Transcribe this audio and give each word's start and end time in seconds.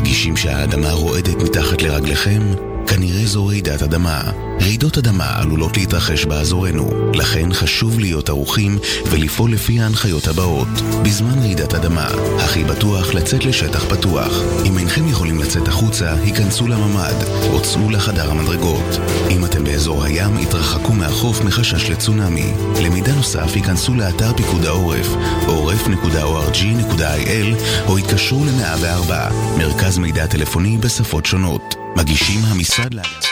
מרגישים 0.00 0.36
שהאדמה 0.36 0.92
רועדת 0.92 1.42
מתחת 1.42 1.82
לרגליכם? 1.82 2.69
כנראה 2.90 3.26
זו 3.26 3.46
רעידת 3.46 3.82
אדמה. 3.82 4.20
רעידות 4.60 4.98
אדמה 4.98 5.36
עלולות 5.36 5.76
להתרחש 5.76 6.24
באזורנו, 6.24 6.90
לכן 7.14 7.52
חשוב 7.52 8.00
להיות 8.00 8.28
ערוכים 8.28 8.78
ולפעול 9.10 9.52
לפי 9.52 9.80
ההנחיות 9.80 10.26
הבאות. 10.26 10.68
בזמן 11.04 11.38
רעידת 11.38 11.74
אדמה, 11.74 12.06
הכי 12.38 12.64
בטוח 12.64 13.14
לצאת 13.14 13.44
לשטח 13.44 13.84
פתוח. 13.84 14.42
אם 14.66 14.78
אינכם 14.78 15.08
יכולים 15.08 15.38
לצאת 15.38 15.68
החוצה, 15.68 16.14
היכנסו 16.14 16.68
לממ"ד 16.68 17.14
או 17.50 17.62
צאו 17.62 17.90
לחדר 17.90 18.30
המדרגות. 18.30 18.98
אם 19.30 19.44
אתם 19.44 19.64
באזור 19.64 20.04
הים, 20.04 20.36
התרחקו 20.36 20.92
מהחוף 20.92 21.44
מחשש 21.44 21.90
לצונאמי. 21.90 22.52
למידע 22.82 23.14
נוסף, 23.14 23.54
היכנסו 23.54 23.94
לאתר 23.94 24.32
פיקוד 24.36 24.66
העורף, 24.66 25.08
עורף.org.il 25.46 27.54
או 27.88 27.98
התקשרו 27.98 28.44
ל-104, 28.44 29.12
מרכז 29.58 29.98
מידע 29.98 30.26
טלפוני 30.26 30.78
בשפות 30.78 31.26
שונות. 31.26 31.80
מגישים 31.96 32.44
המשרד 32.44 32.94
להגנת... 32.94 33.24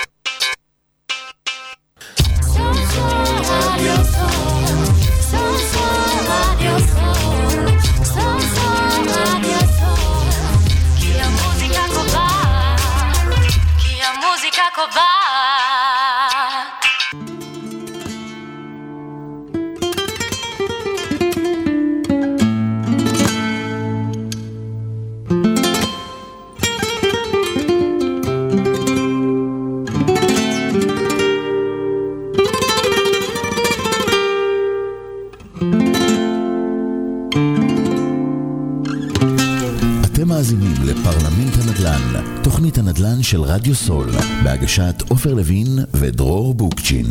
תוכנית 42.70 42.88
הנדל"ן 42.88 43.22
של 43.22 43.42
רדיו 43.42 43.74
סול, 43.74 44.10
בהגשת 44.44 45.02
עופר 45.08 45.34
לוין 45.34 45.78
ודרור 45.94 46.54
בוקצ'ין. 46.54 47.06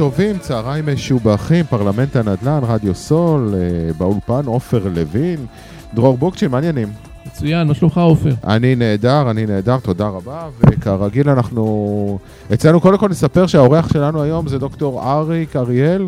טובים, 0.00 0.38
צהריים 0.38 0.86
משובחים, 0.92 1.64
פרלמנט 1.64 2.16
הנדל"ן, 2.16 2.60
רדיו 2.62 2.94
סול, 2.94 3.54
אה, 3.54 3.92
באולפן 3.98 4.46
עופר 4.46 4.88
לוין, 4.94 5.46
דרור 5.94 6.18
בוקצ'ין, 6.18 6.50
מה 6.50 6.56
העניינים? 6.56 6.88
מצוין, 7.26 7.68
מה 7.68 7.74
שלומך 7.74 7.98
עופר? 7.98 8.30
אני 8.44 8.74
נהדר, 8.74 9.30
אני 9.30 9.46
נהדר, 9.46 9.78
תודה 9.78 10.08
רבה, 10.08 10.48
וכרגיל 10.60 11.30
אנחנו... 11.30 12.18
אצלנו 12.52 12.80
קודם 12.80 12.98
כל 12.98 13.08
נספר 13.08 13.46
שהאורח 13.46 13.92
שלנו 13.92 14.22
היום 14.22 14.48
זה 14.48 14.58
דוקטור 14.58 15.12
אריק 15.12 15.56
אריאל. 15.56 16.06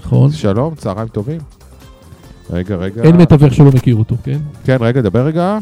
נכון. 0.00 0.30
שלום, 0.32 0.74
צהריים 0.74 1.08
טובים. 1.08 1.40
רגע, 2.50 2.76
רגע. 2.76 3.02
אין 3.02 3.16
מתווך 3.16 3.54
שלא 3.54 3.70
מכיר 3.74 3.96
אותו, 3.96 4.16
כן? 4.24 4.38
כן, 4.64 4.76
רגע, 4.80 5.00
דבר 5.00 5.26
רגע. 5.26 5.58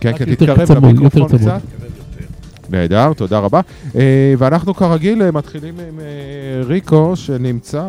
כן, 0.00 0.08
רק 0.08 0.16
כן, 0.16 0.28
יותר 0.30 0.54
תתקרב 0.54 0.84
למיקרופון. 0.84 1.38
קצת. 1.38 1.60
נהדר, 2.70 3.12
תודה 3.12 3.38
רבה. 3.38 3.60
אה, 3.96 4.34
ואנחנו 4.38 4.74
כרגיל 4.74 5.22
אה, 5.22 5.30
מתחילים 5.32 5.74
עם 5.88 6.00
אה, 6.00 6.60
ריקו, 6.66 7.16
שנמצא... 7.16 7.82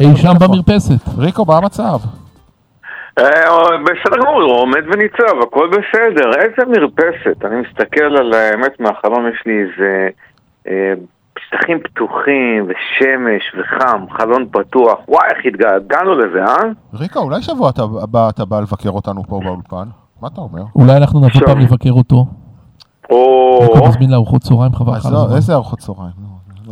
אי 0.00 0.16
שם. 0.16 0.32
במרפסת. 0.40 1.08
ריקו, 1.18 1.44
מה 1.44 1.56
המצב? 1.56 1.98
בסדר 3.84 4.16
גמור, 4.22 4.42
הוא 4.42 4.60
עומד 4.60 4.82
וניצב, 4.92 5.42
הכל 5.42 5.68
בסדר. 5.68 6.30
איזה 6.34 6.62
מרפסת. 6.80 7.44
אני 7.44 7.56
מסתכל 7.60 8.04
על 8.04 8.32
האמת 8.32 8.80
מהחלון, 8.80 9.28
יש 9.34 9.42
לי 9.46 9.52
איזה 9.62 10.08
שטחים 11.38 11.78
פתוחים 11.80 12.64
ושמש 12.68 13.42
וחם, 13.60 14.04
חלון 14.18 14.46
פתוח. 14.50 14.98
וואי, 15.08 15.26
איך 15.36 15.46
התגעגענו 15.46 16.14
לזה, 16.14 16.44
אה? 16.44 16.54
ריקו, 16.94 17.18
אולי 17.18 17.42
שבוע 17.42 17.70
אתה- 17.70 18.44
בא 18.44 18.60
לבקר 18.60 18.90
אותנו 18.90 19.22
פה 19.28 19.40
באולפן? 19.44 19.88
מה 20.22 20.28
אתה 20.32 20.40
אומר? 20.40 20.62
אולי 20.76 20.96
אנחנו 20.96 21.20
נבוא. 21.20 21.46
פעם 21.46 21.58
לבקר 21.58 21.90
אותו. 21.92 22.26
או... 23.12 23.58
ריקו 23.62 23.88
מזמין 23.88 24.10
לארוחות 24.10 24.42
צהריים 24.42 24.72
חבל 24.72 24.92
לך 24.92 24.98
אז 24.98 25.06
על 25.06 25.12
לא, 25.12 25.18
הזמן. 25.18 25.36
איזה 25.36 25.54
ארוחות 25.54 25.78
צהריים? 25.78 26.12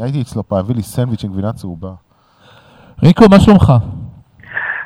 הייתי 0.02 0.20
אצלו 0.22 0.48
פעם, 0.48 0.58
הביא 0.58 0.74
לי 0.74 0.82
סנדוויץ' 0.82 1.24
עם 1.24 1.32
גבינה 1.32 1.52
צהובה. 1.52 1.90
ריקו, 3.02 3.24
מה 3.30 3.40
שלומך? 3.40 3.72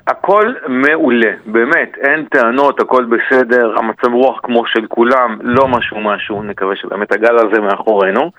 הכל 0.07 0.55
מעולה, 0.67 1.33
באמת, 1.47 1.97
אין 2.03 2.25
טענות, 2.25 2.81
הכל 2.81 3.05
בסדר, 3.05 3.75
המצב 3.79 4.13
רוח 4.13 4.41
כמו 4.43 4.67
של 4.67 4.87
כולם, 4.89 5.39
לא 5.43 5.69
משהו 5.69 6.01
משהו, 6.01 6.43
נקווה 6.43 6.77
שבאמת 6.77 7.13
הגל 7.13 7.37
הזה 7.37 7.61
מאחורינו. 7.61 8.31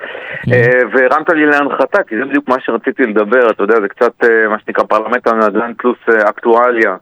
כן. 0.43 0.51
אה, 0.51 0.79
והרמת 0.93 1.29
לי 1.29 1.45
להנחתה, 1.45 2.03
כי 2.03 2.15
זה 2.17 2.25
בדיוק 2.25 2.49
מה 2.49 2.55
שרציתי 2.59 3.03
לדבר, 3.03 3.49
אתה 3.51 3.63
יודע, 3.63 3.75
זה 3.81 3.87
קצת 3.87 4.23
אה, 4.23 4.49
מה 4.49 4.55
שנקרא 4.65 4.83
פרלמנט 4.83 5.27
הנדל"ן 5.27 5.73
פלוס 5.77 5.97
אה, 6.09 6.29
אקטואליה. 6.29 6.95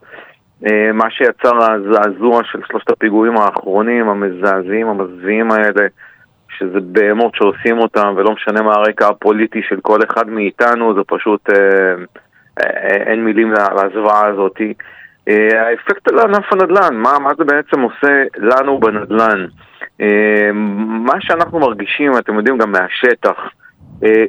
אה, 0.65 0.91
מה 0.93 1.09
שיצר 1.09 1.57
הזעזוע 1.71 2.41
של 2.51 2.59
שלושת 2.67 2.89
הפיגועים 2.89 3.37
האחרונים, 3.37 4.09
המזעזעים, 4.09 4.87
המזוויעים 4.87 5.51
האלה, 5.51 5.87
שזה 6.57 6.79
בהמות 6.81 7.35
שעושים 7.35 7.77
אותם, 7.77 8.13
ולא 8.17 8.31
משנה 8.31 8.61
מה 8.61 8.73
הרקע 8.73 9.07
הפוליטי 9.07 9.61
של 9.69 9.79
כל 9.81 9.99
אחד 10.03 10.29
מאיתנו, 10.29 10.93
זה 10.95 11.01
פשוט, 11.07 11.49
אה, 11.49 11.93
אה, 12.59 12.95
אין 12.95 13.25
מילים 13.25 13.51
לזוועה 13.51 14.27
הזאת. 14.27 14.61
האפקט 15.51 16.07
על 16.07 16.19
ענף 16.19 16.53
הנדל"ן, 16.53 16.95
מה, 16.95 17.19
מה 17.19 17.29
זה 17.37 17.43
בעצם 17.43 17.81
עושה 17.81 18.23
לנו 18.37 18.79
בנדל"ן? 18.79 19.45
מה 21.05 21.13
שאנחנו 21.19 21.59
מרגישים, 21.59 22.17
אתם 22.17 22.35
יודעים 22.35 22.57
גם 22.57 22.71
מהשטח, 22.71 23.49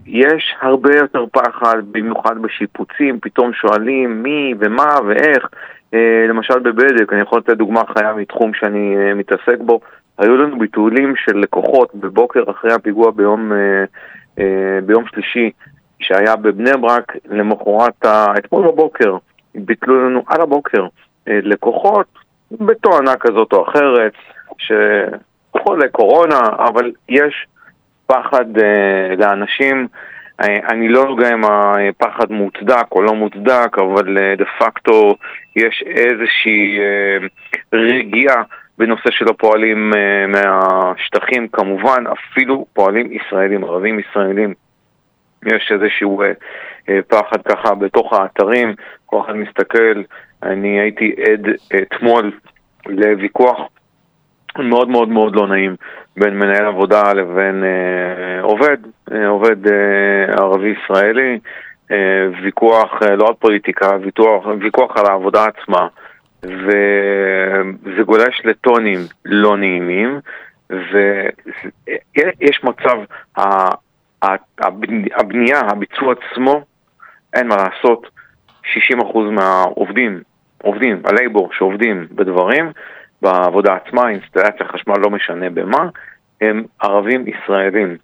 יש 0.07 0.55
הרבה 0.61 0.97
יותר 0.97 1.25
פחד, 1.33 1.77
במיוחד 1.93 2.43
בשיפוצים, 2.43 3.21
פתאום 3.21 3.53
שואלים 3.53 4.23
מי 4.23 4.55
ומה 4.61 4.95
ואיך. 5.07 5.49
אה, 5.95 6.27
למשל 6.29 6.59
בבדק, 6.59 7.13
אני 7.13 7.21
יכול 7.21 7.39
לתת 7.39 7.57
דוגמה 7.57 7.83
חיה 7.99 8.13
מתחום 8.13 8.55
שאני 8.55 8.97
אה, 8.97 9.15
מתעסק 9.15 9.59
בו, 9.59 9.81
היו 10.19 10.37
לנו 10.37 10.59
ביטולים 10.59 11.15
של 11.17 11.37
לקוחות 11.37 11.95
בבוקר 11.95 12.51
אחרי 12.51 12.73
הפיגוע 12.73 13.11
ביום, 13.11 13.53
ביום 14.87 15.05
שלישי 15.07 15.51
שהיה 15.99 16.37
בבני 16.37 16.71
ברק, 16.81 17.13
למחרת, 17.31 18.05
אתמול 18.39 18.67
בבוקר, 18.67 19.17
ביטלו 19.55 20.09
לנו 20.09 20.23
על 20.27 20.41
הבוקר 20.41 20.87
לקוחות 21.27 22.07
בתואנה 22.51 23.17
כזאת 23.17 23.53
או 23.53 23.69
אחרת, 23.69 24.13
שחולי 24.59 25.89
קורונה, 25.93 26.41
אבל 26.59 26.93
יש 27.09 27.47
פחד 28.07 28.45
לאנשים. 29.19 29.89
Uh, 30.43 30.47
אני 30.69 30.89
לא 30.89 30.99
יודע 30.99 31.35
אם 31.35 31.45
הפחד 31.45 32.33
מוצדק 32.33 32.93
או 32.93 33.03
לא 33.03 33.15
מוצדק, 33.15 33.79
אבל 33.79 34.19
uh, 34.19 34.39
דה 34.39 34.45
פקטו 34.59 35.17
יש 35.57 35.85
איזושהי 35.87 36.79
uh, 36.79 37.27
רגיעה 37.73 38.43
בנושא 38.79 39.11
של 39.11 39.29
הפועלים 39.29 39.93
מהשטחים, 40.29 41.49
כמובן 41.49 42.05
אפילו 42.07 42.67
פועלים 42.73 43.13
ישראלים, 43.13 43.65
ערבים 43.65 43.99
ישראלים. 43.99 44.55
יש 45.47 45.73
איזשהו 45.73 46.23
פחד 47.09 47.43
ככה 47.43 47.75
בתוך 47.75 48.13
האתרים, 48.13 48.75
כל 49.07 49.21
אחד 49.25 49.37
מסתכל, 49.37 50.03
אני 50.43 50.81
הייתי 50.81 51.15
עד 51.19 51.49
אתמול 51.83 52.33
לוויכוח 52.87 53.59
מאוד 54.59 54.89
מאוד 54.89 55.09
מאוד 55.09 55.37
לא 55.37 55.47
נעים 55.47 55.77
בין 56.17 56.39
מנהל 56.39 56.67
עבודה 56.67 57.13
לבין 57.13 57.65
אה, 57.65 58.43
עובד, 58.43 58.77
אה, 59.13 59.29
עובד 59.29 59.67
אה, 59.67 60.35
ערבי 60.37 60.75
ישראלי, 60.85 61.39
אה, 61.91 62.27
ויכוח 62.43 63.03
אה, 63.03 63.17
לא 63.17 63.29
על 63.29 63.35
פוליטיקה, 63.35 63.97
ויכוח, 64.03 64.47
ויכוח 64.61 64.97
על 64.97 65.07
העבודה 65.07 65.45
עצמה, 65.45 65.87
וזה 66.43 68.03
גולש 68.07 68.41
לטונים 68.45 69.01
לא 69.25 69.57
נעימים, 69.57 70.21
ויש 70.71 72.65
מצב, 72.65 72.99
הבנייה, 75.17 75.61
הביצוע 75.61 76.15
עצמו, 76.15 76.65
אין 77.35 77.49
מה 77.49 77.57
לעשות, 77.57 78.07
60% 78.63 79.19
מהעובדים, 79.31 80.23
עובדים, 80.63 81.03
הלייבור 81.05 81.49
שעובדים 81.53 82.07
בדברים, 82.11 82.73
בעבודה 83.23 83.75
עצמה, 83.75 84.09
אינסטלציה, 84.09 84.67
חשמל, 84.67 84.95
לא 84.99 85.11
משנה 85.11 85.51
במה, 85.51 85.89
הם 86.41 86.65
ערבים 86.81 87.25
ישראלים. 87.29 87.97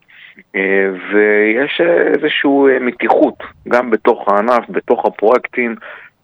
אה, 0.57 0.91
ויש 1.13 1.81
איזושהי 1.81 2.51
אה, 2.71 2.79
מתיחות, 2.81 3.35
גם 3.69 3.91
בתוך 3.91 4.29
הענף, 4.29 4.65
בתוך 4.69 5.07
הפרויקטים, 5.07 5.75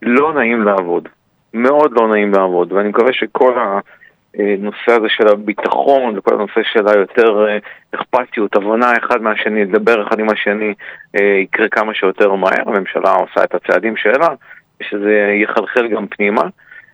לא 0.03 0.33
נעים 0.33 0.62
לעבוד. 0.62 1.09
מאוד 1.55 1.93
לא 2.00 2.09
נעים 2.09 2.33
לעבוד, 2.33 2.73
ואני 2.73 2.88
מקווה 2.88 3.12
שכל 3.12 3.59
הנושא 4.35 4.93
הזה 4.93 5.09
של 5.09 5.29
הביטחון 5.29 6.19
וכל 6.19 6.35
הנושא 6.35 6.61
של 6.73 6.89
היותר 6.89 7.49
אה, 7.49 7.59
אכפתיות, 7.94 8.56
הבנה 8.56 8.93
אחד 8.99 9.23
מהשני, 9.23 9.65
לדבר 9.65 10.09
אחד 10.09 10.19
עם 10.19 10.29
השני, 10.31 10.75
יקרה 11.43 11.69
כמה 11.69 11.94
שיותר 11.94 12.35
מהר. 12.35 12.62
הממשלה 12.67 13.12
עושה 13.12 13.44
את 13.44 13.55
הצעדים 13.55 13.97
שלה, 13.97 14.29
ושזה 14.81 15.35
יחלחל 15.43 15.89
גם 15.89 16.06
פנימה. 16.06 16.43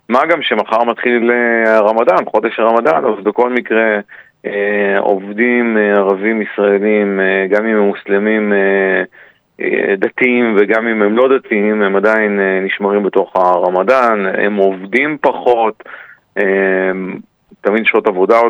מה 0.08 0.26
גם 0.26 0.42
שמחר 0.42 0.84
מתחיל 0.84 1.30
הרמדאן, 1.66 2.24
חודש 2.24 2.58
הרמדאן, 2.58 3.04
אז 3.04 3.24
בכל 3.24 3.52
מקרה 3.52 4.00
אה, 4.46 4.98
עובדים 4.98 5.78
אה, 5.78 5.92
ערבים 5.92 6.42
ישראלים, 6.42 7.20
אה, 7.20 7.46
גם 7.50 7.66
אם 7.66 7.76
הם 7.76 7.82
מוסלמים 7.82 8.52
דתיים 9.98 10.56
וגם 10.58 10.88
אם 10.88 11.02
הם 11.02 11.16
לא 11.16 11.36
דתיים, 11.36 11.82
הם 11.82 11.96
עדיין 11.96 12.40
נשמרים 12.62 13.02
בתוך 13.02 13.36
הרמדאן, 13.36 14.26
הם 14.26 14.56
עובדים 14.56 15.18
פחות, 15.20 15.82
תמיד 17.60 17.84
שעות 17.84 18.06
עבודה, 18.06 18.40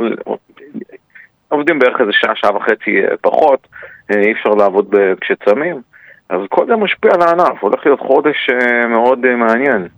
עובדים 1.49 1.79
בערך 1.79 2.01
איזה 2.01 2.13
שעה, 2.13 2.37
שעה 2.37 2.57
וחצי 2.57 3.03
פחות, 3.21 3.69
אי 4.11 4.33
אפשר 4.33 4.51
לעבוד 4.51 4.95
כשצמים, 5.21 5.81
אז 6.29 6.41
כל 6.49 6.67
זה 6.67 6.77
משפיע 6.77 7.11
על 7.15 7.23
הענף, 7.23 7.61
הולך 7.61 7.87
להיות 7.87 8.01
חודש 8.01 8.51
מאוד 8.89 9.35
מעניין. 9.35 9.89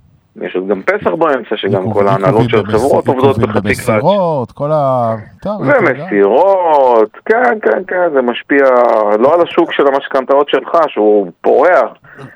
יש 0.42 0.56
עוד 0.56 0.68
גם 0.68 0.82
פסח 0.82 1.10
באמצע, 1.18 1.56
שגם 1.56 1.92
כל 1.92 2.08
ההנהלות 2.08 2.50
של 2.50 2.66
חברות 2.66 3.08
עובדות 3.08 3.38
בחצי 3.38 3.60
קלאץ'. 3.60 3.88
ומסירות, 3.88 4.52
כל 4.52 4.72
ה... 4.72 5.14
ומסירות, 5.46 7.10
כן, 7.24 7.58
כן, 7.62 7.82
כן, 7.86 8.12
זה 8.14 8.22
משפיע 8.22 8.64
לא 9.18 9.34
על 9.34 9.40
השוק 9.40 9.72
של 9.72 9.86
המשכנתאות 9.86 10.48
שלך, 10.48 10.70
שהוא 10.88 11.30
פורח. 11.40 11.90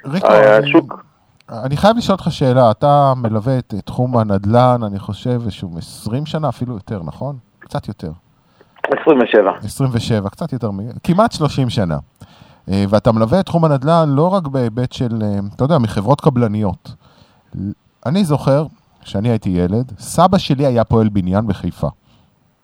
ריקו, 0.06 0.26
השוק... 0.28 1.04
אני 1.64 1.76
חייב 1.76 1.96
לשאול 1.96 2.16
אותך 2.20 2.32
שאלה, 2.32 2.70
אתה 2.70 3.12
מלווה 3.16 3.58
את 3.58 3.74
תחום 3.84 4.16
הנדל"ן, 4.16 4.80
אני 4.86 4.98
חושב, 4.98 5.40
איזשהו 5.44 5.70
20 5.78 6.26
שנה, 6.26 6.48
אפילו 6.48 6.74
יותר, 6.74 7.00
נכון? 7.04 7.36
קצת 7.58 7.88
יותר. 7.88 8.10
27. 9.00 9.52
27, 9.64 10.30
קצת 10.30 10.52
יותר, 10.52 10.70
כמעט 11.04 11.32
30 11.32 11.70
שנה. 11.70 11.96
אה, 12.70 12.84
ואתה 12.88 13.12
מלווה 13.12 13.40
את 13.40 13.46
תחום 13.46 13.64
הנדל"ן 13.64 14.08
לא 14.08 14.28
רק 14.34 14.46
בהיבט 14.46 14.92
של, 14.92 15.08
אה, 15.22 15.38
אתה 15.56 15.64
יודע, 15.64 15.78
מחברות 15.78 16.20
קבלניות. 16.20 16.94
אני 18.08 18.24
זוכר, 18.24 18.66
כשאני 19.00 19.28
הייתי 19.28 19.50
ילד, 19.50 19.92
סבא 19.98 20.38
שלי 20.38 20.66
היה 20.66 20.84
פועל 20.84 21.08
בניין 21.08 21.46
בחיפה. 21.46 21.88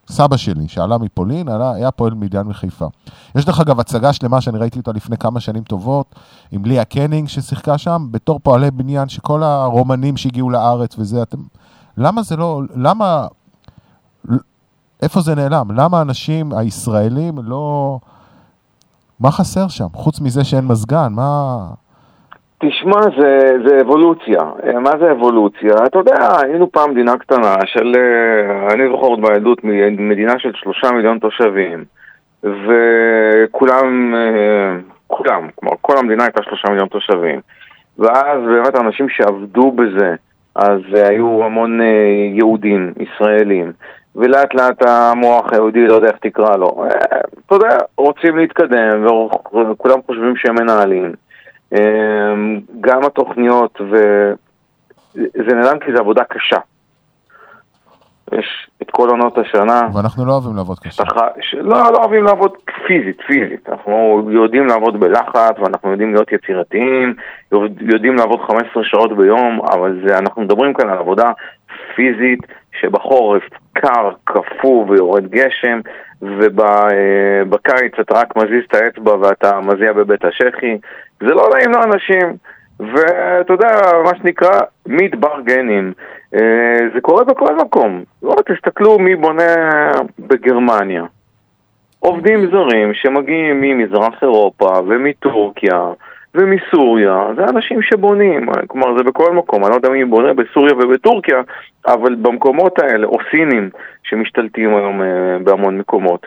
סבא 0.09 0.37
שלי, 0.37 0.69
שעלה 0.69 0.99
מפולין, 0.99 1.49
עלה, 1.49 1.73
היה 1.73 1.91
פועל 1.91 2.15
בניין 2.15 2.49
בחיפה. 2.49 2.87
יש 3.35 3.45
דרך 3.45 3.61
אגב 3.61 3.81
הצגה 3.81 4.13
שלמה 4.13 4.41
שאני 4.41 4.59
ראיתי 4.59 4.79
אותה 4.79 4.93
לפני 4.93 5.17
כמה 5.19 5.41
שנים 5.41 5.63
טובות, 5.63 6.15
עם 6.53 6.65
ליה 6.65 6.85
קנינג 6.85 7.29
ששיחקה 7.29 7.79
שם, 7.79 8.07
בתור 8.11 8.41
פועלי 8.43 8.71
בניין, 8.71 9.09
שכל 9.09 9.43
הרומנים 9.43 10.17
שהגיעו 10.17 10.51
לארץ 10.51 10.99
וזה, 10.99 11.23
אתם... 11.23 11.39
למה 11.97 12.23
זה 12.23 12.37
לא... 12.37 12.61
למה... 12.75 13.27
איפה 15.03 15.21
זה 15.21 15.35
נעלם? 15.35 15.71
למה 15.71 15.99
האנשים 15.99 16.53
הישראלים 16.53 17.39
לא... 17.39 17.99
מה 19.21 19.31
חסר 19.31 19.69
שם? 19.69 19.89
חוץ 19.95 20.21
מזה 20.21 20.45
שאין 20.45 20.67
מזגן, 20.67 21.13
מה... 21.13 21.67
תשמע, 22.69 23.01
זה, 23.19 23.39
זה 23.67 23.81
אבולוציה. 23.81 24.41
אה, 24.67 24.81
מה 24.81 24.91
זה 25.01 25.13
אבולוציה? 25.13 25.75
אתה 25.87 25.99
יודע, 25.99 26.17
היינו 26.43 26.73
פעם 26.73 26.91
מדינה 26.91 27.19
קטנה 27.19 27.55
של, 27.65 27.93
אה, 27.97 28.75
אני 28.75 28.89
זוכר 28.89 29.07
עוד 29.07 29.21
בילדות, 29.23 29.59
מדינה 29.99 30.39
של 30.39 30.53
שלושה 30.55 30.93
מיליון 30.93 31.19
תושבים, 31.19 31.85
וכולם, 32.43 34.15
אה, 34.15 34.77
כולם, 35.07 35.49
כלומר 35.55 35.77
כל 35.81 35.99
המדינה 35.99 36.25
הייתה 36.25 36.43
שלושה 36.43 36.69
מיליון 36.69 36.89
תושבים. 36.89 37.41
ואז 37.99 38.39
באמת 38.43 38.75
האנשים 38.75 39.09
שעבדו 39.09 39.71
בזה, 39.71 40.15
אז 40.57 40.81
היו 40.93 41.45
המון 41.45 41.81
יהודים, 42.35 42.93
ישראלים, 43.01 43.73
ולאט 44.17 44.55
לאט 44.55 44.83
המוח 44.87 45.53
היהודי, 45.53 45.87
לא 45.87 45.95
יודע 45.95 46.09
איך 46.09 46.17
תקרא 46.21 46.57
לו, 46.57 46.85
אתה 47.47 47.55
יודע, 47.55 47.77
רוצים 47.97 48.37
להתקדם, 48.37 49.07
וכולם 49.71 49.99
חושבים 50.07 50.37
שהם 50.37 50.55
מנהלים. 50.55 51.13
אמ, 51.73 52.61
גם 52.81 53.05
התוכניות, 53.05 53.81
וזה 53.81 55.55
נעלם 55.55 55.79
כי 55.79 55.93
זו 55.93 56.01
עבודה 56.01 56.25
קשה. 56.25 56.59
יש 58.33 58.71
את 58.83 58.91
כל 58.91 59.09
עונות 59.09 59.39
השנה. 59.39 59.81
ואנחנו 59.95 60.27
לא 60.27 60.33
אוהבים 60.33 60.57
לעבוד 60.57 60.79
קשה. 60.79 60.91
שתח... 60.91 61.13
ש... 61.41 61.55
לא, 61.55 61.93
לא 61.93 61.99
אוהבים 61.99 62.25
לעבוד 62.25 62.53
פיזית, 62.87 63.21
פיזית. 63.27 63.69
אנחנו 63.69 64.29
יודעים 64.31 64.67
לעבוד 64.67 65.01
בלחץ, 65.01 65.59
ואנחנו 65.59 65.91
יודעים 65.91 66.15
להיות 66.15 66.33
יצירתיים, 66.33 67.15
יודעים 67.81 68.17
לעבוד 68.17 68.41
15 68.41 68.85
שעות 68.85 69.17
ביום, 69.17 69.61
אבל 69.73 70.01
זה, 70.07 70.19
אנחנו 70.19 70.43
מדברים 70.43 70.75
כאן 70.75 70.89
על 70.89 70.99
עבודה 70.99 71.33
פיזית 71.97 72.41
שבחורף 72.81 73.43
קר, 73.73 74.11
קפוא 74.25 74.87
ויורד 74.89 75.27
גשם, 75.31 75.81
ובקיץ 76.23 77.93
אתה 78.01 78.15
רק 78.15 78.37
מזיז 78.37 78.65
את 78.69 78.75
האצבע 78.75 79.15
ואתה 79.21 79.61
מזיע 79.61 79.93
בבית 79.93 80.25
השחי. 80.25 80.79
זה 81.21 81.35
לא 81.35 81.49
נעים 81.55 81.73
לאנשים. 81.73 82.37
ואתה 82.81 83.53
יודע, 83.53 83.69
מה 84.05 84.19
שנקרא 84.19 84.61
מדבר 84.87 85.41
גנים. 85.45 85.93
אה, 86.35 86.79
זה 86.95 87.01
קורה 87.01 87.25
בכל 87.25 87.57
מקום. 87.57 88.05
לא, 88.23 88.37
תסתכלו 88.47 88.99
מי 88.99 89.17
בונה 89.17 89.55
בגרמניה. 90.19 91.05
עובדים 91.99 92.51
זרים 92.51 92.95
שמגיעים 92.95 93.61
ממזרח 93.61 94.23
אירופה 94.23 94.81
ומטורקיה 94.87 95.93
ומסוריה, 96.35 97.27
זה 97.37 97.45
אנשים 97.45 97.83
שבונים, 97.83 98.47
כלומר 98.67 98.99
זה 98.99 99.05
בכל 99.05 99.33
מקום, 99.33 99.65
אני 99.65 99.71
לא 99.71 99.77
יודע 99.77 99.89
מי 99.89 100.05
בונה 100.05 100.35
בסוריה 100.35 100.75
ובטורקיה, 100.75 101.41
אבל 101.87 102.15
במקומות 102.15 102.79
האלה, 102.79 103.07
או 103.07 103.19
סינים 103.31 103.71
שמשתלטים 104.03 104.77
היום 104.77 105.03
אה, 105.03 105.39
בהמון 105.45 105.79
מקומות. 105.79 106.27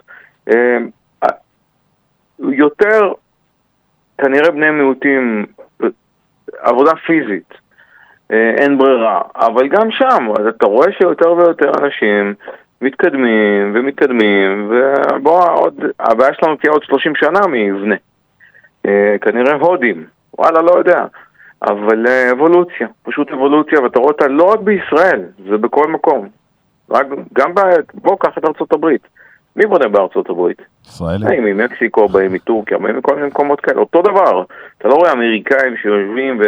אה, 0.49 0.77
יותר, 2.39 3.11
כנראה 4.17 4.51
בני 4.51 4.71
מיעוטים, 4.71 5.45
עבודה 6.59 6.95
פיזית, 6.95 7.53
אה, 8.31 8.53
אין 8.57 8.77
ברירה, 8.77 9.21
אבל 9.35 9.67
גם 9.67 9.91
שם, 9.91 10.27
אז 10.39 10.47
אתה 10.47 10.65
רואה 10.65 10.91
שיותר 10.91 11.33
ויותר 11.33 11.71
אנשים 11.83 12.33
מתקדמים 12.81 13.71
ומתקדמים, 13.75 14.69
ובוא, 14.69 15.49
עוד, 15.49 15.75
הבעיה 15.99 16.33
שלנו 16.33 16.55
תהיה 16.55 16.71
עוד 16.71 16.83
30 16.83 17.15
שנה 17.15 17.47
מי 17.47 17.59
יבנה. 17.59 17.95
אה, 18.85 19.15
כנראה 19.21 19.53
הודים, 19.53 20.05
וואלה, 20.37 20.61
לא 20.61 20.71
יודע. 20.71 21.05
אבל 21.61 22.07
אה, 22.07 22.31
אבולוציה, 22.31 22.87
פשוט 23.03 23.31
אבולוציה, 23.31 23.81
ואתה 23.81 23.99
רואה 23.99 24.11
אותה 24.11 24.27
לא 24.27 24.43
רק 24.43 24.59
בישראל, 24.59 25.21
זה 25.49 25.57
בכל 25.57 25.87
מקום. 25.87 26.29
רק, 26.89 27.07
גם 27.33 27.55
ב... 27.55 27.59
בוא, 27.93 28.17
קח 28.19 28.37
את 28.37 28.45
ארצות 28.45 28.73
הברית. 28.73 29.07
מי 29.57 29.65
בונה 29.65 29.87
בארצות 29.87 30.29
הברית? 30.29 30.61
ישראלים. 30.85 31.27
באים 31.27 31.43
ממקסיקו, 31.43 32.07
באים 32.07 32.33
מטורקיה, 32.33 32.77
באים 32.77 32.97
מכל 32.97 33.15
מיני 33.15 33.27
מקומות 33.27 33.61
כאלה, 33.61 33.79
אותו 33.79 34.01
דבר. 34.01 34.43
אתה 34.77 34.87
לא 34.87 34.95
רואה 34.95 35.11
אמריקאים 35.11 35.77
שיושבים 35.81 36.41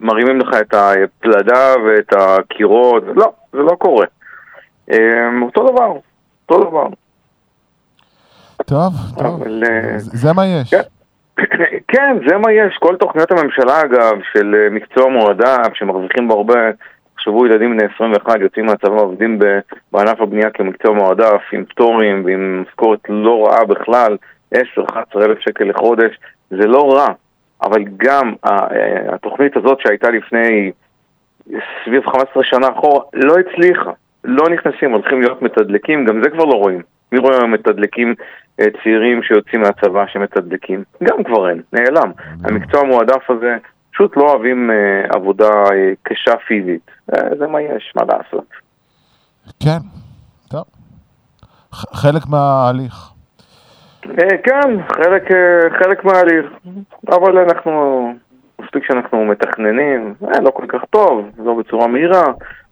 ומרימים 0.00 0.40
לך 0.40 0.48
את 0.60 0.74
הפלדה 0.74 1.74
ואת 1.86 2.12
הקירות, 2.16 3.02
לא, 3.14 3.32
זה 3.52 3.58
לא 3.58 3.76
קורה. 3.78 4.06
אה, 4.90 5.28
אותו 5.42 5.72
דבר, 5.72 5.92
אותו 6.48 6.64
דבר. 6.64 6.86
טוב, 8.66 8.92
טוב. 9.18 9.42
אבל, 9.42 9.62
אה, 9.66 9.98
זה 9.98 10.10
זה 10.18 10.32
מה 10.32 10.46
יש. 10.46 10.74
כן. 10.74 10.82
כן, 11.92 12.16
זה 12.28 12.36
מה 12.36 12.52
יש. 12.52 12.76
כל 12.76 12.96
תוכניות 12.96 13.30
הממשלה, 13.30 13.80
אגב, 13.80 14.12
של 14.32 14.54
אה, 14.54 14.70
מקצוע 14.70 15.08
מועדף, 15.08 15.74
שמרוויחים 15.74 16.28
בו 16.28 16.34
הרבה, 16.34 16.54
תחשבו, 17.24 17.46
ילדים 17.46 17.76
בני 17.76 17.84
21 17.94 18.40
יוצאים 18.40 18.66
מהצבא, 18.66 19.00
עובדים 19.00 19.38
בענף 19.92 20.20
הבנייה 20.20 20.50
כמקצוע 20.50 20.94
מועדף, 20.94 21.42
עם 21.52 21.64
פטורים 21.64 22.24
ועם 22.24 22.62
משכורת 22.62 23.00
לא 23.08 23.46
רעה 23.46 23.64
בכלל, 23.64 24.16
10-11 24.54 24.58
אלף 25.16 25.38
שקל 25.38 25.64
לחודש, 25.64 26.18
זה 26.50 26.66
לא 26.66 26.92
רע. 26.92 27.06
אבל 27.62 27.82
גם 27.96 28.32
אה, 28.46 28.66
התוכנית 29.14 29.56
הזאת 29.56 29.78
שהייתה 29.80 30.10
לפני 30.10 30.72
סביב 31.84 32.06
15 32.06 32.44
שנה 32.44 32.68
אחורה, 32.68 33.04
לא 33.14 33.34
הצליחה. 33.38 33.90
לא 34.24 34.44
נכנסים, 34.48 34.92
הולכים 34.92 35.20
להיות 35.20 35.42
מתדלקים, 35.42 36.04
גם 36.04 36.22
זה 36.22 36.30
כבר 36.30 36.44
לא 36.44 36.54
רואים. 36.54 36.82
מי 37.12 37.18
רואה 37.18 37.36
היום 37.36 37.50
מתדלקים 37.50 38.14
אה, 38.60 38.66
צעירים 38.82 39.22
שיוצאים 39.22 39.60
מהצבא 39.60 40.06
שמתדלקים? 40.06 40.84
גם 41.02 41.24
כבר 41.24 41.48
אין, 41.48 41.62
נעלם. 41.72 42.12
המקצוע 42.44 42.80
המועדף 42.80 43.30
הזה, 43.30 43.56
פשוט 43.94 44.16
לא 44.16 44.22
אוהבים 44.22 44.70
אה, 44.70 45.04
עבודה 45.10 45.50
אה, 45.50 45.92
קשה 46.02 46.36
פיזית. 46.46 46.90
אה, 47.14 47.36
זה 47.38 47.46
מה 47.46 47.60
יש, 47.60 47.92
מה 47.96 48.02
לעשות. 48.02 48.46
כן, 49.60 49.78
טוב. 50.50 50.64
חלק 51.72 52.22
מההליך. 52.30 53.10
אה, 54.08 54.38
כן, 54.44 54.82
חלק, 54.88 55.30
אה, 55.30 55.78
חלק 55.78 56.04
מההליך. 56.04 56.46
אבל 57.08 57.38
אנחנו, 57.38 58.12
מספיק 58.60 58.84
שאנחנו 58.84 59.24
מתכננים, 59.24 60.14
אה, 60.24 60.40
לא 60.40 60.50
כל 60.50 60.66
כך 60.68 60.84
טוב, 60.90 61.30
לא 61.38 61.54
בצורה 61.54 61.86
מהירה, 61.86 62.24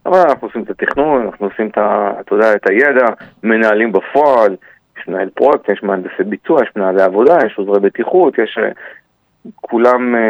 אבל 0.07 0.19
אנחנו 0.19 0.49
עושים 0.49 0.62
את 0.62 0.71
התכנון, 0.71 1.23
אנחנו 1.23 1.47
עושים 1.47 1.69
את, 1.69 1.79
ה, 1.79 2.12
אתה 2.21 2.35
יודע, 2.35 2.55
את 2.55 2.69
הידע, 2.71 3.07
מנהלים 3.43 3.93
בפועל, 3.93 4.57
יש 4.99 5.09
מנהל 5.09 5.29
פרויקט, 5.35 5.69
יש 5.69 5.83
מהנדסי 5.83 6.23
ביצוע, 6.26 6.62
יש 6.62 6.69
מנהלי 6.76 7.02
עבודה, 7.02 7.37
יש 7.47 7.59
עוזרי 7.59 7.81
בטיחות, 7.81 8.38
יש... 8.38 8.59
כולם 9.56 10.14
אה, 10.14 10.20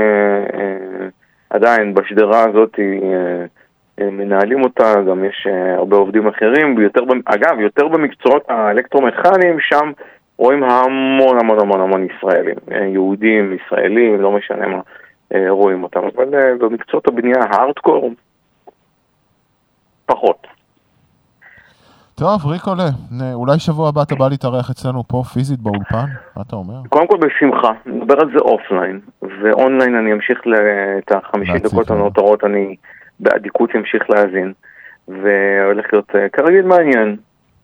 אה, 0.54 1.08
עדיין 1.50 1.94
בשדרה 1.94 2.44
הזאת 2.48 2.78
אה, 2.78 3.44
מנהלים 4.10 4.62
אותה, 4.62 4.94
גם 5.08 5.24
יש 5.24 5.46
הרבה 5.76 5.96
עובדים 5.96 6.28
אחרים, 6.28 6.76
ויותר, 6.76 7.04
במ- 7.04 7.20
אגב, 7.24 7.60
יותר 7.60 7.88
במקצועות 7.88 8.44
האלקטרומכניים, 8.48 9.60
שם 9.60 9.92
רואים 10.38 10.62
המון 10.62 11.38
המון 11.40 11.60
המון 11.60 11.80
המון 11.80 12.06
ישראלים, 12.06 12.56
יהודים, 12.92 13.52
ישראלים, 13.52 14.20
לא 14.20 14.32
משנה 14.32 14.66
מה, 14.66 14.80
רואים 15.48 15.82
אותם, 15.82 16.00
אבל 16.00 16.54
במקצועות 16.58 17.08
הבנייה 17.08 17.40
הארדקור, 17.50 18.10
פחות. 20.06 20.46
טוב, 22.22 22.46
ריקולה, 22.46 22.88
אולי 23.34 23.58
שבוע 23.58 23.88
הבא 23.88 24.02
אתה 24.02 24.14
בא 24.14 24.28
להתארח 24.28 24.70
אצלנו 24.70 25.02
פה 25.08 25.22
פיזית 25.32 25.60
באולפן? 25.60 26.04
מה 26.36 26.42
אתה 26.48 26.56
אומר? 26.56 26.74
קודם 26.88 27.06
כל 27.06 27.16
בשמחה, 27.16 27.72
נדבר 27.86 28.14
על 28.20 28.30
זה 28.32 28.38
offline, 28.38 29.00
ואונליין 29.22 29.94
אני 29.94 30.12
אמשיך 30.12 30.38
את 30.98 31.12
החמישים 31.12 31.58
דקות. 31.58 31.90
הנותרות, 31.90 32.44
אני 32.44 32.76
באדיקות 33.20 33.70
אמשיך 33.76 34.10
להאזין, 34.10 34.52
והולך 35.08 35.86
להיות 35.92 36.10
אה, 36.14 36.28
כרגיל 36.28 36.62
מעניין. 36.62 37.16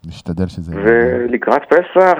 נשתדל 0.07 0.47
שזה 0.47 0.75
יהיה. 0.75 0.85
ולקראת 0.87 1.63
פסח, 1.65 2.19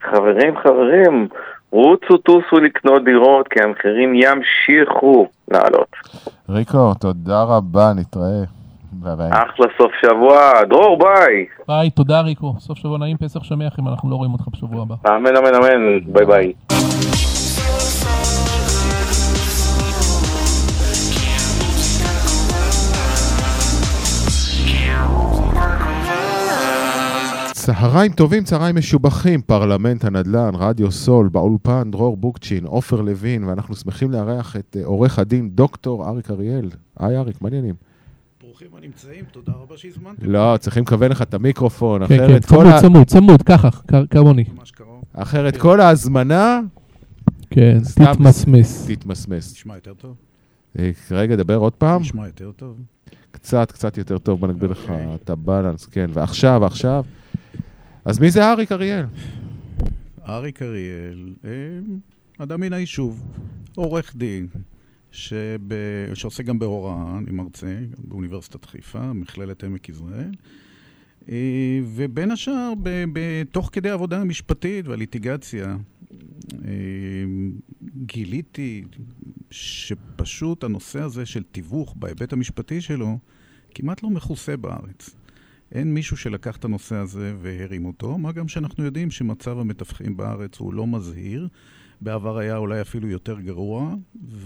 חברים, 0.00 0.56
חברים, 0.56 1.28
רוצו 1.70 2.16
טוסו 2.16 2.56
לקנות 2.56 3.04
דירות, 3.04 3.48
כי 3.48 3.62
המחירים 3.62 4.14
ימשיכו 4.14 5.28
לעלות. 5.48 5.96
ריקו, 6.48 6.94
תודה 6.94 7.42
רבה, 7.42 7.92
נתראה. 7.96 8.59
ביי. 8.92 9.28
אחלה 9.30 9.66
סוף 9.78 9.92
שבוע, 10.02 10.64
דרור 10.64 10.98
ביי. 10.98 11.46
ביי, 11.68 11.90
תודה 11.90 12.20
ריקו. 12.20 12.54
סוף 12.58 12.78
שבוע 12.78 12.98
נעים, 12.98 13.16
פסח 13.16 13.44
שמח 13.44 13.78
אם 13.78 13.88
אנחנו 13.88 14.10
לא 14.10 14.16
רואים 14.16 14.32
אותך 14.32 14.48
בשבוע 14.52 14.82
הבא. 14.82 14.94
אמן 15.08 15.36
אמן 15.36 15.54
אמן, 15.54 16.12
ביי 16.12 16.26
ביי. 16.26 16.52
צהריים 27.52 28.12
טובים, 28.12 28.44
צהריים 28.44 28.76
משובחים, 28.76 29.40
פרלמנט 29.40 30.04
הנדל"ן, 30.04 30.50
רדיו 30.54 30.90
סול, 30.90 31.28
באולפן, 31.28 31.90
דרור 31.90 32.16
בוקצ'ין, 32.16 32.64
עופר 32.66 33.00
לוין, 33.00 33.44
ואנחנו 33.44 33.74
שמחים 33.74 34.10
לארח 34.10 34.56
את 34.56 34.76
אה, 34.80 34.86
עורך 34.86 35.18
הדין 35.18 35.50
דוקטור 35.50 36.08
אריק 36.08 36.30
אריאל. 36.30 36.68
היי 36.98 37.16
אריק, 37.16 37.42
מעניינים. 37.42 37.89
ברוכים 38.50 38.68
הנמצאים, 38.76 39.24
תודה 39.32 39.52
רבה 39.52 39.76
שהזמנתם. 39.76 40.30
לא, 40.30 40.56
צריכים 40.60 40.82
לכוון 40.82 41.10
לך 41.10 41.22
את 41.22 41.34
המיקרופון, 41.34 42.06
כן, 42.06 42.16
כן, 42.16 42.24
אחרת 42.24 42.44
כל 42.44 42.54
צמוד, 42.56 42.66
ה- 42.66 42.80
צמוד, 42.80 43.06
צמוד, 43.06 43.42
ככה, 43.42 43.68
כמוני. 44.10 44.44
ממש 44.58 44.70
קרוב. 44.70 45.04
אחרת 45.12 45.56
כל 45.56 45.80
ההזמנה 45.80 46.60
כן. 47.50 47.78
תתמסמס. 47.94 48.86
תתמסמס. 48.88 49.52
נשמע 49.52 49.74
יותר 49.74 49.94
טוב? 49.94 50.14
אה, 50.78 50.90
רגע, 51.10 51.36
דבר 51.36 51.56
עוד 51.56 51.72
פעם. 51.72 52.00
נשמע 52.00 52.26
יותר 52.26 52.50
טוב. 52.52 52.76
קצת, 53.30 53.72
קצת 53.72 53.98
יותר 53.98 54.18
טוב, 54.18 54.40
בוא 54.40 54.48
נגביר 54.48 54.70
לך 54.70 54.80
אוקיי. 54.82 55.14
את 55.14 55.30
הבלנס, 55.30 55.86
כן. 55.86 56.10
ועכשיו, 56.12 56.64
עכשיו. 56.64 57.04
אז 58.04 58.18
מי 58.18 58.30
זה 58.30 58.50
אריק 58.52 58.72
אריאל? 58.72 59.04
אריק 60.28 60.62
אריאל, 60.62 61.28
אה, 61.44 61.50
אדם 62.38 62.60
מן 62.60 62.72
היישוב, 62.72 63.26
עורך 63.74 64.16
דין, 64.16 64.46
שב... 65.12 65.58
שעושה 66.14 66.42
גם 66.42 66.58
בהוראה, 66.58 67.18
אני 67.18 67.30
מרצה 67.30 67.80
באוניברסיטת 67.98 68.64
חיפה, 68.64 69.12
מכללת 69.12 69.64
עמק 69.64 69.88
יזרעאל. 69.88 70.30
אה, 71.28 71.80
ובין 71.84 72.30
השאר, 72.30 72.72
תוך 73.50 73.70
כדי 73.72 73.90
העבודה 73.90 74.20
המשפטית 74.20 74.86
והליטיגציה, 74.86 75.76
אה, 76.64 76.70
גיליתי 77.96 78.84
שפשוט 79.50 80.64
הנושא 80.64 81.00
הזה 81.00 81.26
של 81.26 81.42
תיווך 81.42 81.94
בהיבט 81.98 82.32
המשפטי 82.32 82.80
שלו 82.80 83.18
כמעט 83.74 84.02
לא 84.02 84.10
מכוסה 84.10 84.56
בארץ. 84.56 85.10
אין 85.72 85.94
מישהו 85.94 86.16
שלקח 86.16 86.56
את 86.56 86.64
הנושא 86.64 86.96
הזה 86.96 87.34
והרים 87.40 87.84
אותו, 87.84 88.18
מה 88.18 88.32
גם 88.32 88.48
שאנחנו 88.48 88.84
יודעים 88.84 89.10
שמצב 89.10 89.58
המתווכים 89.58 90.16
בארץ 90.16 90.58
הוא 90.58 90.74
לא 90.74 90.86
מזהיר. 90.86 91.48
בעבר 92.00 92.38
היה 92.38 92.56
אולי 92.56 92.80
אפילו 92.80 93.08
יותר 93.08 93.40
גרוע, 93.40 93.94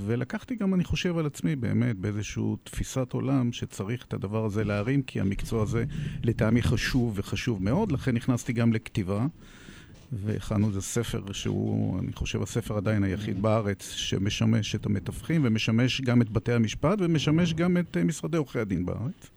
ולקחתי 0.06 0.54
גם, 0.54 0.74
אני 0.74 0.84
חושב 0.84 1.18
על 1.18 1.26
עצמי, 1.26 1.56
באמת, 1.56 1.96
באיזושהי 1.96 2.42
תפיסת 2.64 3.12
עולם 3.12 3.52
שצריך 3.52 4.04
את 4.04 4.14
הדבר 4.14 4.44
הזה 4.44 4.64
להרים, 4.64 5.02
כי 5.02 5.20
המקצוע 5.20 5.62
הזה 5.62 5.84
לטעמי 6.22 6.62
חשוב 6.62 7.12
וחשוב 7.16 7.62
מאוד, 7.62 7.92
לכן 7.92 8.14
נכנסתי 8.14 8.52
גם 8.52 8.72
לכתיבה. 8.72 9.26
והכנו 10.12 10.68
איזה 10.68 10.80
ספר 10.82 11.32
שהוא, 11.32 11.98
אני 11.98 12.12
חושב, 12.12 12.42
הספר 12.42 12.76
עדיין 12.76 13.04
היחיד 13.04 13.42
בארץ 13.42 13.90
שמשמש 13.90 14.74
את 14.74 14.86
המתווכים 14.86 15.40
ומשמש 15.44 16.00
גם 16.00 16.22
את 16.22 16.30
בתי 16.30 16.52
המשפט 16.52 16.98
ומשמש 17.00 17.54
גם 17.54 17.76
את 17.76 17.96
אה, 17.96 18.04
משרדי 18.04 18.36
עורכי 18.36 18.58
הדין 18.58 18.86
בארץ. 18.86 19.30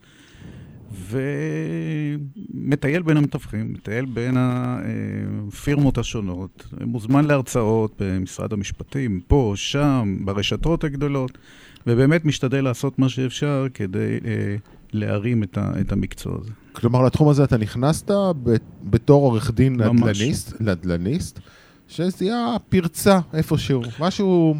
ומטייל 2.54 3.02
בין 3.02 3.16
המתווכים, 3.16 3.72
מטייל 3.72 4.04
בין 4.04 4.34
הפירמות 4.38 5.98
השונות, 5.98 6.66
מוזמן 6.80 7.24
להרצאות 7.24 8.02
במשרד 8.02 8.52
המשפטים, 8.52 9.20
פה, 9.28 9.52
שם, 9.56 10.16
ברשתות 10.24 10.84
הגדולות, 10.84 11.38
ובאמת 11.86 12.24
משתדל 12.24 12.64
לעשות 12.64 12.98
מה 12.98 13.08
שאפשר 13.08 13.66
כדי 13.74 14.18
אה, 14.24 14.56
להרים 14.92 15.42
את, 15.42 15.58
ה, 15.58 15.72
את 15.80 15.92
המקצוע 15.92 16.38
הזה. 16.40 16.50
כלומר, 16.72 17.02
לתחום 17.02 17.28
הזה 17.28 17.44
אתה 17.44 17.56
נכנסת 17.56 18.10
ב- 18.42 18.56
בתור 18.82 19.22
עורך 19.22 19.50
דין. 19.50 19.80
נדל"ניסט, 19.82 20.60
נדל"ניסט, 20.60 21.40
שזיהה 21.88 22.56
פרצה 22.68 23.18
איפשהו, 23.34 23.82
משהו 24.00 24.54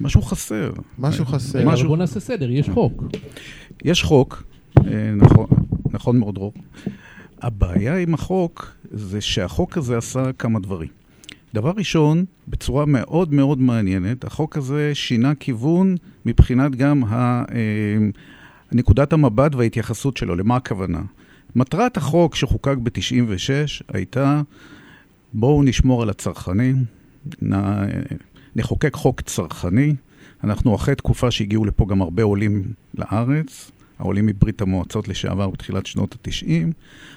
משהו 0.00 0.22
חסר. 0.22 0.72
משהו 0.98 1.24
חסר. 1.24 1.64
משהו- 1.66 1.88
בוא 1.88 1.96
נעשה 1.96 2.20
סדר, 2.20 2.50
יש 2.50 2.68
חוק. 2.68 3.02
יש 3.84 4.02
חוק, 4.02 4.42
נכון, 5.16 5.46
נכון 5.90 6.18
מאוד 6.18 6.34
דרור. 6.34 6.52
הבעיה 7.42 7.96
עם 7.96 8.14
החוק 8.14 8.72
זה 8.90 9.20
שהחוק 9.20 9.78
הזה 9.78 9.98
עשה 9.98 10.32
כמה 10.32 10.58
דברים. 10.58 10.88
דבר 11.54 11.72
ראשון, 11.76 12.24
בצורה 12.48 12.86
מאוד 12.86 13.34
מאוד 13.34 13.60
מעניינת, 13.60 14.24
החוק 14.24 14.56
הזה 14.56 14.94
שינה 14.94 15.34
כיוון 15.34 15.96
מבחינת 16.26 16.76
גם 16.76 17.04
ה, 17.04 17.44
אה, 17.52 17.98
נקודת 18.72 19.12
המבט 19.12 19.54
וההתייחסות 19.54 20.16
שלו. 20.16 20.36
למה 20.36 20.56
הכוונה? 20.56 21.02
מטרת 21.56 21.96
החוק 21.96 22.34
שחוקק 22.34 22.76
ב-96 22.82 23.84
הייתה 23.88 24.42
בואו 25.32 25.62
נשמור 25.62 26.02
על 26.02 26.10
הצרכנים, 26.10 26.84
נ, 27.42 27.54
נחוקק 28.56 28.94
חוק 28.94 29.20
צרכני. 29.20 29.94
אנחנו 30.44 30.74
אחרי 30.74 30.94
תקופה 30.94 31.30
שהגיעו 31.30 31.64
לפה 31.64 31.86
גם 31.88 32.02
הרבה 32.02 32.22
עולים 32.22 32.62
לארץ, 32.94 33.70
העולים 34.00 34.26
מברית 34.26 34.60
המועצות 34.60 35.08
לשעבר 35.08 35.50
בתחילת 35.50 35.86
שנות 35.86 36.14
ה-90. 36.14 36.72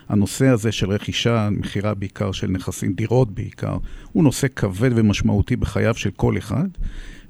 הנושא 0.10 0.48
הזה 0.48 0.72
של 0.72 0.92
רכישה, 0.92 1.50
מכירה 1.52 1.94
בעיקר 1.94 2.32
של 2.32 2.48
נכסים, 2.48 2.94
דירות 2.94 3.32
בעיקר, 3.32 3.78
הוא 4.12 4.24
נושא 4.24 4.48
כבד 4.56 4.90
ומשמעותי 4.96 5.56
בחייו 5.56 5.96
של 5.96 6.12
כל 6.16 6.38
אחד, 6.38 6.68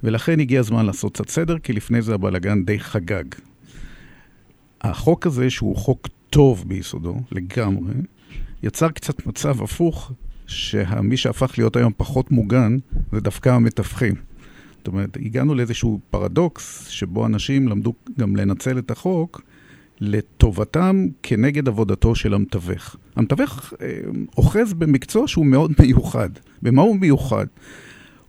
ולכן 0.02 0.40
הגיע 0.40 0.60
הזמן 0.60 0.86
לעשות 0.86 1.14
קצת 1.14 1.28
סדר, 1.28 1.58
כי 1.58 1.72
לפני 1.72 2.02
זה 2.02 2.14
הבלאגן 2.14 2.64
די 2.64 2.78
חגג. 2.80 3.24
החוק 4.80 5.26
הזה, 5.26 5.50
שהוא 5.50 5.76
חוק 5.76 6.08
טוב 6.30 6.64
ביסודו, 6.66 7.20
לגמרי, 7.32 7.94
יצר 8.62 8.88
קצת 8.88 9.26
מצב 9.26 9.62
הפוך, 9.62 10.12
שמי 10.46 11.16
שהפך 11.16 11.58
להיות 11.58 11.76
היום 11.76 11.92
פחות 11.96 12.30
מוגן, 12.30 12.76
זה 13.12 13.20
דווקא 13.20 13.48
המתווכים. 13.48 14.14
זאת 14.84 14.88
אומרת, 14.88 15.16
הגענו 15.16 15.54
לאיזשהו 15.54 16.00
פרדוקס, 16.10 16.88
שבו 16.88 17.26
אנשים 17.26 17.68
למדו 17.68 17.94
גם 18.18 18.36
לנצל 18.36 18.78
את 18.78 18.90
החוק 18.90 19.42
לטובתם 20.00 21.06
כנגד 21.22 21.68
עבודתו 21.68 22.14
של 22.14 22.34
המתווך. 22.34 22.96
המתווך 23.16 23.74
אה, 23.80 23.88
אוחז 24.36 24.72
במקצוע 24.72 25.28
שהוא 25.28 25.46
מאוד 25.46 25.72
מיוחד. 25.80 26.28
במה 26.62 26.82
הוא 26.82 26.96
מיוחד? 26.96 27.46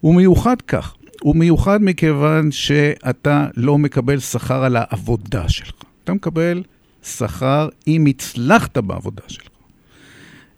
הוא 0.02 0.16
מיוחד 0.16 0.62
כך, 0.62 0.96
הוא 1.22 1.36
מיוחד 1.36 1.80
מכיוון 1.82 2.52
שאתה 2.52 3.48
לא 3.58 3.78
מקבל 3.78 4.20
שכר 4.20 4.64
על 4.64 4.76
העבודה 4.80 5.50
שלך. 5.50 5.82
אתה 6.04 6.14
מקבל 6.14 6.64
שכר 7.04 7.70
אם 7.88 8.06
הצלחת 8.10 8.78
בעבודה 8.78 9.24
שלך. 9.28 9.48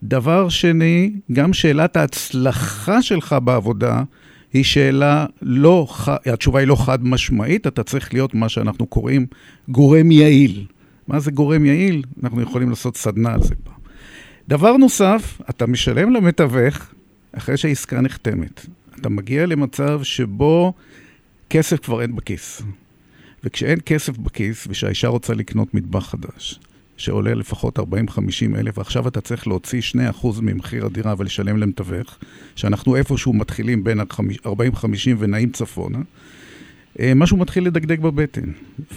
דבר 0.03 0.49
שני, 0.49 1.11
גם 1.31 1.53
שאלת 1.53 1.97
ההצלחה 1.97 3.01
שלך 3.01 3.35
בעבודה 3.43 4.03
היא 4.53 4.63
שאלה 4.63 5.25
לא, 5.41 5.87
התשובה 6.25 6.59
היא 6.59 6.67
לא 6.67 6.75
חד 6.75 7.05
משמעית, 7.05 7.67
אתה 7.67 7.83
צריך 7.83 8.13
להיות 8.13 8.33
מה 8.33 8.49
שאנחנו 8.49 8.85
קוראים 8.85 9.25
גורם 9.69 10.11
יעיל. 10.11 10.65
מה 11.07 11.19
זה 11.19 11.31
גורם 11.31 11.65
יעיל? 11.65 12.03
אנחנו 12.23 12.41
יכולים 12.41 12.69
לעשות 12.69 12.97
סדנה 12.97 13.33
על 13.33 13.43
זה 13.43 13.55
פעם. 13.63 13.75
דבר 14.47 14.77
נוסף, 14.77 15.41
אתה 15.49 15.67
משלם 15.67 16.13
למתווך 16.13 16.93
אחרי 17.31 17.57
שהעסקה 17.57 18.01
נחתמת. 18.01 18.65
אתה 18.99 19.09
מגיע 19.09 19.45
למצב 19.45 20.03
שבו 20.03 20.73
כסף 21.49 21.79
כבר 21.79 22.01
אין 22.01 22.15
בכיס. 22.15 22.61
וכשאין 23.43 23.79
כסף 23.85 24.17
בכיס, 24.17 24.67
ושהאישה 24.69 25.07
רוצה 25.07 25.33
לקנות 25.33 25.73
מטבח 25.73 26.09
חדש, 26.09 26.59
שעולה 26.97 27.33
לפחות 27.33 27.79
40-50 27.79 27.83
אלף, 28.57 28.77
ועכשיו 28.77 29.07
אתה 29.07 29.21
צריך 29.21 29.47
להוציא 29.47 29.81
2% 30.21 30.27
ממחיר 30.41 30.85
הדירה 30.85 31.13
ולשלם 31.17 31.57
למתווך, 31.57 32.17
שאנחנו 32.55 32.95
איפשהו 32.95 33.33
מתחילים 33.33 33.83
בין 33.83 33.99
ה-40-50 33.99 34.87
ונעים 35.19 35.49
צפונה, 35.49 35.99
אה, 36.99 37.13
משהו 37.15 37.37
מתחיל 37.37 37.65
לדגדג 37.67 37.99
בבטן. 37.99 38.51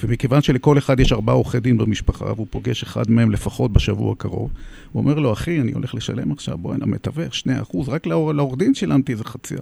ומכיוון 0.04 0.42
שלכל 0.42 0.78
אחד 0.78 1.00
יש 1.00 1.12
ארבעה 1.12 1.34
עורכי 1.34 1.60
דין 1.60 1.78
במשפחה, 1.78 2.24
והוא 2.24 2.46
פוגש 2.50 2.82
אחד 2.82 3.10
מהם 3.10 3.30
לפחות 3.30 3.72
בשבוע 3.72 4.12
הקרוב, 4.12 4.50
הוא 4.92 5.02
אומר 5.02 5.14
לו, 5.14 5.32
אחי, 5.32 5.60
אני 5.60 5.72
הולך 5.72 5.94
לשלם 5.94 6.32
עכשיו, 6.32 6.58
בוא 6.58 6.74
הנה, 6.74 6.86
מתווך, 6.86 7.34
2%, 7.34 7.88
רק 7.88 8.06
לעור- 8.06 8.32
לעורך 8.32 8.58
דין 8.58 8.74
שילמתי 8.74 9.12
איזה 9.12 9.24
חצי. 9.24 9.54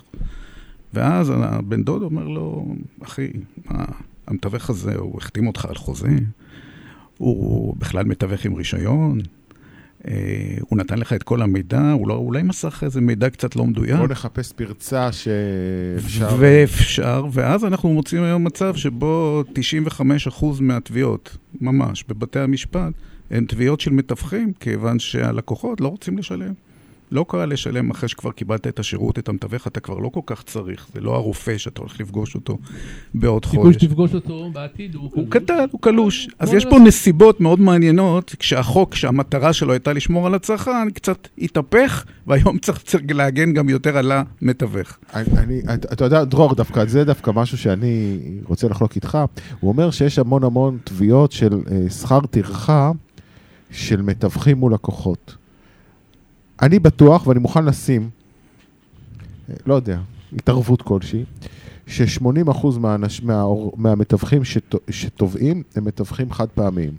ואז 0.95 1.33
הבן 1.37 1.85
דוד 1.85 2.03
אומר 2.03 2.29
לו, 2.29 2.75
אחי, 3.03 3.29
מה, 3.71 3.85
המתווך 4.27 4.71
הזה, 4.71 4.95
הוא 4.97 5.19
החתים 5.19 5.47
אותך 5.47 5.65
על 5.65 5.75
חוזה? 5.75 6.09
הוא 7.19 7.77
בכלל 7.79 8.05
מתווך 8.05 8.45
עם 8.45 8.55
רישיון? 8.55 9.21
אה, 10.09 10.57
הוא 10.61 10.79
נתן 10.79 10.99
לך 10.99 11.13
את 11.13 11.23
כל 11.23 11.43
המידע? 11.43 11.93
הוא 11.93 12.09
לא, 12.09 12.15
אולי 12.15 12.43
מסר 12.43 12.69
לך 12.69 12.85
איזה 12.85 13.01
מידע 13.01 13.31
קצת 13.31 13.57
לא 13.57 13.65
מדויק? 13.65 13.97
בוא 13.97 14.09
נחפש 14.09 14.53
פרצה 14.53 15.13
שאפשר... 15.13 16.37
ואפשר, 16.39 17.27
ואז 17.33 17.65
אנחנו 17.65 17.89
מוצאים 17.93 18.23
היום 18.23 18.45
מצב 18.45 18.75
שבו 18.75 19.43
95% 20.39 20.45
מהתביעות, 20.61 21.37
ממש, 21.61 22.05
בבתי 22.09 22.39
המשפט, 22.39 22.93
הן 23.31 23.45
תביעות 23.45 23.81
של 23.81 23.91
מתווכים, 23.91 24.53
כיוון 24.61 24.99
שהלקוחות 24.99 25.81
לא 25.81 25.89
רוצים 25.89 26.19
לשלם. 26.19 26.53
לא 27.11 27.25
קל 27.29 27.45
לשלם 27.45 27.91
אחרי 27.91 28.09
שכבר 28.09 28.31
קיבלת 28.33 28.67
את 28.67 28.79
השירות, 28.79 29.19
את 29.19 29.29
המתווך, 29.29 29.67
אתה 29.67 29.81
כבר 29.81 29.99
לא 29.99 30.09
כל 30.09 30.21
כך 30.27 30.43
צריך. 30.43 30.87
זה 30.95 31.01
לא 31.01 31.15
הרופא 31.15 31.59
שאתה 31.59 31.81
הולך 31.81 32.01
לפגוש 32.01 32.35
אותו 32.35 32.59
בעוד 33.15 33.45
סיכוי 33.45 33.59
חודש. 33.63 33.75
שתפגוש 33.85 34.15
אותו 34.15 34.51
בעתיד 34.53 34.95
הוא 34.95 35.03
הוא 35.03 35.11
קלוש. 35.31 35.43
קטן, 35.45 35.65
הוא 35.71 35.81
קלוש. 35.81 36.29
אז 36.39 36.53
יש 36.55 36.65
פה 36.65 36.71
נעשה- 36.71 36.85
נסיבות 36.85 37.41
מאוד 37.41 37.61
מעניינות, 37.61 38.35
כשהחוק, 38.39 38.95
שהמטרה 38.95 39.53
שלו 39.53 39.73
הייתה 39.73 39.93
לשמור 39.93 40.27
על 40.27 40.35
הצרכן, 40.35 40.91
קצת 40.95 41.29
התהפך, 41.39 42.05
והיום 42.27 42.59
צריך 42.65 42.83
צריך 42.83 43.05
להגן 43.11 43.53
גם 43.53 43.69
יותר 43.69 43.97
על 43.99 44.13
המתווך. 44.43 44.99
אני, 45.15 45.27
אני, 45.39 45.61
אתה 45.75 45.93
אתה 45.93 46.05
יודע, 46.05 46.25
דרור, 46.25 46.55
דווקא 46.55 46.85
זה 46.85 47.05
דווקא 47.05 47.31
משהו 47.35 47.59
שאני 47.59 48.19
רוצה 48.45 48.69
לחלוק 48.69 48.97
איתך. 48.97 49.19
הוא 49.61 49.69
אומר 49.73 49.91
שיש 49.91 50.19
המון 50.19 50.45
המון 50.45 50.79
תביעות 50.85 51.33
של 51.33 51.53
אה, 51.71 51.91
שכר 51.91 52.21
טרחה 52.31 52.93
של 53.71 54.03
מתווכים 54.03 54.59
מול 54.59 54.75
לקוחות. 54.75 55.37
אני 56.63 56.79
בטוח, 56.79 57.27
ואני 57.27 57.41
מוכן 57.41 57.65
לשים, 57.65 58.11
לא 59.67 59.75
יודע, 59.75 60.01
התערבות 60.33 60.83
כלשהי, 60.83 61.25
ש-80% 61.87 62.79
מהאנש, 62.79 63.23
מה, 63.23 63.45
מהמתווכים 63.77 64.45
שת, 64.45 64.75
שתובעים 64.91 65.63
הם 65.77 65.85
מתווכים 65.85 66.33
חד 66.33 66.49
פעמיים. 66.49 66.93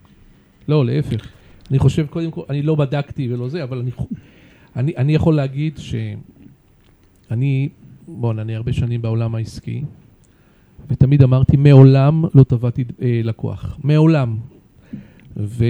לא, 0.67 0.85
להפך. 0.85 1.27
אני 1.71 1.79
חושב, 1.79 2.05
קודם 2.07 2.31
כל, 2.31 2.41
אני 2.49 2.61
לא 2.61 2.75
בדקתי 2.75 3.33
ולא 3.33 3.49
זה, 3.49 3.63
אבל 3.63 3.77
אני, 3.77 3.91
אני, 4.75 4.93
אני 4.97 5.15
יכול 5.15 5.35
להגיד 5.35 5.77
שאני, 5.77 7.69
בוא'נה, 8.07 8.41
אני 8.41 8.55
הרבה 8.55 8.73
שנים 8.73 9.01
בעולם 9.01 9.35
העסקי, 9.35 9.83
ותמיד 10.89 11.23
אמרתי, 11.23 11.57
מעולם 11.57 12.25
לא 12.33 12.43
תבעתי 12.43 12.83
אה, 13.01 13.21
לקוח. 13.23 13.77
מעולם. 13.83 14.37
ו... 15.37 15.65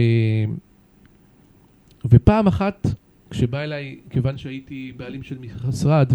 ופעם 2.05 2.47
אחת, 2.47 2.87
כשבא 3.29 3.59
אליי, 3.63 3.95
כיוון 4.09 4.37
שהייתי 4.37 4.91
בעלים 4.97 5.23
של 5.23 5.37
משרד, 5.67 6.13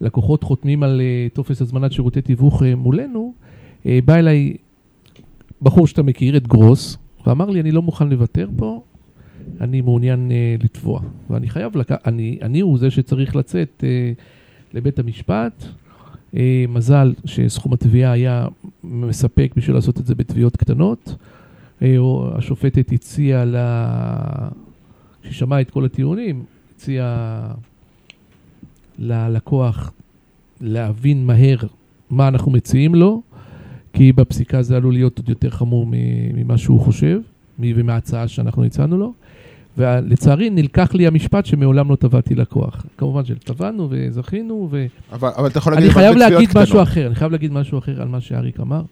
והלקוחות 0.00 0.42
חותמים 0.42 0.82
על 0.82 1.00
אה, 1.00 1.26
טופס 1.32 1.62
הזמנת 1.62 1.92
שירותי 1.92 2.22
תיווך 2.22 2.62
אה, 2.62 2.74
מולנו, 2.74 3.32
אה, 3.86 3.98
בא 4.04 4.14
אליי 4.14 4.56
בחור 5.62 5.86
שאתה 5.86 6.02
מכיר, 6.02 6.36
את 6.36 6.46
גרוס, 6.46 6.96
ואמר 7.26 7.50
לי, 7.50 7.60
אני 7.60 7.70
לא 7.70 7.82
מוכן 7.82 8.08
לוותר 8.08 8.48
פה, 8.56 8.82
אני 9.60 9.80
מעוניין 9.80 10.32
לתבוע. 10.62 11.00
ואני 11.30 11.48
חייב 11.48 11.76
לק... 11.76 11.92
אני, 12.06 12.38
אני 12.42 12.60
הוא 12.60 12.78
זה 12.78 12.90
שצריך 12.90 13.36
לצאת 13.36 13.84
לבית 14.74 14.98
המשפט. 14.98 15.64
מזל 16.68 17.14
שסכום 17.24 17.72
התביעה 17.72 18.12
היה 18.12 18.46
מספק 18.84 19.52
בשביל 19.56 19.76
לעשות 19.76 20.00
את 20.00 20.06
זה 20.06 20.14
בתביעות 20.14 20.56
קטנות. 20.56 21.14
השופטת 22.36 22.92
הציעה 22.92 23.44
ל... 23.44 23.56
שמעה 25.30 25.60
את 25.60 25.70
כל 25.70 25.84
הטיעונים, 25.84 26.44
הציעה 26.76 27.52
ללקוח 28.98 29.92
להבין 30.60 31.26
מהר 31.26 31.56
מה 32.10 32.28
אנחנו 32.28 32.52
מציעים 32.52 32.94
לו, 32.94 33.22
כי 33.92 34.12
בפסיקה 34.12 34.62
זה 34.62 34.76
עלול 34.76 34.92
להיות 34.92 35.18
עוד 35.18 35.28
יותר 35.28 35.50
חמור 35.50 35.86
ממה 36.34 36.58
שהוא 36.58 36.80
חושב, 36.80 37.20
ומההצעה 37.58 38.28
שאנחנו 38.28 38.64
הצענו 38.64 38.98
לו. 38.98 39.12
ולצערי 39.78 40.50
נלקח 40.50 40.94
לי 40.94 41.06
המשפט 41.06 41.46
שמעולם 41.46 41.90
לא 41.90 41.96
תבעתי 41.96 42.34
לקוח. 42.34 42.86
כמובן 42.98 43.24
שתבענו 43.24 43.88
וזכינו, 43.90 44.68
ו... 44.70 44.86
אבל, 45.12 45.30
אבל 45.36 45.46
אתה 45.46 45.58
יכול 45.58 45.72
להגיד... 45.72 45.86
אני 45.86 45.94
חייב 45.94 46.16
להגיד 46.16 46.48
קטנות. 46.48 46.62
משהו 46.62 46.82
אחר, 46.82 47.06
אני 47.06 47.14
חייב 47.14 47.32
להגיד 47.32 47.52
משהו 47.52 47.78
אחר 47.78 48.02
על 48.02 48.08
מה 48.08 48.20
שאריק 48.20 48.60
אמר. 48.60 48.82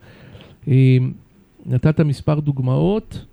נתת 1.67 2.01
מספר 2.01 2.41
דוגמאות 2.41 3.25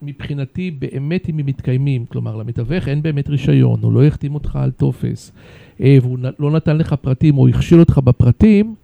שמבחינתי 0.00 0.70
באמת 0.70 1.28
אם 1.28 1.38
הם 1.38 1.46
מתקיימים, 1.46 2.06
כלומר 2.06 2.36
למתווך 2.36 2.88
אין 2.88 3.02
באמת 3.02 3.28
רישיון, 3.28 3.80
הוא 3.82 3.92
לא 3.92 4.04
החתים 4.04 4.34
אותך 4.34 4.56
על 4.56 4.70
טופס, 4.70 5.32
אה, 5.80 5.98
והוא 6.02 6.18
לא 6.38 6.50
נתן 6.50 6.76
לך 6.76 6.92
פרטים 6.92 7.38
או 7.38 7.48
הכשיל 7.48 7.80
אותך 7.80 7.98
בפרטים, 7.98 8.74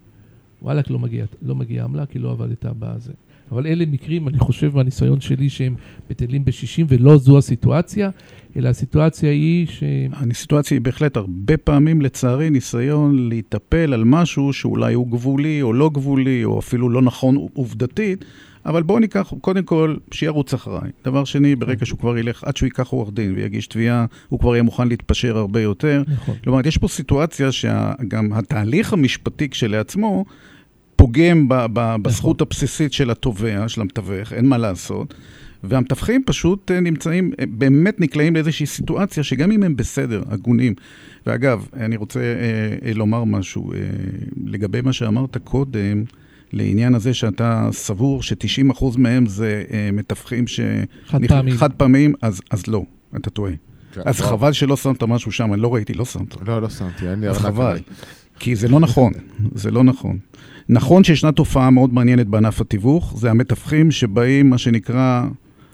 וואלכ, 0.63 0.91
לא 0.91 0.99
מגיע, 0.99 1.25
לא 1.43 1.55
מגיע 1.55 1.85
עמלה 1.85 2.07
כי 2.07 2.19
לא 2.19 2.31
עבדת 2.31 2.67
בזה. 2.79 3.13
אבל 3.53 3.67
אלה 3.67 3.85
מקרים, 3.87 4.29
אני 4.29 4.39
חושב, 4.39 4.77
מהניסיון 4.77 5.21
שלי, 5.21 5.49
שהם 5.49 5.75
בטלים 6.11 6.45
בשישים, 6.45 6.87
ולא 6.89 7.17
זו 7.17 7.39
הסיטואציה, 7.39 8.11
אלא 8.57 8.69
הסיטואציה 8.69 9.31
היא 9.31 9.67
ש... 9.67 9.83
הסיטואציה 10.13 10.77
היא 10.77 10.85
בהחלט 10.85 11.17
הרבה 11.17 11.57
פעמים, 11.57 12.03
לצערי, 12.03 12.51
ניסיון 12.51 13.29
להיטפל 13.29 13.95
על 13.95 14.05
משהו 14.05 14.53
שאולי 14.53 14.95
הוא 14.95 15.09
גבולי 15.09 15.63
או 15.63 15.73
לא 15.73 15.91
גבולי, 15.95 16.45
או 16.45 16.59
אפילו 16.59 16.89
לא 16.89 17.03
נכון 17.03 17.37
עובדתית, 17.55 18.25
אבל 18.67 18.83
בואו 18.83 18.99
ניקח, 18.99 19.33
קודם 19.41 19.63
כל, 19.63 19.97
שירוץ 20.11 20.55
אחריי. 20.55 20.91
דבר 21.05 21.25
שני, 21.25 21.57
ברגע 21.57 21.87
שהוא 21.87 21.99
כבר 21.99 22.19
ילך, 22.19 22.45
עד 22.45 22.57
שהוא 22.57 22.67
ייקח 22.67 22.89
עורך 22.89 23.11
דין 23.13 23.35
ויגיש 23.37 23.67
תביעה, 23.67 24.07
הוא 24.29 24.41
כבר 24.41 24.55
יהיה 24.55 24.63
מוכן 24.63 24.89
להתפשר 24.89 25.39
הרבה 25.39 25.61
יותר. 25.61 26.03
נכון. 26.09 26.35
כלומר, 26.45 26.69
יש 26.69 26.79
פה 26.79 26.89
סיטואציה 26.89 27.53
שגם 27.53 28.33
התהליך 28.33 28.93
המשפטי 28.93 29.49
כשלעצמו 29.49 30.25
פוגם 30.97 31.49
ב- 31.49 31.67
ב- 31.73 31.97
בזכות 32.03 32.41
הבסיסית 32.41 32.93
של 32.93 33.11
התובע, 33.11 33.69
של 33.69 33.81
המתווך, 33.81 34.33
אין 34.33 34.47
מה 34.47 34.59
לעשות. 34.59 35.15
והמתווכים 35.65 36.23
פשוט 36.27 36.71
אה, 36.71 36.81
נמצאים, 36.81 37.33
אה, 37.41 37.45
באמת 37.49 38.01
נקלעים 38.01 38.35
לאיזושהי 38.35 38.67
סיטואציה 38.67 39.23
שגם 39.23 39.53
אם 39.53 39.63
הם 39.63 39.77
בסדר, 39.77 40.23
הגונים. 40.29 40.75
ואגב, 41.27 41.69
אני 41.77 41.97
רוצה 41.97 42.21
אה, 42.21 42.89
אה, 42.89 42.95
לומר 42.95 43.25
משהו 43.25 43.73
אה, 43.73 43.79
לגבי 44.47 44.81
מה 44.81 44.93
שאמרת 44.93 45.37
קודם, 45.37 46.05
לעניין 46.53 46.95
הזה 46.95 47.15
שאתה 47.15 47.69
סבור 47.73 48.23
ש-90% 48.23 48.85
מהם 48.99 49.27
זה 49.27 49.65
אה, 49.73 49.91
מתווכים 49.93 50.47
ש... 50.47 50.61
חד 51.07 51.27
פעמים. 51.29 51.57
חד 51.57 51.73
פעמים, 51.73 52.15
אז, 52.23 52.41
אז 52.51 52.67
לא, 52.67 52.83
אתה 53.17 53.31
טועה. 53.31 53.53
כן, 53.93 54.01
אז 54.05 54.21
לא. 54.21 54.27
חבל 54.27 54.53
שלא 54.53 54.77
שמת 54.77 55.03
משהו 55.03 55.33
שם, 55.33 55.53
אני 55.55 55.63
לא 55.63 55.75
ראיתי, 55.75 55.95
לא 55.95 56.05
שמת. 56.05 56.49
לא, 56.49 56.63
לא 56.63 56.69
שמתי, 56.69 57.09
אין 57.09 57.21
לי 57.21 57.29
אז 57.29 57.39
חבל. 57.39 57.79
כי 58.39 58.57
זה 58.57 58.69
לא 58.69 58.81
נכון, 58.81 59.13
זה 59.55 59.71
לא 59.71 59.85
נכון. 59.85 60.19
נכון 60.69 61.05
שישנה 61.05 61.33
תופעה 61.33 61.71
מאוד 61.71 61.95
מעניינת 61.95 62.27
בענף 62.27 62.61
התיווך, 62.61 63.15
זה 63.17 63.31
המתווכים 63.31 63.91
שבאים, 63.91 64.51
מה 64.51 64.59
שנקרא, 64.59 65.25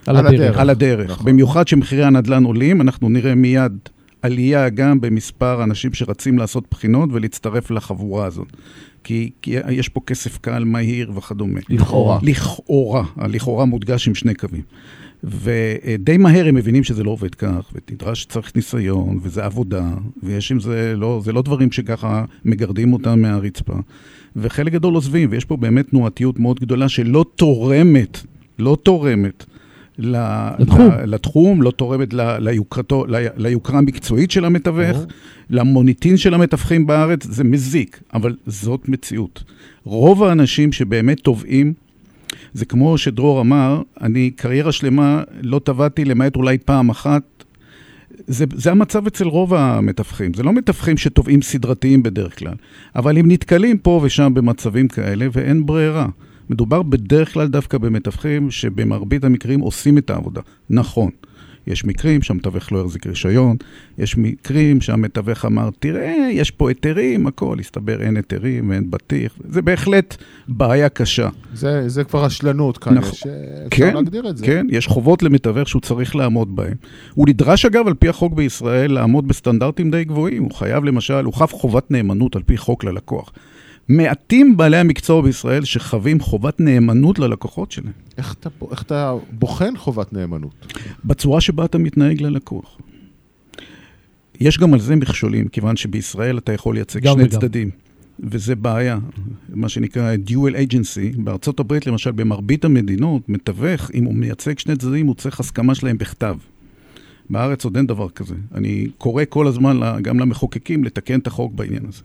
על 0.07 0.17
על 0.17 0.27
הדרך. 0.27 0.41
הדרך. 0.41 0.59
על 0.59 0.71
הדרך. 0.71 1.11
נכון. 1.11 1.27
במיוחד 1.27 1.69
שמחירי 1.69 2.05
הנדל"ן 2.05 2.45
עולים, 2.45 2.81
אנחנו 2.81 3.09
נראה 3.09 3.35
מיד 3.35 3.73
עלייה 4.23 4.69
גם 4.69 5.01
במספר 5.01 5.61
האנשים 5.61 5.95
שרצים 5.95 6.39
לעשות 6.39 6.65
בחינות 6.71 7.09
ולהצטרף 7.13 7.71
לחבורה 7.71 8.27
הזאת. 8.27 8.49
כי, 9.05 9.31
כי 9.43 9.55
יש 9.71 9.89
פה 9.89 10.01
כסף 10.07 10.39
קל, 10.39 10.65
מהיר 10.65 11.13
וכדומה. 11.17 11.61
לכאורה. 11.69 12.19
לכאורה, 12.23 13.05
הלכאורה 13.17 13.65
מודגש 13.65 14.09
עם 14.09 14.15
שני 14.15 14.35
קווים. 14.35 14.63
ודי 15.25 16.17
מהר 16.19 16.49
הם 16.49 16.55
מבינים 16.55 16.85
שזה 16.85 17.05
לא 17.05 17.11
עובד 17.11 17.35
כך, 17.35 17.73
ונדרש, 17.73 18.25
צריך 18.25 18.53
ניסיון, 18.57 19.19
וזה 19.23 19.45
עבודה, 19.45 19.91
ויש 20.23 20.53
עם 20.53 20.61
זה, 20.61 20.95
לא, 20.97 21.21
זה 21.25 21.33
לא 21.33 21.43
דברים 21.43 21.73
שככה 21.73 22.25
מגרדים 22.45 22.93
אותם 22.93 23.23
מהרצפה. 23.23 23.75
וחלק 24.37 24.73
גדול 24.73 24.95
עוזבים, 24.95 25.29
ויש 25.33 25.45
פה 25.45 25.57
באמת 25.57 25.89
תנועתיות 25.89 26.39
מאוד 26.39 26.61
גדולה 26.61 26.89
שלא 26.89 27.25
תורמת, 27.37 28.21
לא 28.59 28.77
תורמת. 28.83 29.45
לתחום. 29.99 30.91
לתחום, 31.07 31.63
לא 31.63 31.71
תורמת 31.71 32.15
ל- 32.15 32.39
ליוקרתו, 32.39 33.05
ל- 33.09 33.27
ליוקרה 33.37 33.79
המקצועית 33.79 34.31
של 34.31 34.45
המתווך, 34.45 34.97
ברור. 34.97 35.07
למוניטין 35.51 36.17
של 36.17 36.35
המתווכים 36.35 36.87
בארץ, 36.87 37.27
זה 37.27 37.45
מזיק, 37.45 38.01
אבל 38.15 38.37
זאת 38.47 38.89
מציאות. 38.89 39.45
רוב 39.85 40.25
האנשים 40.25 40.73
שבאמת 40.73 41.21
תובעים, 41.21 41.73
זה 42.55 42.65
כמו 42.65 42.99
שדרור 42.99 43.41
אמר, 43.41 43.83
אני 44.01 44.31
קריירה 44.31 44.73
שלמה 44.73 45.23
לא 45.43 45.61
טבעתי 45.65 46.05
למעט 46.05 46.37
אולי 46.37 46.59
פעם 46.59 46.91
אחת. 46.91 47.23
זה, 48.27 48.45
זה 48.55 48.71
המצב 48.71 49.07
אצל 49.07 49.25
רוב 49.25 49.55
המתווכים. 49.55 50.35
זה 50.35 50.43
לא 50.43 50.53
מתווכים 50.53 50.97
שתובעים 50.97 51.43
סדרתיים 51.43 52.03
בדרך 52.03 52.39
כלל, 52.39 52.55
אבל 52.97 53.19
הם 53.19 53.31
נתקלים 53.31 53.79
פה 53.79 54.01
ושם 54.03 54.35
במצבים 54.35 54.89
כאלה 54.89 55.27
ואין 55.33 55.67
ברירה. 55.67 56.07
מדובר 56.53 56.83
בדרך 56.83 57.33
כלל 57.33 57.49
דווקא 57.49 57.79
במתווכים 57.79 58.51
שבמרבית 58.51 59.25
המקרים 59.25 59.61
עושים 59.61 59.99
את 59.99 60.11
העבודה. 60.11 60.41
נכון, 60.71 61.11
יש 61.67 61.85
מקרים 61.85 62.23
שהמתווך 62.23 62.73
לא 62.73 62.79
יחזיק 62.79 63.07
רישיון, 63.07 63.57
יש 63.99 64.17
מקרים 64.19 64.81
שהמתווך 64.81 65.45
אמר, 65.45 65.69
תראה, 65.79 66.29
יש 66.33 66.51
פה 66.51 66.69
היתרים, 66.69 67.27
הכל, 67.27 67.57
הסתבר, 67.61 68.03
אין 68.03 68.17
היתרים 68.17 68.71
ואין 68.71 68.91
בטיח. 68.91 69.33
זה 69.49 69.63
בהחלט 69.63 70.17
בעיה 70.49 70.89
קשה. 70.89 71.29
זה, 71.55 71.89
זה 71.89 72.05
כבר 72.05 72.25
רשלנות 72.25 72.79
כאן, 72.79 72.95
נכון. 72.95 73.11
יש, 73.13 73.27
אפשר 73.67 73.91
כן, 73.91 73.95
להגדיר 73.95 74.31
את 74.31 74.37
זה. 74.37 74.47
כן, 74.47 74.67
יש 74.71 74.87
חובות 74.87 75.23
למתווך 75.23 75.69
שהוא 75.69 75.83
צריך 75.83 76.17
לעמוד 76.17 76.57
בהם. 76.57 76.75
הוא 77.15 77.29
נדרש 77.29 77.65
אגב 77.65 77.87
על 77.87 77.95
פי 77.95 78.09
החוק 78.09 78.33
בישראל 78.33 78.93
לעמוד 78.93 79.29
בסטנדרטים 79.29 79.91
די 79.91 80.05
גבוהים. 80.05 80.43
הוא 80.43 80.53
חייב 80.53 80.85
למשל, 80.85 81.25
הוא 81.25 81.35
חב 81.35 81.51
חובת 81.51 81.91
נאמנות 81.91 82.37
על 82.37 82.43
פי 82.43 82.57
חוק 82.57 82.85
ללקוח. 82.85 83.33
מעטים 83.93 84.57
בעלי 84.57 84.77
המקצוע 84.77 85.23
בישראל 85.23 85.65
שחווים 85.65 86.21
חובת 86.21 86.61
נאמנות 86.61 87.19
ללקוחות 87.19 87.73
שלהם, 87.73 87.93
איך 88.19 88.35
אתה, 88.41 88.49
איך 88.71 88.83
אתה 88.83 89.15
בוחן 89.31 89.77
חובת 89.77 90.13
נאמנות? 90.13 90.67
בצורה 91.05 91.41
שבה 91.41 91.65
אתה 91.65 91.79
מתנהג 91.79 92.23
ללקוח. 92.23 92.79
יש 94.41 94.59
גם 94.59 94.75
על 94.75 94.81
זה 94.81 94.97
מכשולים, 94.97 95.49
כיוון 95.49 95.77
שבישראל 95.77 96.39
אתה 96.39 96.53
יכול 96.53 96.75
לייצג 96.75 97.05
שני 97.05 97.13
וגם. 97.13 97.27
צדדים. 97.27 97.71
וזה 98.21 98.57
בעיה, 98.57 98.99
מה 99.49 99.69
שנקרא 99.69 100.15
dual 100.27 100.53
agency. 100.53 101.21
בארצות 101.21 101.61
הברית, 101.61 101.87
למשל, 101.87 102.11
במרבית 102.11 102.65
המדינות, 102.65 103.29
מתווך, 103.29 103.91
אם 103.95 104.05
הוא 104.05 104.15
מייצג 104.15 104.59
שני 104.59 104.77
צדדים, 104.77 105.07
הוא 105.07 105.15
צריך 105.15 105.41
הסכמה 105.41 105.75
שלהם 105.75 105.99
בכתב. 105.99 106.37
בארץ 107.31 107.65
עוד 107.65 107.77
אין 107.77 107.87
דבר 107.87 108.09
כזה. 108.09 108.35
אני 108.55 108.87
קורא 108.99 109.23
כל 109.29 109.47
הזמן 109.47 109.81
גם 110.03 110.19
למחוקקים 110.19 110.85
לתקן 110.85 111.19
את 111.19 111.27
החוק 111.27 111.53
בעניין 111.55 111.83
הזה. 111.89 112.03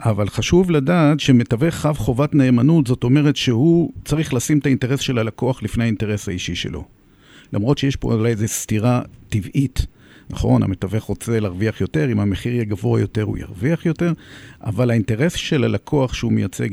אבל 0.00 0.28
חשוב 0.28 0.70
לדעת 0.70 1.20
שמתווך 1.20 1.74
חב 1.74 1.94
חובת 1.96 2.34
נאמנות, 2.34 2.86
זאת 2.86 3.04
אומרת 3.04 3.36
שהוא 3.36 3.92
צריך 4.04 4.34
לשים 4.34 4.58
את 4.58 4.66
האינטרס 4.66 5.00
של 5.00 5.18
הלקוח 5.18 5.62
לפני 5.62 5.84
האינטרס 5.84 6.28
האישי 6.28 6.54
שלו. 6.54 6.84
למרות 7.52 7.78
שיש 7.78 7.96
פה 7.96 8.14
אולי 8.14 8.30
איזו 8.30 8.48
סתירה 8.48 9.02
טבעית, 9.28 9.86
נכון? 10.30 10.62
המתווך 10.62 11.04
רוצה 11.04 11.40
להרוויח 11.40 11.80
יותר, 11.80 12.12
אם 12.12 12.20
המחיר 12.20 12.52
יהיה 12.52 12.64
גבוה 12.64 13.00
יותר 13.00 13.22
הוא 13.22 13.38
ירוויח 13.38 13.86
יותר, 13.86 14.12
אבל 14.62 14.90
האינטרס 14.90 15.34
של 15.34 15.64
הלקוח 15.64 16.14
שהוא 16.14 16.32
מייצג, 16.32 16.68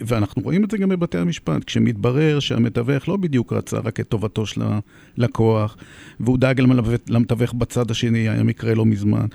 ואנחנו 0.00 0.42
רואים 0.42 0.64
את 0.64 0.70
זה 0.70 0.78
גם 0.78 0.88
בבתי 0.88 1.18
המשפט, 1.18 1.64
כשמתברר 1.64 2.40
שהמתווך 2.40 3.08
לא 3.08 3.16
בדיוק 3.16 3.52
רצה 3.52 3.78
רק 3.78 4.00
את 4.00 4.08
טובתו 4.08 4.46
של 4.46 4.62
הלקוח, 5.18 5.76
והוא 6.20 6.38
דאג 6.38 6.60
למתווך 7.08 7.52
בצד 7.52 7.90
השני, 7.90 8.28
היה 8.28 8.42
מקרה 8.42 8.74
לא 8.74 8.86
מזמן. 8.86 9.26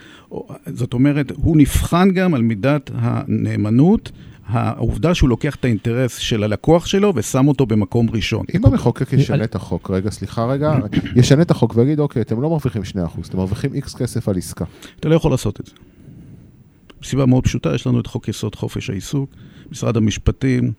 זאת 0.68 0.94
אומרת, 0.94 1.32
הוא 1.36 1.58
נבחן 1.58 2.12
גם 2.12 2.34
על 2.34 2.42
מידת 2.42 2.92
הנאמנות. 2.94 4.12
העובדה 4.48 5.16
שהוא 5.16 5.30
לוקח 5.30 5.56
את 5.56 5.66
האינטרס 5.66 6.18
של 6.18 6.44
הלקוח 6.44 6.86
שלו 6.86 7.14
ושם 7.16 7.48
אותו 7.48 7.66
במקום 7.66 8.10
ראשון. 8.10 8.46
אם 8.56 8.66
המחוקק 8.66 9.14
ישנה 9.14 9.44
את 9.44 9.56
החוק, 9.56 9.92
רגע, 9.92 10.12
סליחה 10.12 10.46
רגע, 10.46 10.78
ישנה 11.16 11.42
את 11.42 11.52
החוק 11.52 11.76
ויגיד, 11.76 12.00
אוקיי, 12.00 12.22
אתם 12.22 12.42
לא 12.42 12.50
מרוויחים 12.50 12.82
2%, 12.82 12.86
אתם 13.28 13.38
מרוויחים 13.38 13.74
איקס 13.74 13.96
כסף 13.96 14.30
על 14.30 14.38
עסקה. 14.38 14.66
אתה 15.00 15.10
לא 15.10 15.16
יכול 15.16 15.32
לעשות 15.32 15.60
את 15.60 15.66
זה. 15.66 15.72
מסיבה 17.02 17.26
מאוד 17.26 17.44
פשוטה, 17.44 17.76
יש 17.76 17.88
לנו 17.88 18.00
את 18.00 18.08
חוק 18.08 18.28
יסוד 18.28 18.56
חופש 18.56 18.90
העיסוק, 18.90 19.30
משרד 19.72 19.98
המשפטים 19.98 20.72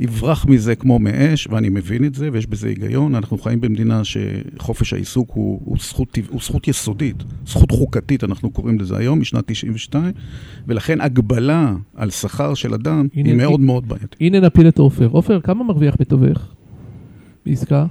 יברח 0.00 0.46
מזה 0.46 0.74
כמו 0.74 0.98
מאש, 0.98 1.48
ואני 1.50 1.68
מבין 1.68 2.04
את 2.04 2.14
זה, 2.14 2.28
ויש 2.32 2.46
בזה 2.46 2.68
היגיון. 2.68 3.14
אנחנו 3.14 3.38
חיים 3.38 3.60
במדינה 3.60 4.02
שחופש 4.04 4.92
העיסוק 4.92 5.30
הוא, 5.34 5.60
הוא, 5.64 5.76
זכות, 5.80 6.18
הוא 6.28 6.40
זכות 6.42 6.68
יסודית, 6.68 7.16
זכות 7.46 7.70
חוקתית, 7.70 8.24
אנחנו 8.24 8.50
קוראים 8.50 8.80
לזה 8.80 8.96
היום, 8.96 9.20
משנת 9.20 9.44
92, 9.46 10.12
ולכן 10.66 11.00
הגבלה 11.00 11.72
על 11.96 12.10
שכר 12.10 12.54
של 12.54 12.74
אדם 12.74 13.06
הנה, 13.14 13.28
היא 13.28 13.36
מאוד 13.36 13.60
הנה. 13.60 13.66
מאוד 13.66 13.88
בעייתית. 13.88 14.16
הנה 14.20 14.40
נפיל 14.40 14.68
את 14.68 14.78
עופר. 14.78 15.08
עופר, 15.12 15.40
כמה 15.40 15.64
מרוויח 15.64 15.94
מתווך? 16.00 16.38
בעסקה? 17.46 17.86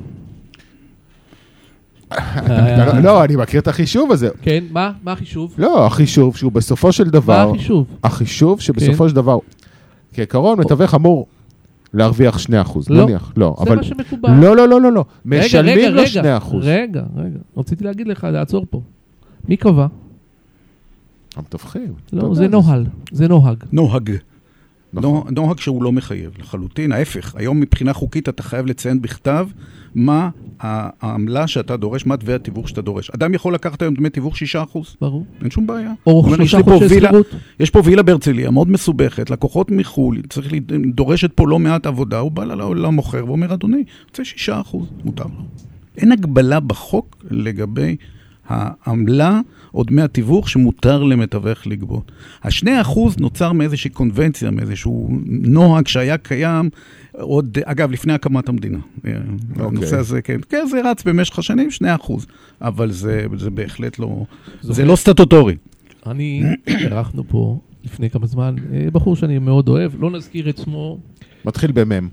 אתה 2.13 3.00
לא- 3.04 3.24
אני 3.24 3.36
מכיר 3.36 3.60
את 3.62 3.67
החישוב 3.67 4.12
הזה. 4.12 4.30
כן, 4.41 4.63
מה? 4.72 4.91
מה 5.04 5.12
החישוב? 5.12 5.54
לא, 5.58 5.86
החישוב 5.86 6.38
שהוא 6.38 6.52
בסופו 6.52 6.91
של 6.91 7.04
מה 7.04 7.10
דבר, 7.10 7.52
החישוב? 7.56 7.88
החישוב 8.04 8.62
שבסופו 8.62 9.10
של 9.10 9.15
דבר, 9.15 9.38
כעיקרון 10.13 10.60
מתווך 10.60 10.96
אמור 10.96 11.28
להרוויח 11.93 12.38
2%, 12.38 12.50
לא. 12.89 13.06
נניח. 13.06 13.34
לא, 13.38 13.56
זה 13.58 13.63
אבל... 13.63 13.76
מה 13.76 13.84
שמקובל. 13.84 14.30
לא, 14.41 14.56
לא, 14.56 14.67
לא, 14.67 14.82
לא, 14.82 14.91
לא. 14.91 15.06
רגע, 15.26 15.38
רגע, 15.38 15.45
משלמים 15.45 15.93
לו 15.93 16.02
רגע, 16.02 16.39
2%. 16.39 16.56
רגע, 16.62 17.04
רגע. 17.15 17.39
רציתי 17.58 17.84
להגיד 17.84 18.08
לך, 18.08 18.28
לעצור 18.32 18.65
פה. 18.69 18.82
מי 19.47 19.58
קבע? 19.58 19.88
המתווכים. 21.36 21.93
לא, 22.13 22.36
זה 22.36 22.47
נוהל. 22.47 22.86
זה 23.12 23.28
נוהג. 23.28 23.63
נוהג. 23.71 24.12
נכון. 24.93 25.12
נוהג, 25.12 25.32
נוהג 25.32 25.60
שהוא 25.60 25.84
לא 25.84 25.91
מחייב, 25.91 26.32
לחלוטין, 26.39 26.91
ההפך. 26.91 27.36
היום 27.36 27.60
מבחינה 27.60 27.93
חוקית 27.93 28.30
אתה 28.30 28.43
חייב 28.43 28.65
לציין 28.65 29.02
בכתב 29.02 29.47
מה 29.95 30.30
העמלה 30.60 31.47
שאתה 31.47 31.78
דורש, 31.78 32.06
מה 32.06 32.15
דמי 32.15 32.34
התיווך 32.34 32.69
שאתה 32.69 32.82
דורש. 32.82 33.10
אדם 33.10 33.34
יכול 33.34 33.54
לקחת 33.54 33.82
היום 33.82 33.93
דמי 33.95 34.10
תיווך 34.10 34.36
6%, 34.36 34.39
ברור. 35.02 35.26
אין 35.41 35.52
שום 35.52 35.67
בעיה. 35.67 35.93
או 36.08 36.12
הוא 36.12 36.23
אומר, 36.23 36.32
יש 36.32 36.38
שלושה 36.52 36.58
לי 36.58 36.63
פה 36.63 36.69
חודשי 36.80 36.93
וילה- 36.95 37.10
שכירות. 37.10 37.28
יש 37.60 37.69
פה 37.69 37.82
וילה 37.86 38.04
בהרצליה, 38.04 38.52
מאוד 38.52 38.69
מסובכת, 38.69 39.30
לקוחות 39.30 39.71
מחו"ל, 39.71 40.21
צריך, 40.30 40.54
דורשת 40.93 41.32
פה 41.36 41.47
לא 41.47 41.60
מעט 41.60 41.86
עבודה, 41.86 42.19
הוא 42.19 42.32
בא 42.32 42.43
למוכר 42.76 43.26
ואומר, 43.28 43.54
אדוני, 43.54 43.84
רוצה 44.10 44.23
6%, 44.26 44.78
מותר 45.06 45.23
לו. 45.23 45.45
אין 45.97 46.12
הגבלה 46.12 46.60
בחוק 46.60 47.15
לגבי 47.32 47.95
העמלה 48.47 49.39
או 49.73 49.83
דמי 49.83 50.01
התיווך 50.01 50.49
שמותר 50.49 51.03
למתווך 51.03 51.67
לגבות. 51.67 52.12
השני 52.43 52.81
אחוז 52.81 53.17
נוצר 53.19 53.51
מאיזושהי 53.51 53.89
קונבנציה, 53.89 54.51
מאיזשהו 54.51 55.10
נוהג 55.25 55.88
שהיה 55.88 56.17
קיים 56.17 56.69
עוד, 57.12 57.57
אגב, 57.65 57.91
לפני 57.91 58.13
הקמת 58.13 58.49
המדינה. 58.49 58.77
Okay. 58.77 59.01
אוקיי. 59.60 59.65
הנושא 59.67 59.97
הזה, 59.97 60.21
כן, 60.21 60.39
כן, 60.49 60.65
זה 60.71 60.81
רץ 60.91 61.03
במשך 61.03 61.39
השנים, 61.39 61.71
שני 61.71 61.95
אחוז, 61.95 62.25
אבל 62.62 62.91
זה, 62.91 63.25
זה 63.38 63.49
בהחלט 63.49 63.99
לא, 63.99 64.23
זה 64.62 64.86
לא 64.86 64.95
סטטוטורי. 64.95 65.55
אני, 66.07 66.43
אירחנו 66.67 67.23
פה 67.27 67.60
לפני 67.86 68.10
כמה 68.10 68.25
זמן, 68.27 68.55
אה, 68.73 68.88
בחור 68.93 69.15
שאני 69.15 69.39
מאוד 69.39 69.69
אוהב, 69.69 69.91
לא 69.99 70.12
נזכיר 70.12 70.49
את 70.49 70.57
שמו, 70.57 70.97
מתחיל 71.45 71.71
במם. 71.71 72.07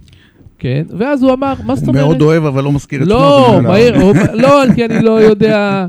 כן, 0.59 0.85
ואז 0.99 1.23
הוא 1.23 1.33
אמר, 1.33 1.55
מה 1.64 1.75
זאת 1.75 1.85
הוא 1.85 1.88
אומרת? 1.94 2.05
מאוד 2.07 2.23
אוהב, 2.23 2.44
אבל 2.44 2.64
לא 2.64 2.73
מזכיר 2.73 3.03
את 3.03 3.07
שמו. 3.09 3.14
לא, 3.14 3.53
זה 3.57 3.68
מהיר, 3.68 3.97
הוא- 4.03 4.14
לא, 4.35 4.62
כי 4.75 4.85
אני 4.85 5.03
לא 5.05 5.20
יודע. 5.23 5.87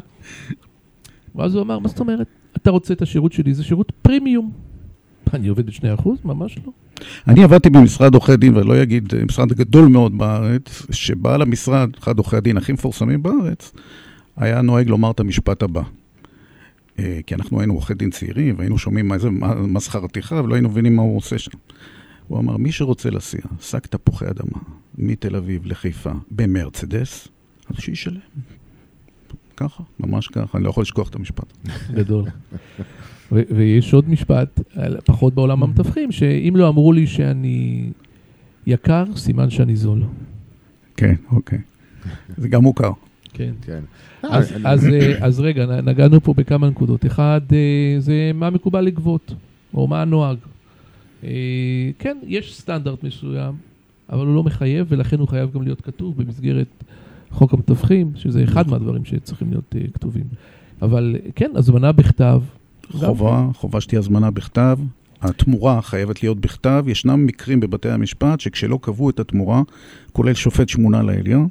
ואז 1.36 1.56
הוא 1.56 1.64
אמר, 1.64 1.80
מה 1.80 1.88
זאת 1.88 2.00
אומרת? 2.00 2.28
אתה 2.58 2.72
רוצה 2.72 2.94
את 2.94 3.02
השירות 3.02 3.34
שלי, 3.34 3.54
זה 3.54 3.64
שירות 3.64 3.92
פרימיום. 4.02 4.52
אני 5.34 5.48
עובד 5.48 5.66
ב-2%? 5.66 6.10
ממש 6.26 6.58
לא. 6.66 6.72
אני 7.28 7.44
עבדתי 7.44 7.70
במשרד 7.70 8.14
עורכי 8.14 8.38
דין, 8.38 8.58
ולא 8.58 8.84
אגיד, 8.84 9.14
אה, 9.14 9.26
משרד 9.26 9.54
גדול 9.54 9.86
מאוד 9.86 10.18
בארץ, 10.18 10.86
שבעל 10.92 11.42
המשרד, 11.42 11.90
אחד 12.00 12.18
עורכי 12.18 12.38
הדין 12.38 12.58
הכי 12.58 12.74
מפורסמים 12.74 13.24
בארץ, 13.24 13.72
היה 14.36 14.62
נוהג 14.62 14.90
לומר 14.90 15.12
את 15.12 15.20
המשפט 15.20 15.64
הבא. 15.64 15.82
אה, 17.00 17.20
כי 17.26 17.36
אנחנו 17.36 17.60
היינו 17.60 17.74
עורכי 17.74 17.94
דין 17.94 18.10
צעירים, 18.10 18.56
והיינו 18.58 18.78
שומעים 18.78 19.08
מה 19.08 19.18
זה, 19.18 19.30
מה 19.68 19.80
שכר 19.80 20.06
הטרחה, 20.06 20.42
ולא 20.44 20.56
היינו 20.56 20.70
מבינים 20.70 20.96
מה 20.96 21.02
הוא 21.02 21.18
עושה 21.18 21.38
שם. 21.38 21.52
הוא 22.28 22.40
אמר, 22.40 22.58
מי 22.58 22.72
שרוצה 22.72 23.10
להסיע 23.10 23.42
שק 23.62 23.88
תפוחי 23.88 24.26
אדמה 24.26 24.60
מתל 24.98 25.36
אביב 25.36 25.66
לחיפה 25.66 26.12
במרצדס, 26.32 27.28
אז 27.70 27.76
שישלם. 27.80 28.20
ככה, 29.58 29.84
ממש 30.00 30.28
ככה, 30.28 30.58
אני 30.58 30.64
לא 30.64 30.70
יכול 30.70 30.82
לשכוח 30.82 31.10
את 31.10 31.16
המשפט. 31.16 31.54
גדול. 31.94 32.24
ו- 33.32 33.42
ויש 33.56 33.94
עוד 33.94 34.10
משפט, 34.10 34.60
פחות 35.06 35.34
בעולם 35.34 35.64
המתווכים, 35.64 36.12
שאם 36.12 36.54
לא 36.56 36.68
אמרו 36.70 36.94
לי 36.94 37.08
שאני 37.08 37.90
יקר, 38.68 39.04
סימן 39.16 39.50
שאני 39.50 39.76
זול. 39.76 40.04
כן, 40.98 41.16
אוקיי. 41.32 41.60
זה 42.38 42.48
גם 42.48 42.62
מוכר. 42.64 42.92
כן. 43.34 43.54
כן. 43.62 43.80
אז, 44.24 44.52
אני- 44.52 44.62
אז, 44.66 44.88
אה, 44.88 45.26
אז 45.26 45.40
רגע, 45.40 45.82
נגענו 45.82 46.22
פה 46.22 46.34
בכמה 46.34 46.70
נקודות. 46.70 47.06
אחד, 47.06 47.42
אה, 47.54 47.96
זה 48.00 48.32
מה 48.34 48.50
מקובל 48.50 48.82
לגבות, 48.82 49.34
או 49.74 49.88
מה 49.88 50.02
הנוהג. 50.02 50.38
אה, 51.24 51.30
כן, 52.00 52.18
יש 52.28 52.58
סטנדרט 52.58 53.04
מסוים, 53.04 53.54
אבל 54.10 54.26
הוא 54.26 54.36
לא 54.36 54.44
מחייב, 54.44 54.86
ולכן 54.90 55.20
הוא 55.20 55.28
חייב 55.28 55.52
גם 55.54 55.62
להיות 55.62 55.82
כתוב 55.82 56.18
במסגרת 56.24 56.84
חוק 57.36 57.54
המתווכים, 57.54 58.12
שזה 58.16 58.44
אחד 58.44 58.70
מהדברים 58.70 59.06
שצריכים 59.06 59.50
להיות 59.50 59.76
אה, 59.76 59.82
כתובים. 59.94 60.24
אבל 60.82 61.16
אה, 61.16 61.32
כן, 61.36 61.52
הזמנה 61.56 61.92
בכתב. 61.92 62.42
גם 62.94 63.00
חובה, 63.00 63.48
חובה 63.54 63.82
שתהיה 63.82 64.00
הזמנה 64.00 64.32
בכתב. 64.32 64.80
התמורה 65.22 65.82
חייבת 65.82 66.24
להיות 66.24 66.40
בכתב. 66.40 66.86
ישנם 66.88 67.26
מקרים 67.26 67.60
בבתי 67.60 67.90
המשפט 67.90 68.40
שכשלא 68.40 68.80
קבעו 68.82 69.10
את 69.10 69.20
התמורה, 69.20 69.62
כולל 70.12 70.34
שופט 70.34 70.70
שמונה 70.70 71.02
לעליון, 71.02 71.48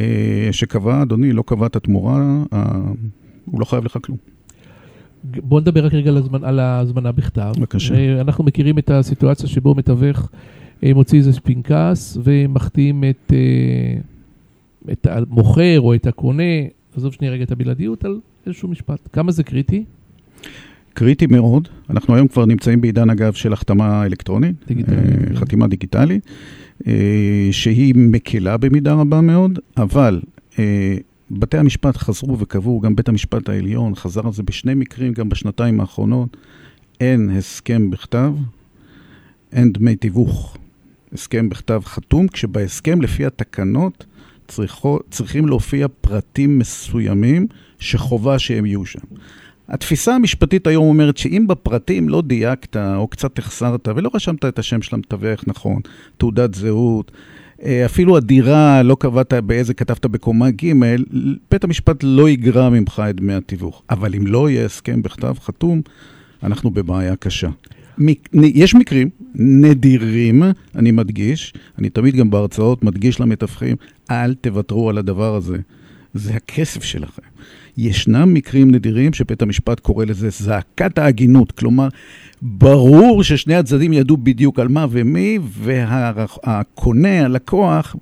אה, 0.00 0.48
שקבע, 0.52 1.02
אדוני, 1.02 1.32
לא 1.32 1.42
קבע 1.46 1.66
את 1.66 1.76
התמורה, 1.76 2.42
הוא 3.44 3.60
לא 3.60 3.64
חייב 3.64 3.84
לך 3.84 3.98
כלום. 4.02 4.18
בוא 5.24 5.60
נדבר 5.60 5.86
רק 5.86 5.94
רגע 5.94 6.10
על, 6.10 6.16
הזמנ... 6.16 6.44
על 6.44 6.58
ההזמנה 6.58 7.12
בכתב. 7.12 7.52
בבקשה. 7.58 8.20
אנחנו 8.20 8.44
מכירים 8.44 8.78
את 8.78 8.90
הסיטואציה 8.90 9.48
שבו 9.48 9.74
מתווך 9.74 10.30
מוציא 10.82 11.18
איזה 11.18 11.40
פנקס 11.40 12.18
ומחתים 12.24 13.04
את, 13.04 13.32
את 14.92 15.06
המוכר 15.10 15.80
או 15.80 15.94
את 15.94 16.06
הקונה, 16.06 16.42
עזוב 16.96 17.12
שנייה 17.12 17.32
רגע 17.32 17.44
את 17.44 17.52
הבלעדיות, 17.52 18.04
על 18.04 18.20
איזשהו 18.46 18.68
משפט. 18.68 19.08
כמה 19.12 19.32
זה 19.32 19.42
קריטי? 19.42 19.84
קריטי 20.94 21.26
מאוד. 21.26 21.68
אנחנו 21.90 22.14
היום 22.14 22.28
כבר 22.28 22.46
נמצאים 22.46 22.80
בעידן, 22.80 23.10
אגב, 23.10 23.32
של 23.32 23.52
החתמה 23.52 24.06
אלקטרונית, 24.06 24.56
דיגיטלית, 24.66 24.98
אה, 24.98 25.26
כן. 25.28 25.34
חתימה 25.36 25.66
דיגיטלית, 25.66 26.26
אה, 26.86 27.48
שהיא 27.50 27.94
מקלה 27.96 28.56
במידה 28.56 28.94
רבה 28.94 29.20
מאוד, 29.20 29.58
אבל 29.76 30.20
אה, 30.58 30.96
בתי 31.30 31.58
המשפט 31.58 31.96
חזרו 31.96 32.38
וקבעו, 32.38 32.80
גם 32.80 32.96
בית 32.96 33.08
המשפט 33.08 33.48
העליון 33.48 33.94
חזר 33.94 34.26
על 34.26 34.32
זה 34.32 34.42
בשני 34.42 34.74
מקרים, 34.74 35.12
גם 35.12 35.28
בשנתיים 35.28 35.80
האחרונות, 35.80 36.36
אין 37.00 37.30
הסכם 37.30 37.90
בכתב, 37.90 38.32
אין 39.52 39.72
דמי 39.72 39.96
תיווך. 39.96 40.56
הסכם 41.12 41.48
בכתב 41.48 41.80
חתום, 41.84 42.28
כשבהסכם, 42.28 43.02
לפי 43.02 43.26
התקנות, 43.26 44.04
צריכו, 44.48 44.98
צריכים 45.10 45.46
להופיע 45.46 45.86
פרטים 46.00 46.58
מסוימים 46.58 47.46
שחובה 47.78 48.38
שהם 48.38 48.66
יהיו 48.66 48.86
שם. 48.86 48.98
התפיסה 49.68 50.14
המשפטית 50.14 50.66
היום 50.66 50.88
אומרת 50.88 51.16
שאם 51.16 51.44
בפרטים 51.48 52.08
לא 52.08 52.22
דייקת 52.22 52.76
או 52.76 53.08
קצת 53.08 53.38
החסרת 53.38 53.88
ולא 53.96 54.10
רשמת 54.14 54.44
את 54.44 54.58
השם 54.58 54.82
של 54.82 54.96
המתווך 54.96 55.44
נכון, 55.46 55.80
תעודת 56.16 56.54
זהות, 56.54 57.12
אה, 57.64 57.86
אפילו 57.86 58.16
הדירה 58.16 58.82
לא 58.82 58.96
קבעת 59.00 59.32
באיזה 59.34 59.74
כתבת 59.74 60.06
בקומה 60.06 60.50
ג', 60.50 60.72
בית 61.50 61.64
המשפט 61.64 61.96
לא 62.02 62.28
יגרע 62.28 62.68
ממך 62.68 63.02
את 63.10 63.16
דמי 63.16 63.34
התיווך. 63.34 63.82
אבל 63.90 64.14
אם 64.14 64.26
לא 64.26 64.50
יהיה 64.50 64.64
הסכם 64.64 65.02
בכתב 65.02 65.34
חתום, 65.40 65.82
אנחנו 66.42 66.70
בבעיה 66.70 67.16
קשה. 67.16 67.48
יש 68.34 68.74
מקרים 68.74 69.08
נדירים, 69.34 70.42
אני 70.76 70.90
מדגיש, 70.90 71.54
אני 71.78 71.90
תמיד 71.90 72.16
גם 72.16 72.30
בהרצאות 72.30 72.84
מדגיש 72.84 73.20
למתווכים, 73.20 73.76
אל 74.10 74.34
תוותרו 74.34 74.90
על 74.90 74.98
הדבר 74.98 75.34
הזה. 75.34 75.56
זה 76.14 76.34
הכסף 76.34 76.82
שלכם. 76.82 77.22
ישנם 77.78 78.34
מקרים 78.34 78.70
נדירים 78.70 79.12
שבית 79.12 79.42
המשפט 79.42 79.80
קורא 79.80 80.04
לזה 80.04 80.30
זעקת 80.30 80.98
ההגינות, 80.98 81.52
כלומר, 81.52 81.88
ברור 82.42 83.22
ששני 83.22 83.54
הצדדים 83.54 83.92
ידעו 83.92 84.16
בדיוק 84.16 84.58
על 84.58 84.68
מה 84.68 84.86
ומי, 84.90 85.38
והקונה, 85.42 87.24
הלקוח, 87.24 87.96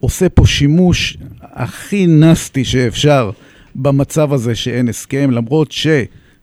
עושה 0.00 0.28
פה 0.28 0.46
שימוש 0.46 1.16
הכי 1.40 2.06
נסטי 2.06 2.64
שאפשר 2.64 3.30
במצב 3.74 4.32
הזה 4.32 4.54
שאין 4.54 4.88
הסכם, 4.88 5.30
למרות 5.30 5.72
ש... 5.72 5.86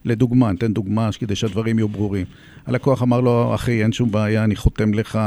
לדוגמה, 0.04 0.52
ניתן 0.52 0.72
דוגמה 0.72 1.08
כדי 1.18 1.34
שהדברים 1.34 1.78
יהיו 1.78 1.88
ברורים. 1.88 2.26
הלקוח 2.66 3.02
אמר 3.02 3.20
לו, 3.20 3.54
אחי, 3.54 3.82
אין 3.82 3.92
שום 3.92 4.10
בעיה, 4.10 4.44
אני 4.44 4.56
חותם 4.56 4.94
לך, 4.94 5.18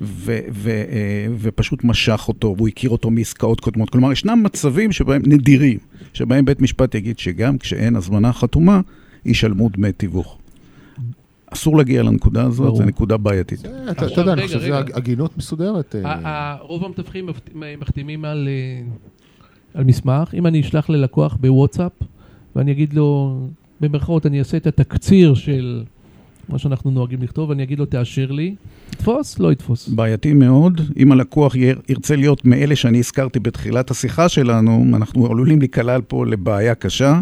ו- 0.00 0.38
ו- 0.50 0.70
אה, 0.70 1.26
ופשוט 1.38 1.84
משך 1.84 2.24
אותו, 2.28 2.54
והוא 2.56 2.68
הכיר 2.68 2.90
אותו 2.90 3.10
מעסקאות 3.10 3.60
קודמות. 3.60 3.90
כלומר, 3.90 4.12
ישנם 4.12 4.42
מצבים 4.42 4.92
שבהם, 4.92 5.22
נדירים, 5.26 5.78
שבהם 6.12 6.44
בית 6.44 6.60
משפט 6.60 6.94
יגיד 6.94 7.18
שגם 7.18 7.58
כשאין 7.58 7.96
הזמנה 7.96 8.32
חתומה, 8.32 8.80
ישלמו 9.24 9.68
דמי 9.68 9.92
תיווך. 9.92 10.38
אסור 11.54 11.76
להגיע 11.76 12.02
לנקודה 12.02 12.42
הזאת. 12.42 12.76
זו 12.76 12.82
נקודה 12.82 13.16
בעייתית. 13.16 13.60
אתה 13.90 14.20
יודע, 14.20 14.32
אני 14.32 14.42
חושב 14.42 14.58
שזה 14.58 14.78
רגע. 14.78 14.96
הגינות 14.96 15.38
מסודרת. 15.38 15.94
אה, 16.04 16.56
רוב 16.60 16.84
המתווכים 16.84 17.28
מחתימים 17.78 18.24
על, 18.24 18.48
אה, 18.48 18.86
על 19.74 19.84
מסמך. 19.84 20.34
אם 20.34 20.46
אני 20.46 20.60
אשלח 20.60 20.90
ללקוח 20.90 21.36
בוואטסאפ, 21.40 21.92
ואני 22.56 22.72
אגיד 22.72 22.94
לו, 22.94 23.38
במרכאות, 23.80 24.26
אני 24.26 24.38
אעשה 24.38 24.56
את 24.56 24.66
התקציר 24.66 25.34
של 25.34 25.82
מה 26.48 26.58
שאנחנו 26.58 26.90
נוהגים 26.90 27.22
לכתוב, 27.22 27.50
ואני 27.50 27.62
אגיד 27.62 27.78
לו, 27.78 27.86
תאשר 27.86 28.30
לי, 28.30 28.54
יתפוס? 28.92 29.38
לא 29.38 29.52
יתפוס. 29.52 29.88
בעייתי 29.88 30.32
מאוד. 30.32 30.80
אם 30.96 31.12
הלקוח 31.12 31.54
יר- 31.54 31.80
ירצה 31.88 32.16
להיות 32.16 32.44
מאלה 32.44 32.76
שאני 32.76 32.98
הזכרתי 32.98 33.38
בתחילת 33.40 33.90
השיחה 33.90 34.28
שלנו, 34.28 34.84
אנחנו 34.94 35.26
עלולים 35.26 35.58
להיקלע 35.58 35.98
פה 36.08 36.26
לבעיה 36.26 36.74
קשה. 36.74 37.20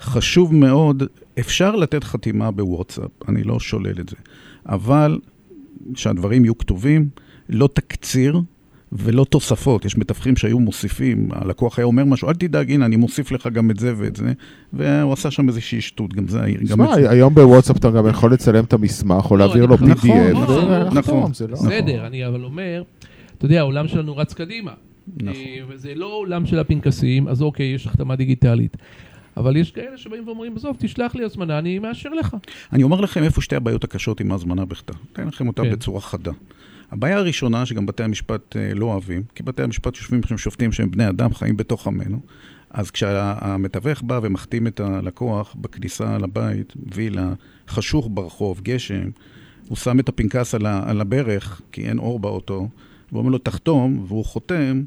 חשוב 0.00 0.54
מאוד, 0.54 1.02
אפשר 1.38 1.76
לתת 1.76 2.04
חתימה 2.04 2.50
בוואטסאפ, 2.50 3.10
אני 3.28 3.42
לא 3.42 3.60
שולל 3.60 4.00
את 4.00 4.08
זה, 4.08 4.16
אבל 4.66 5.18
שהדברים 5.94 6.44
יהיו 6.44 6.58
כתובים, 6.58 7.08
לא 7.48 7.68
תקציר 7.72 8.40
ולא 8.92 9.24
תוספות. 9.24 9.84
יש 9.84 9.96
מתווכים 9.96 10.36
שהיו 10.36 10.58
מוסיפים, 10.60 11.28
הלקוח 11.32 11.78
היה 11.78 11.86
אומר 11.86 12.04
משהו, 12.04 12.28
אל 12.28 12.34
תדאג, 12.34 12.72
הנה, 12.72 12.86
אני 12.86 12.96
מוסיף 12.96 13.32
לך 13.32 13.46
גם 13.46 13.70
את 13.70 13.78
זה 13.78 13.94
ואת 13.96 14.16
זה, 14.16 14.32
והוא 14.72 15.12
עשה 15.12 15.30
שם 15.30 15.48
איזושהי 15.48 15.80
שטות, 15.80 16.14
גם 16.14 16.28
זה... 16.28 16.40
תשמע. 16.64 16.94
היום 16.94 17.34
בוואטסאפ 17.34 17.76
אתה 17.76 17.90
גם 17.90 18.08
יכול 18.08 18.32
לצלם 18.32 18.64
את 18.64 18.72
המסמך, 18.72 19.30
או 19.30 19.36
לא, 19.36 19.46
להעביר 19.46 19.66
לו 19.66 19.74
נכון, 19.74 20.10
PDF. 20.10 20.32
נכון, 20.32 20.70
נכון. 20.92 21.34
זה 21.34 21.46
לא- 21.46 21.54
בסדר, 21.54 22.06
אני 22.06 22.26
אבל 22.26 22.44
אומר, 22.44 22.82
אתה 23.38 23.44
יודע, 23.44 23.58
העולם 23.58 23.88
שלנו 23.88 24.16
רץ 24.16 24.34
קדימה. 24.34 24.72
נכון. 25.16 25.28
אה, 25.28 25.58
וזה 25.68 25.92
לא 25.94 26.06
עולם 26.14 26.46
של 26.46 26.58
הפנקסים, 26.58 27.28
אז 27.28 27.42
אוקיי, 27.42 27.66
יש 27.66 27.86
החתמה 27.86 28.16
דיגיטלית. 28.16 28.76
אבל 29.36 29.56
יש 29.56 29.70
כאלה 29.70 29.96
שבאים 29.98 30.26
ואומרים, 30.26 30.56
עזוב, 30.56 30.76
תשלח 30.78 31.14
לי 31.14 31.24
הזמנה, 31.24 31.58
אני 31.58 31.78
מאשר 31.78 32.08
לך. 32.08 32.36
אני 32.72 32.82
אומר 32.82 33.00
לכם 33.00 33.22
איפה 33.22 33.40
שתי 33.40 33.56
הבעיות 33.56 33.84
הקשות 33.84 34.20
עם 34.20 34.32
ההזמנה 34.32 34.64
בכתב. 34.64 34.94
אתן 35.12 35.28
לכם 35.28 35.48
אותה 35.48 35.62
כן. 35.62 35.70
בצורה 35.70 36.00
חדה. 36.00 36.32
הבעיה 36.90 37.16
הראשונה, 37.16 37.66
שגם 37.66 37.86
בתי 37.86 38.02
המשפט 38.02 38.56
אה, 38.56 38.74
לא 38.74 38.86
אוהבים, 38.86 39.22
כי 39.34 39.42
בתי 39.42 39.62
המשפט 39.62 39.96
יושבים 39.96 40.22
שם 40.22 40.38
שופטים 40.38 40.72
שהם 40.72 40.90
בני 40.90 41.08
אדם, 41.08 41.34
חיים 41.34 41.56
בתוך 41.56 41.86
עמנו, 41.86 42.20
אז 42.70 42.90
כשהמתווך 42.90 44.02
בא 44.02 44.20
ומחתים 44.22 44.66
את 44.66 44.80
הלקוח 44.80 45.54
בכניסה 45.60 46.18
לבית, 46.18 46.72
וילה, 46.94 47.32
חשוך 47.68 48.08
ברחוב, 48.10 48.60
גשם, 48.60 49.10
הוא 49.68 49.76
שם 49.76 50.00
את 50.00 50.08
הפנקס 50.08 50.54
על 50.54 51.00
הברך, 51.00 51.60
כי 51.72 51.88
אין 51.88 51.98
אור 51.98 52.18
באוטו, 52.18 52.68
ואומר 53.12 53.30
לו, 53.30 53.38
תחתום, 53.38 54.04
והוא 54.08 54.24
חותם, 54.24 54.82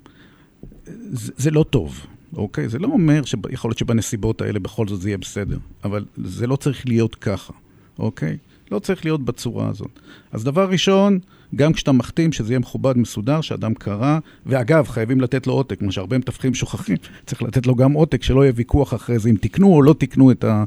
זה, 0.86 1.34
זה 1.38 1.52
לא 1.52 1.66
טוב. 1.70 2.08
אוקיי? 2.36 2.70
זה 2.70 2.80
לא 2.80 2.88
אומר 2.88 3.26
שיכול 3.26 3.70
להיות 3.70 3.78
שבנסיבות 3.78 4.42
האלה 4.42 4.60
בכל 4.60 4.88
זאת 4.88 5.02
זה 5.02 5.10
יהיה 5.10 5.18
בסדר, 5.18 5.58
אבל 5.84 6.06
זה 6.18 6.48
לא 6.48 6.56
צריך 6.56 6.88
להיות 6.88 7.16
ככה, 7.16 7.54
אוקיי? 8.00 8.38
לא 8.72 8.80
צריך 8.80 9.06
להיות 9.06 9.26
בצורה 9.26 9.70
הזאת. 9.70 10.00
אז 10.32 10.44
דבר 10.44 10.70
ראשון, 10.70 11.20
גם 11.56 11.74
כשאתה 11.74 11.92
מחתים, 11.92 12.32
שזה 12.32 12.54
יהיה 12.54 12.60
מכובד, 12.60 12.98
מסודר, 12.98 13.42
שאדם 13.42 13.74
קרא, 13.74 14.20
ואגב, 14.46 14.88
חייבים 14.88 15.22
לתת 15.22 15.48
לו 15.48 15.54
עותק, 15.54 15.80
כמו 15.80 15.92
שהרבה 15.92 16.18
מתווכים 16.18 16.54
שוכחים, 16.54 16.98
צריך 17.26 17.42
לתת 17.42 17.68
לו 17.68 17.76
גם 17.76 17.92
עותק, 17.92 18.24
שלא 18.24 18.42
יהיה 18.42 18.54
ויכוח 18.56 18.94
אחרי 18.94 19.20
זה 19.20 19.30
אם 19.30 19.36
תקנו 19.42 19.68
או 19.74 19.82
לא 19.82 19.96
תקנו 19.98 20.32
את, 20.32 20.44
ה, 20.44 20.64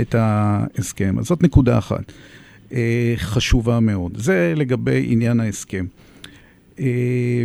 את 0.00 0.14
ההסכם. 0.14 1.18
אז 1.18 1.24
זאת 1.24 1.42
נקודה 1.42 1.78
אחת 1.78 2.12
אה, 2.72 3.14
חשובה 3.16 3.80
מאוד. 3.80 4.12
זה 4.16 4.52
לגבי 4.56 5.06
עניין 5.08 5.40
ההסכם. 5.40 5.86
אה, 6.80 7.44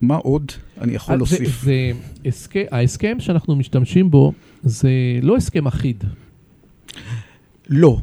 מה 0.00 0.16
עוד 0.16 0.52
אני 0.80 0.94
יכול 0.94 1.14
אז 1.14 1.18
להוסיף? 1.20 1.62
זה, 1.62 1.64
זה 1.64 1.92
הסכם, 2.24 2.64
ההסכם 2.70 3.16
שאנחנו 3.20 3.56
משתמשים 3.56 4.10
בו 4.10 4.32
זה 4.62 4.90
לא 5.22 5.36
הסכם 5.36 5.66
אחיד. 5.66 6.04
לא. 7.68 7.98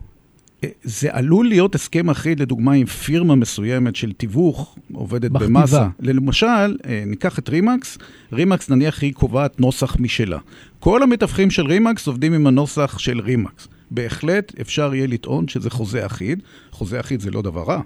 אה, 0.64 0.70
זה 0.84 1.10
עלול 1.12 1.48
להיות 1.48 1.76
הסכם 1.76 2.10
אחיד, 2.10 2.40
לדוגמה, 2.40 2.74
עם 2.74 2.86
פירמה 2.86 3.36
מסוימת 3.36 3.96
של 3.96 4.12
תיווך, 4.12 4.76
עובדת 4.94 5.32
מכתיבה. 5.32 5.50
במאסה. 5.50 5.88
למשל, 6.00 6.78
אה, 6.88 7.04
ניקח 7.06 7.40
את 7.40 7.50
רימקס, 7.50 7.98
רימקס 8.34 8.70
נניח 8.70 9.02
היא 9.02 9.14
קובעת 9.14 9.60
נוסח 9.60 9.96
משלה. 10.00 10.38
כל 10.80 11.04
המתווכים 11.04 11.52
של 11.52 11.66
רימקס 11.66 12.08
עובדים 12.08 12.34
עם 12.34 12.48
הנוסח 12.48 12.98
של 12.98 13.20
רימקס. 13.20 13.68
בהחלט 13.92 14.60
אפשר 14.62 14.94
יהיה 14.96 15.08
לטעון 15.08 15.48
שזה 15.48 15.70
חוזה 15.70 16.06
אחיד. 16.06 16.42
חוזה 16.72 17.00
אחיד 17.00 17.20
זה 17.20 17.32
לא 17.32 17.42
דבר 17.42 17.64
רע, 17.64 17.82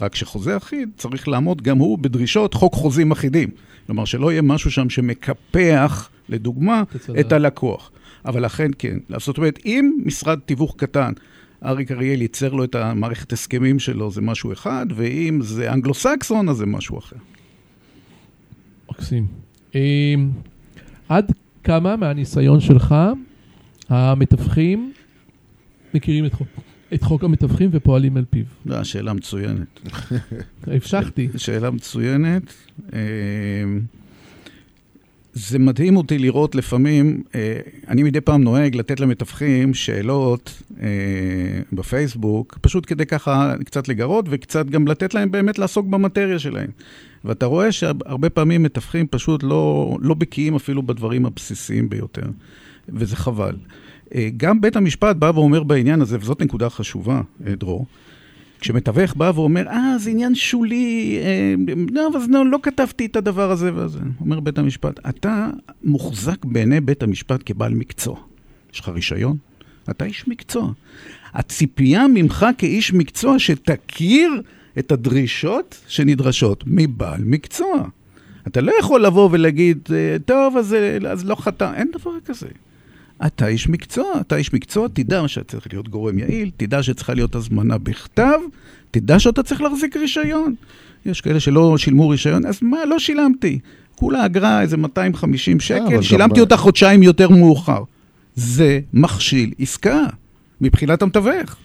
רק 0.00 0.14
שחוזה 0.14 0.56
אחיד 0.56 0.88
צריך 0.96 1.28
לעמוד 1.28 1.62
גם 1.62 1.78
הוא 1.78 1.98
בדרישות 1.98 2.54
חוק 2.54 2.74
חוזים 2.74 3.12
אחידים. 3.12 3.48
כלומר, 3.86 4.04
שלא 4.04 4.32
יהיה 4.32 4.42
משהו 4.42 4.70
שם 4.70 4.90
שמקפח, 4.90 6.08
לדוגמה. 6.28 6.82
את 7.20 7.32
הלקוח. 7.32 7.90
אבל 8.24 8.46
אכן 8.46 8.70
כן. 8.78 8.98
זאת 9.18 9.38
אומרת, 9.38 9.58
אם 9.64 9.92
משרד 10.04 10.38
תיווך 10.46 10.74
קטן, 10.76 11.12
אריק 11.64 11.90
אריאל 11.90 12.22
ייצר 12.22 12.52
לו 12.52 12.64
את 12.64 12.74
המערכת 12.74 13.32
הסכמים 13.32 13.78
שלו, 13.78 14.10
זה 14.10 14.20
משהו 14.20 14.52
אחד, 14.52 14.86
ואם 14.94 15.38
זה 15.42 15.72
אנגלו-סקסון, 15.72 16.48
אז 16.48 16.56
זה 16.56 16.66
משהו 16.66 16.98
אחר. 16.98 17.16
מקסים. 18.90 19.26
אמ, 19.74 20.30
עד 21.08 21.32
כמה 21.64 21.96
מהניסיון 21.96 22.60
שלך 22.60 22.94
המתווכים 23.88 24.92
מכירים 25.94 26.26
את 26.26 26.34
חוק, 26.34 26.48
את 26.94 27.02
חוק 27.02 27.24
המתווכים 27.24 27.70
ופועלים 27.72 28.16
על 28.16 28.24
פיו? 28.30 28.44
זו 28.66 28.84
שאלה 28.84 29.12
מצוינת. 29.12 29.80
המשכתי. 30.66 31.28
שאלה 31.36 31.70
מצוינת. 31.70 32.54
זה 35.34 35.58
מדהים 35.58 35.96
אותי 35.96 36.18
לראות 36.18 36.54
לפעמים, 36.54 37.22
אה, 37.34 37.58
אני 37.88 38.02
מדי 38.02 38.20
פעם 38.20 38.42
נוהג 38.42 38.76
לתת 38.76 39.00
למתווכים 39.00 39.74
שאלות 39.74 40.62
אה, 40.80 40.86
בפייסבוק, 41.72 42.58
פשוט 42.60 42.84
כדי 42.86 43.06
ככה 43.06 43.54
קצת 43.64 43.88
לגרות 43.88 44.24
וקצת 44.28 44.66
גם 44.66 44.88
לתת 44.88 45.14
להם 45.14 45.30
באמת 45.30 45.58
לעסוק 45.58 45.86
במטריה 45.86 46.38
שלהם. 46.38 46.70
ואתה 47.24 47.46
רואה 47.46 47.72
שהרבה 47.72 48.30
פעמים 48.30 48.62
מתווכים 48.62 49.06
פשוט 49.06 49.42
לא, 49.42 49.96
לא 50.00 50.14
בקיאים 50.14 50.54
אפילו 50.54 50.82
בדברים 50.82 51.26
הבסיסיים 51.26 51.88
ביותר, 51.88 52.26
וזה 52.88 53.16
חבל. 53.16 53.56
אה, 54.14 54.28
גם 54.36 54.60
בית 54.60 54.76
המשפט 54.76 55.16
בא 55.16 55.32
ואומר 55.34 55.62
בעניין 55.62 56.00
הזה, 56.00 56.16
וזאת 56.20 56.42
נקודה 56.42 56.70
חשובה, 56.70 57.20
דרור, 57.40 57.86
כשמתווך 58.62 59.14
בא 59.14 59.32
ואומר, 59.34 59.68
אה, 59.68 59.98
זה 59.98 60.10
עניין 60.10 60.34
שולי, 60.34 61.18
אה, 61.22 61.54
לא, 61.90 62.08
אבל 62.08 62.20
לא, 62.28 62.46
לא 62.46 62.58
כתבתי 62.62 63.06
את 63.06 63.16
הדבר 63.16 63.50
הזה 63.50 63.74
והזה. 63.74 63.98
אומר 64.20 64.40
בית 64.40 64.58
המשפט, 64.58 65.00
אתה 65.08 65.50
מוחזק 65.84 66.44
בעיני 66.44 66.80
בית 66.80 67.02
המשפט 67.02 67.40
כבעל 67.46 67.74
מקצוע. 67.74 68.16
יש 68.72 68.80
לך 68.80 68.88
רישיון? 68.88 69.36
אתה 69.90 70.04
איש 70.04 70.28
מקצוע. 70.28 70.72
הציפייה 71.34 72.06
ממך 72.14 72.46
כאיש 72.58 72.92
מקצוע 72.92 73.38
שתכיר 73.38 74.42
את 74.78 74.92
הדרישות 74.92 75.80
שנדרשות 75.88 76.64
מבעל 76.66 77.24
מקצוע. 77.24 77.88
אתה 78.46 78.60
לא 78.60 78.72
יכול 78.80 79.04
לבוא 79.06 79.28
ולהגיד, 79.32 79.78
אה, 79.92 80.16
טוב, 80.24 80.56
אז, 80.56 80.74
אה, 80.74 80.98
אז 81.10 81.24
לא 81.24 81.34
חתם, 81.34 81.72
אין 81.74 81.90
דבר 81.92 82.20
כזה. 82.24 82.48
אתה 83.26 83.46
איש 83.46 83.68
מקצוע, 83.68 84.04
אתה 84.20 84.36
איש 84.36 84.52
מקצוע, 84.52 84.88
תדע 84.92 85.28
שאתה 85.28 85.48
צריך 85.48 85.66
להיות 85.72 85.88
גורם 85.88 86.18
יעיל, 86.18 86.50
תדע 86.56 86.82
שצריכה 86.82 87.14
להיות 87.14 87.34
הזמנה 87.34 87.78
בכתב, 87.78 88.38
תדע 88.90 89.18
שאתה 89.18 89.42
צריך 89.42 89.60
להחזיק 89.60 89.96
רישיון. 89.96 90.54
יש 91.06 91.20
כאלה 91.20 91.40
שלא 91.40 91.78
שילמו 91.78 92.08
רישיון, 92.08 92.46
אז 92.46 92.58
מה, 92.62 92.84
לא 92.84 92.98
שילמתי. 92.98 93.58
כולה 93.94 94.26
אגרה 94.26 94.62
איזה 94.62 94.76
250 94.76 95.56
אבל 95.56 95.60
שקל, 95.60 96.02
שילמתי 96.02 96.40
אותה 96.40 96.56
חודשיים 96.56 97.02
יותר 97.02 97.28
מאוחר. 97.28 97.82
זה 98.34 98.80
מכשיל 98.92 99.52
עסקה, 99.58 100.06
מבחינת 100.60 101.02
המתווך. 101.02 101.56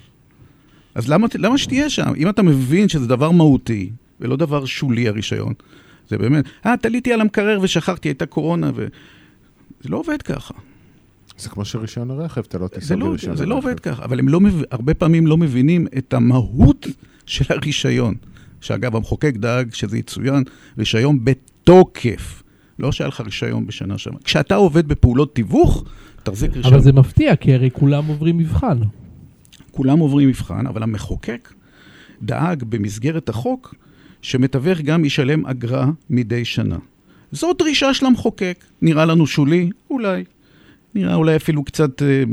אז 0.95 1.09
למה, 1.09 1.27
למה 1.35 1.57
שתהיה 1.57 1.89
שם? 1.89 2.13
אם 2.17 2.29
אתה 2.29 2.43
מבין 2.43 2.89
שזה 2.89 3.07
דבר 3.07 3.31
מהותי, 3.31 3.89
ולא 4.21 4.35
דבר 4.35 4.65
שולי 4.65 5.07
הרישיון, 5.07 5.53
זה 6.09 6.17
באמת, 6.17 6.45
אה, 6.65 6.77
תליתי 6.77 7.13
על 7.13 7.21
המקרר 7.21 7.59
ושכחתי, 7.61 8.09
הייתה 8.09 8.25
קורונה, 8.25 8.71
ו... 8.75 8.87
זה 9.81 9.89
לא 9.89 9.97
עובד 9.97 10.21
ככה. 10.21 10.53
זה 11.37 11.49
כמו 11.49 11.65
שרישיון 11.65 12.11
הרכב, 12.11 12.41
אתה 12.47 12.57
לא 12.57 12.67
תיסע 12.67 12.85
זה 12.85 12.95
לא, 12.95 13.07
ברישיון 13.07 13.35
זה 13.35 13.45
לא 13.45 13.55
הרכב. 13.55 13.67
עובד 13.67 13.79
ככה, 13.79 14.05
אבל 14.05 14.19
הם 14.19 14.29
לא, 14.29 14.39
הרבה 14.71 14.93
פעמים 14.93 15.27
לא 15.27 15.37
מבינים 15.37 15.87
את 15.97 16.13
המהות 16.13 16.87
של 17.25 17.45
הרישיון. 17.49 18.15
שאגב, 18.61 18.95
המחוקק 18.95 19.33
דאג 19.35 19.73
שזה 19.73 19.97
יצוין, 19.97 20.43
רישיון 20.77 21.19
בתוקף. 21.23 22.43
לא 22.79 22.91
שהיה 22.91 23.07
לך 23.07 23.21
רישיון 23.21 23.67
בשנה 23.67 23.97
שעברה. 23.97 24.19
כשאתה 24.23 24.55
עובד 24.55 24.87
בפעולות 24.87 25.35
תיווך, 25.35 25.83
תחזיק 26.23 26.51
רישיון. 26.55 26.73
אבל 26.73 26.83
זה 26.83 26.93
מפתיע, 26.93 27.35
כי 27.35 27.53
הרי 27.53 27.69
כולם 27.73 28.05
עוברים 28.05 28.37
מבחן. 28.37 28.77
כולם 29.71 29.99
עוברים 29.99 30.29
מבחן, 30.29 30.67
אבל 30.67 30.83
המחוקק 30.83 31.53
דאג 32.21 32.63
במסגרת 32.63 33.29
החוק 33.29 33.75
שמתווך 34.21 34.79
גם 34.79 35.05
ישלם 35.05 35.45
אגרה 35.45 35.89
מדי 36.09 36.45
שנה. 36.45 36.77
זו 37.31 37.53
דרישה 37.53 37.93
של 37.93 38.05
המחוקק. 38.05 38.63
נראה 38.81 39.05
לנו 39.05 39.27
שולי? 39.27 39.69
אולי. 39.89 40.23
נראה 40.97 41.15
אולי 41.15 41.35
אפילו 41.35 41.63
קצת, 41.63 42.01
אה, 42.01 42.23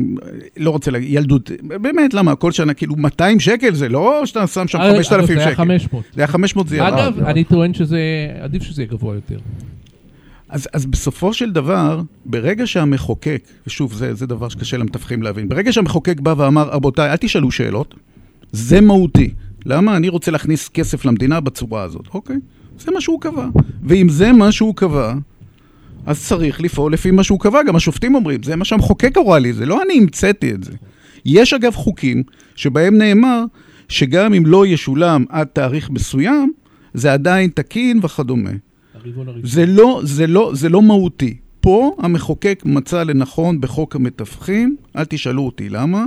לא 0.57 0.71
רוצה 0.71 0.91
להגיד, 0.91 1.09
ילדות. 1.13 1.51
באמת, 1.63 2.15
למה? 2.15 2.35
כל 2.35 2.53
שנה 2.53 2.75
כאילו 2.75 2.97
200 2.97 3.41
שקל 3.41 3.75
זה 3.75 3.89
לא 3.89 4.27
שאתה 4.27 4.47
שם 4.47 4.69
שם 4.69 4.81
אה, 4.81 4.93
5,000 4.93 5.27
זה 5.27 5.41
היה 5.41 5.51
שקל. 5.51 5.55
500. 5.55 6.05
זה 6.15 6.21
היה 6.21 6.27
500 6.27 6.69
זה 6.69 6.77
ירד. 6.77 6.93
אגב, 6.93 7.19
אני 7.25 7.45
טוען 7.45 7.75
שזה, 7.75 7.99
עדיף 8.41 8.63
שזה 8.63 8.83
יהיה 8.83 8.91
גבוה 8.91 9.15
יותר. 9.15 9.39
אז, 10.49 10.69
אז 10.73 10.87
בסופו 10.87 11.33
של 11.33 11.53
דבר, 11.53 12.03
ברגע 12.27 12.67
שהמחוקק, 12.67 13.43
ושוב, 13.67 13.95
זה, 13.95 14.15
זה 14.15 14.27
דבר 14.27 14.49
שקשה 14.49 14.77
למתווכים 14.77 15.23
להבין, 15.23 15.49
ברגע 15.49 15.73
שהמחוקק 15.73 16.21
בא 16.21 16.35
ואמר, 16.37 16.69
רבותיי, 16.69 17.11
אל 17.11 17.17
תשאלו 17.17 17.51
שאלות, 17.51 17.95
זה 18.53 18.81
מהותי. 18.81 19.35
למה? 19.67 19.97
אני 19.97 20.09
רוצה 20.09 20.31
להכניס 20.31 20.69
כסף 20.69 21.05
למדינה 21.05 21.41
בצורה 21.41 21.83
הזאת. 21.83 22.07
אוקיי, 22.15 22.37
זה 22.79 22.91
מה 22.91 23.01
שהוא 23.01 23.21
קבע. 23.21 23.47
ואם 23.83 24.09
זה 24.09 24.33
מה 24.33 24.53
שהוא 24.53 24.75
קבע, 24.75 25.15
אז 26.07 26.27
צריך 26.27 26.61
לפעול 26.61 26.93
לפי 26.93 27.11
מה 27.11 27.25
שהוא 27.25 27.41
קבע. 27.41 27.63
גם 27.63 27.77
השופטים 27.77 28.15
אומרים, 28.15 28.43
זה 28.43 28.57
מה 28.57 28.65
שהמחוקק 28.65 29.17
הורה 29.17 29.39
לי, 29.39 29.53
זה 29.53 29.67
לא 29.67 29.83
אני 29.83 29.99
המצאתי 29.99 30.53
את 30.53 30.65
זה. 30.65 30.73
יש 31.25 31.53
אגב 31.53 31.75
חוקים 31.75 32.23
שבהם 32.57 32.99
נאמר 32.99 33.45
שגם 33.89 34.35
אם 34.35 34.47
לא 34.47 34.67
ישולם 34.67 35.25
עד 35.29 35.47
תאריך 35.47 35.91
מסוים, 35.91 36.53
זה 36.95 37.13
עדיין 37.13 37.51
תקין 37.55 38.01
וכדומה. 38.03 38.51
זה 39.43 39.67
לא, 39.67 40.01
זה 40.05 40.27
לא, 40.27 40.51
זה 40.55 40.69
לא 40.69 40.83
מהותי. 40.83 41.37
פה 41.61 41.97
המחוקק 41.99 42.63
מצא 42.65 43.03
לנכון 43.03 43.61
בחוק 43.61 43.97
המתווכים, 43.97 44.77
אל 44.97 45.05
תשאלו 45.05 45.43
אותי 45.43 45.69
למה, 45.69 46.05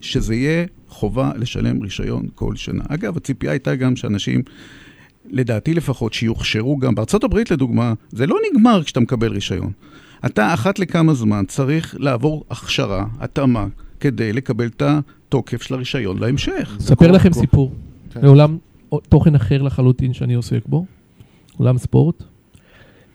שזה 0.00 0.34
יהיה 0.34 0.66
חובה 0.88 1.30
לשלם 1.36 1.82
רישיון 1.82 2.26
כל 2.34 2.56
שנה. 2.56 2.84
אגב, 2.88 3.16
הציפייה 3.16 3.52
הייתה 3.52 3.74
גם 3.74 3.96
שאנשים, 3.96 4.42
לדעתי 5.32 5.74
לפחות, 5.74 6.12
שיוכשרו 6.12 6.76
גם, 6.78 6.94
בארצות 6.94 7.24
הברית 7.24 7.50
לדוגמה, 7.50 7.92
זה 8.10 8.26
לא 8.26 8.36
נגמר 8.52 8.82
כשאתה 8.84 9.00
מקבל 9.00 9.32
רישיון. 9.32 9.72
אתה 10.26 10.54
אחת 10.54 10.78
לכמה 10.78 11.14
זמן 11.14 11.44
צריך 11.48 11.96
לעבור 11.98 12.44
הכשרה, 12.50 13.06
התאמה, 13.20 13.66
כדי 14.00 14.32
לקבל 14.32 14.66
את 14.66 14.82
התוקף 14.86 15.62
של 15.62 15.74
הרישיון 15.74 16.18
להמשך. 16.18 16.76
אספר 16.80 16.94
כל- 17.08 17.12
לכם 17.14 17.32
כל- 17.32 17.40
סיפור. 17.40 17.72
כן. 18.10 18.20
לעולם 18.22 18.58
תוכן 19.08 19.34
אחר 19.34 19.62
לחלוטין 19.62 20.12
שאני 20.12 20.34
עוסק 20.34 20.66
בו, 20.66 20.86
עולם 21.56 21.78
ספורט. 21.78 22.22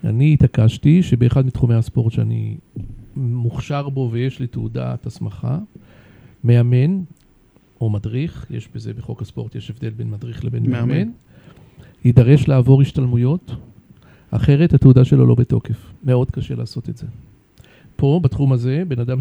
אני 0.04 0.34
התעקשתי 0.34 1.04
שבאחד 1.04 1.46
מתחומי 1.46 1.76
הספורט 1.76 2.14
שאני 2.14 2.58
מוכשר 3.16 3.90
בו 3.90 4.10
ויש 4.12 4.40
לי 4.40 4.48
תעודת 4.48 5.06
הסמכה, 5.06 5.58
מאמן 6.44 7.00
או 7.82 7.90
מדריך, 7.90 8.46
יש 8.50 8.70
בזה 8.76 8.94
בחוק 8.94 9.22
הספורט, 9.22 9.56
יש 9.56 9.70
הבדל 9.70 9.90
בין 9.90 10.10
מדריך 10.10 10.46
לבין 10.46 10.70
מאמן. 10.72 10.88
מאמן, 10.88 11.10
יידרש 12.06 12.48
לעבור 12.48 12.82
השתלמויות, 12.82 13.52
אחרת 14.32 14.74
התעודה 14.74 15.06
שלו 15.06 15.26
לא 15.26 15.36
בתוקף. 15.36 15.94
מאוד 16.04 16.32
קשה 16.32 16.56
לעשות 16.56 16.90
את 16.90 16.98
זה. 16.98 17.08
פה, 17.96 18.20
בתחום 18.24 18.54
הזה, 18.54 18.84
בן 18.88 19.00
אדם 19.00 19.18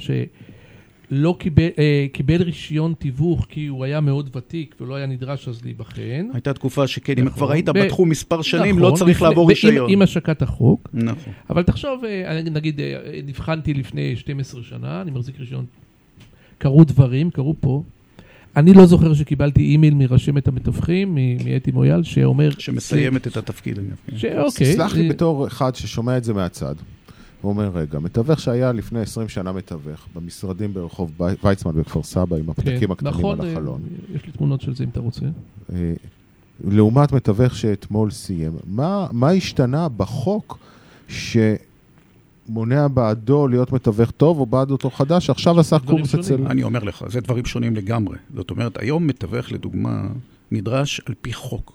לא 1.11 1.37
קיבל, 1.39 1.69
אה, 1.79 2.07
קיבל 2.13 2.43
רישיון 2.43 2.95
תיווך 2.99 3.47
כי 3.49 3.67
הוא 3.67 3.85
היה 3.85 4.01
מאוד 4.01 4.37
ותיק 4.37 4.75
ולא 4.81 4.95
היה 4.95 5.07
נדרש 5.07 5.49
אז 5.49 5.65
להיבחן. 5.65 6.27
הייתה 6.33 6.53
תקופה 6.53 6.87
שכן, 6.87 7.15
אם 7.19 7.25
נכון. 7.25 7.37
כבר 7.39 7.53
היית 7.53 7.69
ב- 7.69 7.79
בתחום 7.79 8.09
מספר 8.09 8.43
שנים, 8.43 8.77
נכון, 8.79 8.91
לא 8.93 8.97
צריך 8.97 9.17
לפני- 9.17 9.29
לעבור 9.29 9.49
רישיון. 9.49 9.91
עם 9.91 10.03
השקת 10.03 10.43
החוק. 10.43 10.89
נכון. 10.95 11.33
אבל 11.51 11.63
תחשוב, 11.63 12.05
אה, 12.05 12.41
נגיד, 12.43 12.81
אה, 12.81 12.97
נבחנתי 13.27 13.75
לפני 13.75 14.17
12 14.17 14.63
שנה, 14.63 15.03
אני 15.03 15.11
מחזיק 15.11 15.41
רישיון, 15.41 15.65
קרו 16.59 16.85
דברים, 16.85 17.31
קרו 17.31 17.55
פה. 17.61 17.83
אני 18.57 18.73
לא 18.75 18.87
זוכר 18.87 19.15
שקיבלתי 19.15 19.61
אימייל 19.63 19.95
מרשמת 19.95 20.49
המתווכים, 20.49 21.15
מ- 21.15 21.45
מאתי 21.53 21.71
מויאל, 21.73 22.03
שאומר... 22.03 22.51
שמסיימת 22.59 23.27
את 23.27 23.37
התפקיד. 23.37 23.79
אני 23.79 23.87
מבין. 23.87 24.19
שאוקיי. 24.19 24.75
סלח 24.75 24.95
לי 24.95 25.05
אה, 25.05 25.09
בתור 25.13 25.47
אחד 25.47 25.75
ששומע 25.75 26.17
את 26.17 26.25
זה 26.25 26.35
מהצד. 26.35 26.75
הוא 27.43 27.51
אומר, 27.53 27.71
רגע, 27.75 27.99
מתווך 27.99 28.41
שהיה 28.41 28.73
לפני 28.73 29.01
20 29.01 29.29
שנה 29.29 29.53
מתווך, 29.53 30.07
במשרדים 30.15 30.75
ברחוב 30.75 31.11
וי- 31.21 31.35
ויצמן 31.45 31.73
בכפר 31.73 32.03
סבא, 32.03 32.37
עם 32.37 32.51
הפתקים 32.51 32.79
כן, 32.81 32.91
הקטנים 32.91 33.11
נכון, 33.13 33.41
על 33.41 33.47
אה, 33.47 33.53
החלון. 33.53 33.81
יש 34.15 34.27
לי 34.27 34.33
תמונות 34.33 34.61
של 34.61 34.75
זה 34.75 34.85
אם 34.85 34.89
אתה 34.89 35.01
רוצה. 35.01 35.27
אה, 35.73 35.93
לעומת 36.65 37.13
מתווך 37.13 37.57
שאתמול 37.57 38.11
סיים, 38.11 38.53
מה, 38.67 39.07
מה 39.13 39.31
השתנה 39.31 39.89
בחוק 39.89 40.59
שמונע 42.47 42.89
בעדו 42.89 43.49
להיות 43.49 43.73
מתווך 43.73 44.11
טוב, 44.11 44.39
או 44.39 44.47
בעד 44.47 44.71
אותו 44.71 44.91
חדש, 44.91 45.27
שעכשיו 45.27 45.61
עשה 45.61 45.79
קורס. 45.79 46.15
אצל... 46.15 46.47
אני 46.47 46.63
אומר 46.63 46.85
לך, 46.85 47.05
זה 47.09 47.21
דברים 47.21 47.45
שונים 47.45 47.77
לגמרי. 47.77 48.17
זאת 48.35 48.51
אומרת, 48.51 48.79
היום 48.83 49.07
מתווך, 49.07 49.53
לדוגמה, 49.53 50.09
נדרש 50.51 51.01
על 51.07 51.15
פי 51.21 51.33
חוק 51.33 51.73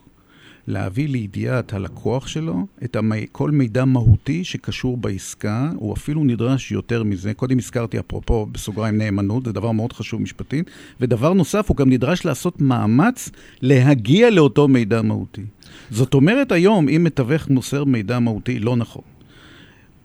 להביא 0.68 1.10
לידיעת 1.10 1.74
הלקוח 1.74 2.28
שלו 2.28 2.66
את 2.84 2.96
המי... 2.96 3.26
כל 3.32 3.52
מידע 3.52 3.86
מהותי 3.86 4.44
שקשור 4.44 4.98
בעסקה, 4.98 5.70
הוא 5.76 5.94
אפילו 5.94 6.24
נדרש 6.24 6.72
יותר 6.72 7.04
מזה. 7.04 7.34
קודם 7.34 7.58
הזכרתי, 7.58 8.00
אפרופו, 8.00 8.46
בסוגריים 8.52 8.98
נאמנות, 8.98 9.46
זה 9.46 9.52
דבר 9.52 9.72
מאוד 9.72 9.94
חשוב 9.94 10.22
משפטית. 10.22 10.70
ודבר 11.02 11.34
נוסף, 11.34 11.70
הוא 11.70 11.78
גם 11.78 11.90
נדרש 11.90 12.26
לעשות 12.26 12.62
מאמץ 12.62 13.30
להגיע 13.62 14.30
לאותו 14.30 14.68
מידע 14.68 15.02
מהותי. 15.02 15.44
זאת 15.92 16.14
אומרת, 16.14 16.52
היום, 16.52 16.90
אם 16.90 17.04
מתווך 17.04 17.50
מוסר 17.50 17.84
מידע 17.84 18.20
מהותי, 18.20 18.60
לא 18.60 18.76
נכון. 18.76 19.11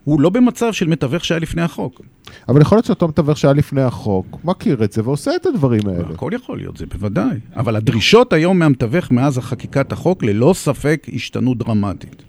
הוא 0.07 0.21
לא 0.21 0.29
במצב 0.29 0.73
של 0.73 0.87
מתווך 0.87 1.25
שהיה 1.25 1.39
לפני 1.39 1.61
החוק. 1.61 2.01
אבל 2.49 2.61
יכול 2.61 2.75
להיות 2.75 2.85
שאותו 2.85 3.07
מתווך 3.07 3.37
שהיה 3.37 3.53
לפני 3.53 3.81
החוק, 3.81 4.37
מכיר 4.43 4.83
את 4.83 4.91
זה 4.93 5.01
ועושה 5.03 5.31
את 5.35 5.45
הדברים 5.45 5.81
האלה. 5.87 6.09
הכל 6.13 6.31
יכול 6.33 6.57
להיות, 6.57 6.77
זה 6.77 6.85
בוודאי. 6.85 7.37
אבל 7.55 7.75
הדרישות 7.75 8.33
היום 8.33 8.59
מהמתווך 8.59 9.11
מאז 9.11 9.37
חקיקת 9.37 9.91
החוק, 9.91 10.23
ללא 10.23 10.53
ספק 10.55 11.07
השתנו 11.13 11.53
דרמטית. 11.53 12.23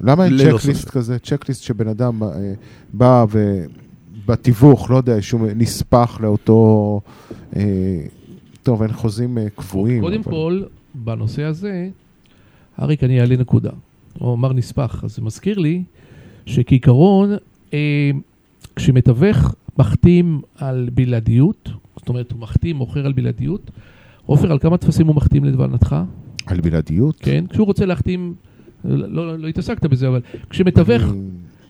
למה 0.00 0.24
אין 0.24 0.36
צ'קליסט. 0.38 0.88
כזה? 0.88 1.18
צ'קליסט 1.18 1.62
שבן 1.62 1.88
אדם 1.88 2.22
אה, 2.22 2.28
בא 2.92 3.24
ובתיווך, 4.24 4.90
לא 4.90 4.96
יודע, 4.96 5.22
שהוא 5.22 5.48
נספח 5.56 6.18
לאותו... 6.22 7.00
אה, 7.56 7.62
טוב, 8.62 8.82
אין 8.82 8.92
חוזים 8.92 9.38
אה, 9.38 9.46
קבועים. 9.56 10.00
קודם 10.02 10.20
אבל- 10.24 10.30
כל, 10.32 10.62
בנושא 10.94 11.42
הזה, 11.42 11.88
אריק, 12.82 13.04
אני 13.04 13.20
אעלה 13.20 13.36
נקודה. 13.36 13.70
הוא 14.18 14.34
אמר 14.34 14.52
נספח, 14.52 15.04
אז 15.04 15.16
זה 15.16 15.22
מזכיר 15.22 15.58
לי 15.58 15.82
שכעיקרון, 16.48 17.30
אה, 17.74 18.10
כשמתווך 18.76 19.54
מחתים 19.78 20.40
על 20.56 20.88
בלעדיות, 20.94 21.68
זאת 21.96 22.08
אומרת, 22.08 22.32
הוא 22.32 22.40
מחתים, 22.40 22.76
מוכר 22.76 23.06
על 23.06 23.12
בלעדיות, 23.12 23.70
עופר, 24.26 24.52
על 24.52 24.58
כמה 24.58 24.76
טפסים 24.76 25.06
הוא 25.06 25.16
מחתים 25.16 25.44
לדבנתך? 25.44 25.96
על 26.46 26.60
בלעדיות? 26.60 27.16
כן, 27.20 27.44
כשהוא 27.50 27.66
רוצה 27.66 27.86
להחתים, 27.86 28.34
לא, 28.84 29.26
לא, 29.26 29.38
לא 29.38 29.46
התעסקת 29.48 29.86
בזה, 29.86 30.08
אבל 30.08 30.20
כשמתווך 30.50 31.02
אני- 31.02 31.18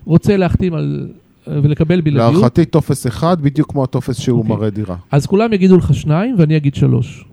רוצה 0.05 0.37
להחתים 0.37 0.75
על, 0.75 1.09
ולקבל 1.47 2.01
בלעדיות, 2.01 2.33
להערכתי 2.35 2.65
טופס 2.65 3.07
אחד, 3.07 3.41
בדיוק 3.41 3.71
כמו 3.73 3.85
הטופס 3.85 4.19
שהוא 4.19 4.39
אוקיי. 4.39 4.57
מראה 4.57 4.71
דירה. 4.71 4.97
אז 5.11 5.27
כולם 5.27 5.53
יגידו 5.53 5.77
לך 5.77 5.95
שניים 5.95 6.35
ואני 6.39 6.57
אגיד 6.57 6.75
שלוש. 6.75 7.25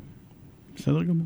בסדר 0.76 1.04
גמור. 1.04 1.26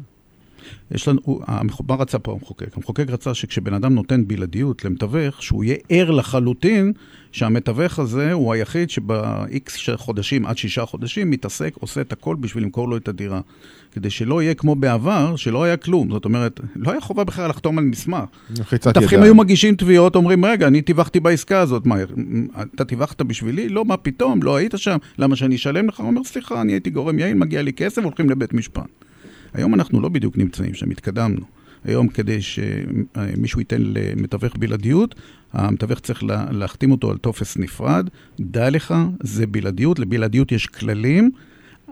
יש 0.91 1.07
לנו, 1.07 1.39
מה 1.87 1.95
רצה 1.95 2.19
פה 2.19 2.31
המחוקק? 2.31 2.77
המחוקק 2.77 3.05
רצה 3.09 3.33
שכשבן 3.33 3.73
אדם 3.73 3.93
נותן 3.93 4.27
בלעדיות 4.27 4.85
למתווך, 4.85 5.43
שהוא 5.43 5.63
יהיה 5.63 5.75
ער 5.89 6.11
לחלוטין 6.11 6.93
שהמתווך 7.31 7.99
הזה 7.99 8.31
הוא 8.33 8.53
היחיד 8.53 8.89
שב-X 8.89 9.71
חודשים 9.95 10.45
עד 10.45 10.57
שישה 10.57 10.85
חודשים 10.85 11.31
מתעסק, 11.31 11.75
עושה 11.79 12.01
את 12.01 12.13
הכל 12.13 12.35
בשביל 12.39 12.63
למכור 12.63 12.89
לו 12.89 12.97
את 12.97 13.07
הדירה. 13.07 13.41
כדי 13.91 14.09
שלא 14.09 14.41
יהיה 14.41 14.53
כמו 14.53 14.75
בעבר, 14.75 15.35
שלא 15.35 15.63
היה 15.63 15.77
כלום. 15.77 16.11
זאת 16.11 16.25
אומרת, 16.25 16.59
לא 16.75 16.91
היה 16.91 17.01
חובה 17.01 17.23
בכלל 17.23 17.49
לחתום 17.49 17.77
על 17.77 17.83
מסמך. 17.83 18.23
מתווכים. 18.73 19.23
היו 19.23 19.35
מגישים 19.35 19.75
תביעות, 19.75 20.15
אומרים, 20.15 20.45
רגע, 20.45 20.67
אני 20.67 20.81
טיווחתי 20.81 21.19
בעסקה 21.19 21.59
הזאת, 21.59 21.85
מה, 21.85 21.95
אתה 22.75 22.85
טיווחת 22.85 23.21
בשבילי? 23.21 23.69
לא, 23.69 23.85
מה 23.85 23.97
פתאום, 23.97 24.43
לא 24.43 24.55
היית 24.55 24.73
שם, 24.77 24.97
למה 25.17 25.35
שאני 25.35 25.55
אשלם 25.55 25.87
לך? 25.87 25.99
הוא 25.99 26.07
אומר, 26.07 26.23
סליחה, 26.23 26.61
אני 26.61 26.73
הייתי 26.73 26.89
גורם 26.89 27.19
יעיל, 27.19 27.37
מגיע 27.37 27.61
לי 27.61 27.73
כסף, 27.73 28.03
הולכים 28.03 28.29
לבית 28.29 28.53
משפט. 28.53 29.05
היום 29.53 29.73
אנחנו 29.73 30.01
לא 30.01 30.09
בדיוק 30.09 30.37
נמצאים 30.37 30.73
שם, 30.73 30.89
התקדמנו. 30.89 31.41
היום 31.85 32.07
כדי 32.07 32.39
שמישהו 32.41 33.59
ייתן 33.59 33.81
למתווך 33.81 34.55
בלעדיות, 34.57 35.15
המתווך 35.53 35.99
צריך 35.99 36.23
לה- 36.23 36.45
להחתים 36.51 36.91
אותו 36.91 37.11
על 37.11 37.17
טופס 37.17 37.57
נפרד. 37.57 38.09
דע 38.39 38.69
לך, 38.69 38.95
זה 39.23 39.47
בלעדיות, 39.47 39.99
לבלעדיות 39.99 40.51
יש 40.51 40.65
כללים. 40.67 41.31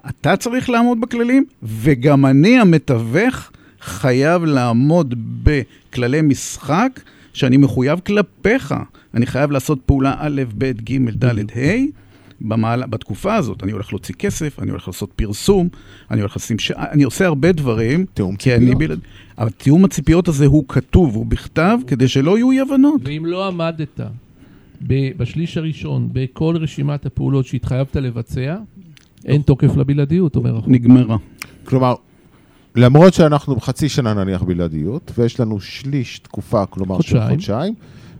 אתה 0.09 0.35
צריך 0.37 0.69
לעמוד 0.69 1.01
בכללים, 1.01 1.45
וגם 1.63 2.25
אני, 2.25 2.59
המתווך, 2.59 3.51
חייב 3.81 4.43
לעמוד 4.43 5.15
בכללי 5.43 6.21
משחק 6.21 6.99
שאני 7.33 7.57
מחויב 7.57 7.99
כלפיך. 7.99 8.75
אני 9.13 9.25
חייב 9.25 9.51
לעשות 9.51 9.79
פעולה 9.85 10.15
א', 10.19 10.41
ב', 10.57 10.71
ג', 10.71 11.09
ד', 11.09 11.39
ה'. 11.57 11.61
במעלה, 12.41 12.87
בתקופה 12.87 13.35
הזאת, 13.35 13.63
אני 13.63 13.71
הולך 13.71 13.93
להוציא 13.93 14.15
כסף, 14.15 14.59
אני 14.59 14.71
הולך 14.71 14.87
לעשות 14.87 15.11
פרסום, 15.15 15.69
אני 16.11 16.19
הולך 16.21 16.35
לשים 16.35 16.59
ש... 16.59 16.71
אני 16.71 17.03
עושה 17.03 17.25
הרבה 17.25 17.51
דברים. 17.51 18.05
תיאום 18.13 18.35
ציפיות. 18.35 18.77
בלעד... 18.77 18.99
אבל 19.37 19.49
תיאום 19.49 19.85
הציפיות 19.85 20.27
הזה 20.27 20.45
הוא 20.45 20.65
כתוב, 20.67 21.15
הוא 21.15 21.25
בכתב, 21.25 21.79
כדי 21.87 22.07
שלא 22.07 22.37
יהיו 22.37 22.51
אי 22.51 22.59
הבנות. 22.59 23.01
ואם 23.03 23.25
לא 23.25 23.47
עמדת 23.47 23.99
ב- 24.87 25.11
בשליש 25.17 25.57
הראשון 25.57 26.09
בכל 26.13 26.55
רשימת 26.59 27.05
הפעולות 27.05 27.45
שהתחייבת 27.45 27.95
לבצע, 27.95 28.57
אין 29.25 29.41
תוקף 29.41 29.77
לבלעדיות, 29.77 30.35
אומר 30.35 30.57
החוק. 30.57 30.69
נגמרה. 30.69 31.17
כלומר, 31.63 31.95
למרות 32.75 33.13
שאנחנו 33.13 33.59
חצי 33.59 33.89
שנה 33.89 34.13
נניח 34.13 34.43
בלעדיות, 34.43 35.11
ויש 35.17 35.39
לנו 35.39 35.59
שליש 35.59 36.19
תקופה, 36.19 36.65
כלומר 36.65 37.01
של 37.01 37.19
חודשיים. 37.29 37.73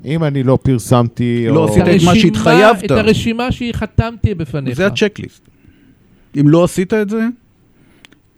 אם 0.06 0.24
אני 0.24 0.44
לא 0.44 0.58
פרסמתי... 0.64 1.46
לא 1.50 1.60
או... 1.60 1.70
עשית 1.70 1.84
את 1.84 2.06
מה 2.06 2.16
שהתחייבת. 2.16 2.84
את 2.86 2.92
הרשימה 2.92 3.52
שחתמתי 3.52 4.36
בפניך. 4.36 4.78
זה 4.78 4.88
הצ'קליסט. 4.88 5.50
אם 6.40 6.50
לא 6.50 6.64
עשית 6.64 6.94
את 6.94 7.10
זה, 7.10 7.28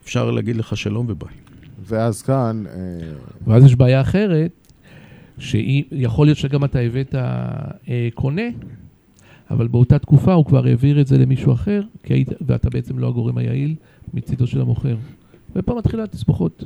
אפשר 0.03 0.31
להגיד 0.31 0.55
לך 0.55 0.77
שלום 0.77 1.05
וביי. 1.09 1.33
ואז 1.85 2.21
כאן, 2.21 2.63
אה, 2.67 2.73
ואז 3.47 3.65
יש 3.65 3.75
בעיה 3.75 4.01
אחרת, 4.01 4.51
שיכול 5.39 6.27
להיות 6.27 6.37
שגם 6.37 6.63
אתה 6.63 6.79
הבאת 6.79 7.15
אה, 7.15 8.09
קונה, 8.13 8.47
אבל 9.51 9.67
באותה 9.67 9.99
תקופה 9.99 10.33
הוא 10.33 10.45
כבר 10.45 10.65
העביר 10.65 11.01
את 11.01 11.07
זה 11.07 11.17
למישהו 11.17 11.53
אחר, 11.53 11.81
כי 12.03 12.13
היית, 12.13 12.29
ואתה 12.41 12.69
בעצם 12.69 12.99
לא 12.99 13.07
הגורם 13.07 13.37
היעיל 13.37 13.75
מצידו 14.13 14.47
של 14.47 14.61
המוכר. 14.61 14.95
ופה 15.55 15.75
מתחילה 15.75 16.03
התסבוכות. 16.03 16.63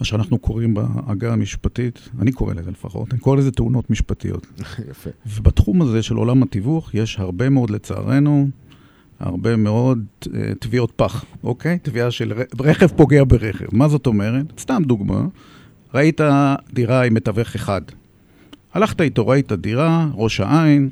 מה 0.00 0.04
שאנחנו 0.04 0.38
קוראים 0.38 0.74
בעגה 0.74 1.32
המשפטית, 1.32 2.08
אני 2.20 2.32
קורא 2.32 2.54
לזה 2.54 2.70
לפחות, 2.70 3.12
אני 3.12 3.20
קורא 3.20 3.36
לזה 3.36 3.50
תאונות 3.50 3.90
משפטיות. 3.90 4.46
יפה. 4.90 5.10
ובתחום 5.26 5.82
הזה 5.82 6.02
של 6.02 6.16
עולם 6.16 6.42
התיווך 6.42 6.94
יש 6.94 7.18
הרבה 7.18 7.48
מאוד, 7.48 7.70
לצערנו, 7.70 8.48
הרבה 9.20 9.56
מאוד 9.56 10.04
uh, 10.24 10.28
תביעות 10.60 10.92
פח, 10.96 11.24
אוקיי? 11.44 11.78
תביעה 11.82 12.10
של 12.10 12.32
רכב 12.60 12.86
פוגע 12.86 13.22
ברכב. 13.28 13.66
מה 13.72 13.88
זאת 13.88 14.06
אומרת? 14.06 14.60
סתם 14.60 14.82
דוגמה, 14.86 15.26
ראית 15.94 16.20
דירה 16.72 17.02
עם 17.02 17.14
מתווך 17.14 17.54
אחד. 17.54 17.82
הלכת 18.74 19.00
איתו, 19.00 19.26
ראית 19.26 19.52
דירה, 19.52 20.08
ראש 20.14 20.40
העין, 20.40 20.90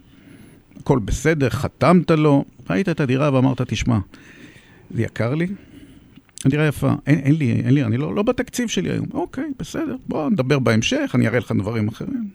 הכל 0.81 0.99
בסדר, 0.99 1.51
חתמת 1.51 2.11
לו, 2.11 2.45
ראית 2.71 2.89
את 2.89 3.01
הדירה 3.01 3.35
ואמרת, 3.35 3.61
תשמע, 3.61 3.99
זה 4.91 5.03
יקר 5.03 5.35
לי, 5.35 5.47
הדירה 6.45 6.67
יפה, 6.67 6.93
אין, 7.07 7.19
אין 7.19 7.35
לי, 7.35 7.53
אין 7.53 7.75
לי, 7.75 7.85
אני 7.85 7.97
לא, 7.97 8.15
לא 8.15 8.23
בתקציב 8.23 8.69
שלי 8.69 8.91
היום. 8.91 9.07
אוקיי, 9.15 9.45
בסדר, 9.59 9.97
בוא 10.09 10.31
נדבר 10.31 10.59
בהמשך, 10.59 11.11
אני 11.15 11.29
אראה 11.29 11.39
לך 11.39 11.53
דברים 11.53 11.89
אחרים. 11.89 12.31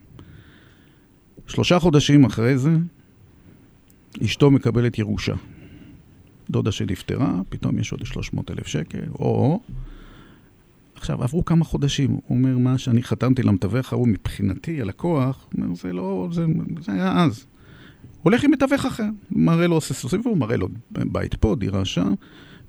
שלושה 1.47 1.80
חודשים 1.80 2.26
אחרי 2.26 2.58
זה, 2.58 2.72
אשתו 4.24 4.52
מקבלת 4.52 4.99
ירושה. 4.99 5.34
דודה 6.49 6.72
שנפטרה, 6.72 7.41
פתאום 7.49 7.80
יש 7.80 7.91
עוד 7.91 8.06
300 8.06 8.52
אלף 8.52 8.68
שקל, 8.68 9.04
או... 9.20 9.60
עכשיו, 10.95 11.24
עברו 11.24 11.45
כמה 11.45 11.66
חודשים, 11.66 12.10
הוא 12.12 12.22
אומר, 12.30 12.58
מה 12.58 12.78
שאני 12.78 13.04
חתמתי 13.04 13.43
למתווך 13.43 13.93
ההוא 13.93 14.08
מבחינתי, 14.08 14.82
הלקוח, 14.82 15.47
הוא 15.54 15.64
אומר, 15.64 15.76
זה 15.76 15.93
לא, 15.93 16.30
זה, 16.32 16.45
זה 16.80 16.91
היה 16.91 17.24
אז. 17.24 17.45
הולך 18.24 18.43
עם 18.43 18.52
מתווך 18.52 18.86
אחר, 18.86 19.08
מראה 19.32 19.68
לו 19.68 19.76
עושה 19.76 19.93
סיבוב, 19.93 20.38
מראה 20.38 20.58
לו 20.58 20.68
בית 20.91 21.36
פה, 21.36 21.56
דירה 21.60 21.86
שם. 21.86 22.14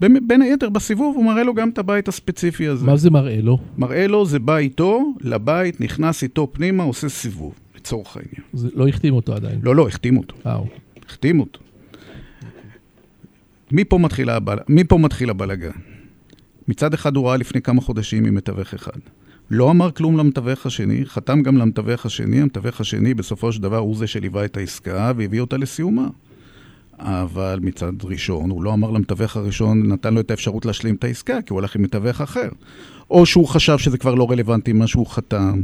בין, 0.01 0.43
היתר, 0.43 0.69
בסיבוב 0.69 1.17
הוא 1.17 1.25
מראה 1.25 1.43
לו 1.43 1.55
גם 1.55 1.69
את 1.69 1.79
הבית 1.79 2.09
הספציפי 2.09 2.69
הזה. 2.69 2.87
מה 2.87 2.97
זה 2.97 3.11
מראה 3.11 3.41
לו? 3.41 3.59
מראה 3.79 4.07
לו, 4.07 4.27
זה 4.27 4.39
בא 4.39 4.57
איתו, 4.57 5.15
לבית, 5.21 5.81
נכנס 5.81 6.23
איתו 6.23 6.49
פנימה, 6.53 6.83
עושה 6.83 7.09
סיבוב, 7.09 7.55
לצורך 7.77 8.17
העניין. 8.17 8.43
זה 8.53 8.69
לא 8.75 8.89
החתים 8.89 9.15
אותו 9.15 9.35
עדיין. 9.35 9.61
לא, 9.63 9.77
לא, 9.77 9.89
החתים 9.89 10.17
אותו. 10.17 10.37
אה, 10.47 10.59
החתים 11.07 11.41
אותו. 11.41 11.61
מפה 14.69 14.99
מתחיל 14.99 15.31
הבלגן. 15.31 15.71
מצד 16.69 16.95
אחד 16.95 17.17
הוא 17.17 17.29
ראה 17.29 17.37
לפני 17.37 17.63
כמה 17.63 17.81
חודשים 17.81 18.25
עם 18.25 18.35
מתווך 18.35 18.75
אחד. 18.75 18.99
לא 19.51 19.71
אמר 19.71 19.91
כלום 19.91 20.17
למתווך 20.17 20.67
השני, 20.67 21.07
חתם 21.07 21.43
גם 21.43 21.57
למתווך 21.57 22.07
השני, 22.07 22.41
המתווך 22.41 22.81
השני 22.81 23.15
בסופו 23.15 23.53
של 23.53 23.63
דבר 23.63 23.79
הוא 23.79 23.97
זה 23.97 24.07
שליווה 24.07 24.45
את 24.45 24.57
העסקה 24.57 25.13
והביא 25.17 25.41
אותה 25.41 25.57
לסיומה. 25.57 26.09
אבל 27.03 27.59
מצד 27.63 27.93
ראשון, 28.05 28.51
הוא 28.51 28.63
לא 28.63 28.73
אמר 28.73 28.91
למתווך 28.91 29.37
הראשון, 29.37 29.93
נתן 29.93 30.15
לו 30.15 30.21
את 30.21 30.31
האפשרות 30.31 30.67
להשלים 30.67 30.95
את 30.95 31.05
העסקה, 31.05 31.43
כי 31.43 31.53
הוא 31.53 31.61
הלך 31.61 31.77
עם 31.77 31.83
מתווך 31.83 32.21
אחר. 32.21 32.49
או 33.11 33.27
שהוא 33.27 33.49
חשב 33.49 33.79
שזה 33.79 33.99
כבר 33.99 34.15
לא 34.15 34.31
רלוונטי 34.31 34.73
מה 34.73 34.87
שהוא 34.87 35.07
חתם, 35.07 35.63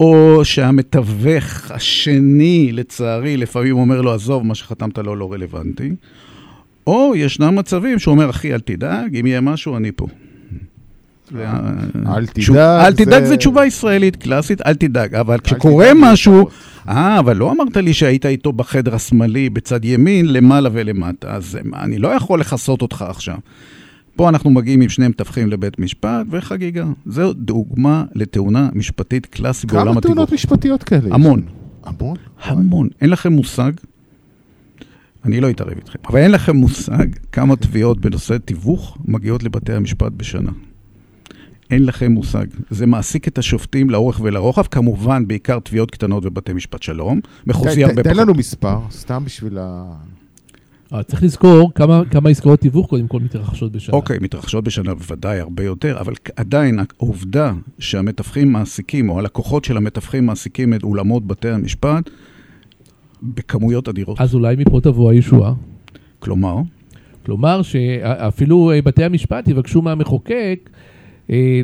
או 0.00 0.40
שהמתווך 0.44 1.70
השני, 1.70 2.72
לצערי, 2.72 3.36
לפעמים 3.36 3.76
אומר 3.76 4.00
לו, 4.00 4.12
עזוב, 4.12 4.46
מה 4.46 4.54
שחתמת 4.54 4.98
לו 4.98 5.16
לא 5.16 5.32
רלוונטי. 5.32 5.94
או 6.86 7.12
ישנם 7.16 7.56
מצבים 7.56 7.98
שהוא 7.98 8.12
אומר, 8.12 8.30
אחי, 8.30 8.54
אל 8.54 8.60
תדאג, 8.60 9.16
אם 9.16 9.26
יהיה 9.26 9.40
משהו, 9.40 9.76
אני 9.76 9.92
פה. 9.92 10.06
אל 11.36 12.26
תדאג. 12.26 12.56
אל 12.56 12.92
תדאג 12.92 13.24
זה- 13.24 13.36
תשובה 13.36 13.66
ישראלית, 13.66 14.16
קלאסית, 14.16 14.60
אל 14.66 14.74
תדאג. 14.74 15.14
אבל 15.14 15.38
כשקורה 15.38 15.90
משהו. 15.96 16.48
אה, 16.88 17.18
אבל 17.18 17.36
לא 17.36 17.52
אמרת 17.52 17.76
לי 17.76 17.94
שהיית 17.94 18.26
איתו 18.26 18.52
בחדר 18.52 18.94
השמאלי, 18.94 19.50
בצד 19.50 19.84
ימין, 19.84 20.32
למעלה 20.32 20.68
ולמטה, 20.72 21.34
אז 21.34 21.58
אני 21.74 21.98
לא 21.98 22.08
יכול 22.08 22.40
לכסות 22.40 22.82
אותך 22.82 23.04
עכשיו. 23.08 23.36
פה 24.16 24.28
אנחנו 24.28 24.50
מגיעים 24.50 24.80
עם 24.80 24.88
שני 24.88 25.08
מתווכים 25.08 25.48
לבית 25.48 25.78
משפט 25.78 26.26
וחגיגה. 26.30 26.84
זו 27.06 27.32
דוגמה 27.32 28.04
לתאונה 28.14 28.68
משפטית 28.74 29.26
קלאסית 29.26 29.72
בעולם 29.72 29.84
כמה 29.88 29.98
התיווך. 29.98 30.14
תאונות 30.14 30.32
משפטיות 30.32 30.82
כאלה? 30.82 31.14
המון. 31.14 31.42
המון? 31.84 32.16
המון. 32.42 32.88
אין 33.00 33.10
לכם 33.10 33.32
מושג, 33.32 33.72
אני 35.24 35.40
לא 35.40 35.50
אתערב 35.50 35.70
איתכם, 35.76 35.98
אבל 36.08 36.18
אין 36.18 36.30
לכם 36.30 36.56
מושג 36.56 37.06
כמה 37.32 37.56
תביעות 37.56 38.00
בנושא 38.00 38.38
תיווך 38.38 38.98
מגיעות 39.04 39.42
לבתי 39.42 39.72
המשפט 39.72 40.12
בשנה. 40.16 40.50
אין 41.72 41.86
לכם 41.86 42.12
מושג. 42.12 42.46
זה 42.70 42.86
מעסיק 42.86 43.28
את 43.28 43.38
השופטים 43.38 43.90
לאורך 43.90 44.20
ולרוחב, 44.22 44.62
כמובן, 44.62 45.28
בעיקר 45.28 45.58
תביעות 45.58 45.90
קטנות 45.90 46.24
בבתי 46.24 46.52
משפט 46.52 46.82
שלום. 46.82 47.20
מחוזי 47.46 47.82
תן- 47.82 47.88
הרבה 47.88 48.02
תן 48.02 48.10
פחות. 48.10 48.22
לנו 48.22 48.34
מספר, 48.34 48.78
סתם 48.90 49.24
בשביל 49.24 49.58
ה... 49.60 49.84
אבל 50.92 51.02
צריך 51.02 51.22
לזכור 51.22 51.72
כמה, 51.74 52.02
כמה 52.10 52.30
עסקאות 52.30 52.60
תיווך 52.60 52.86
קודם 52.88 53.08
כל 53.08 53.20
מתרחשות 53.20 53.72
בשנה. 53.72 53.96
אוקיי, 53.96 54.18
מתרחשות 54.20 54.64
בשנה 54.64 54.94
בוודאי 54.94 55.40
הרבה 55.40 55.64
יותר, 55.64 56.00
אבל 56.00 56.12
עדיין 56.36 56.78
העובדה 56.78 57.52
שהמתווכים 57.78 58.52
מעסיקים, 58.52 59.10
או 59.10 59.18
הלקוחות 59.18 59.64
של 59.64 59.76
המתווכים 59.76 60.26
מעסיקים 60.26 60.74
את 60.74 60.82
אולמות 60.82 61.26
בתי 61.26 61.48
המשפט, 61.48 62.10
בכמויות 63.22 63.88
אדירות. 63.88 64.20
אז 64.20 64.34
אולי 64.34 64.56
מפה 64.58 64.80
תבוא 64.80 65.10
הישועה. 65.10 65.54
כלומר, 66.18 66.56
כלומר 67.26 67.62
שאפילו 67.62 68.70
אה, 68.70 68.82
בתי 68.82 69.04
המשפט 69.04 69.48
יבקשו 69.48 69.82
מהמחוקק 69.82 70.70
אה, 70.74 70.91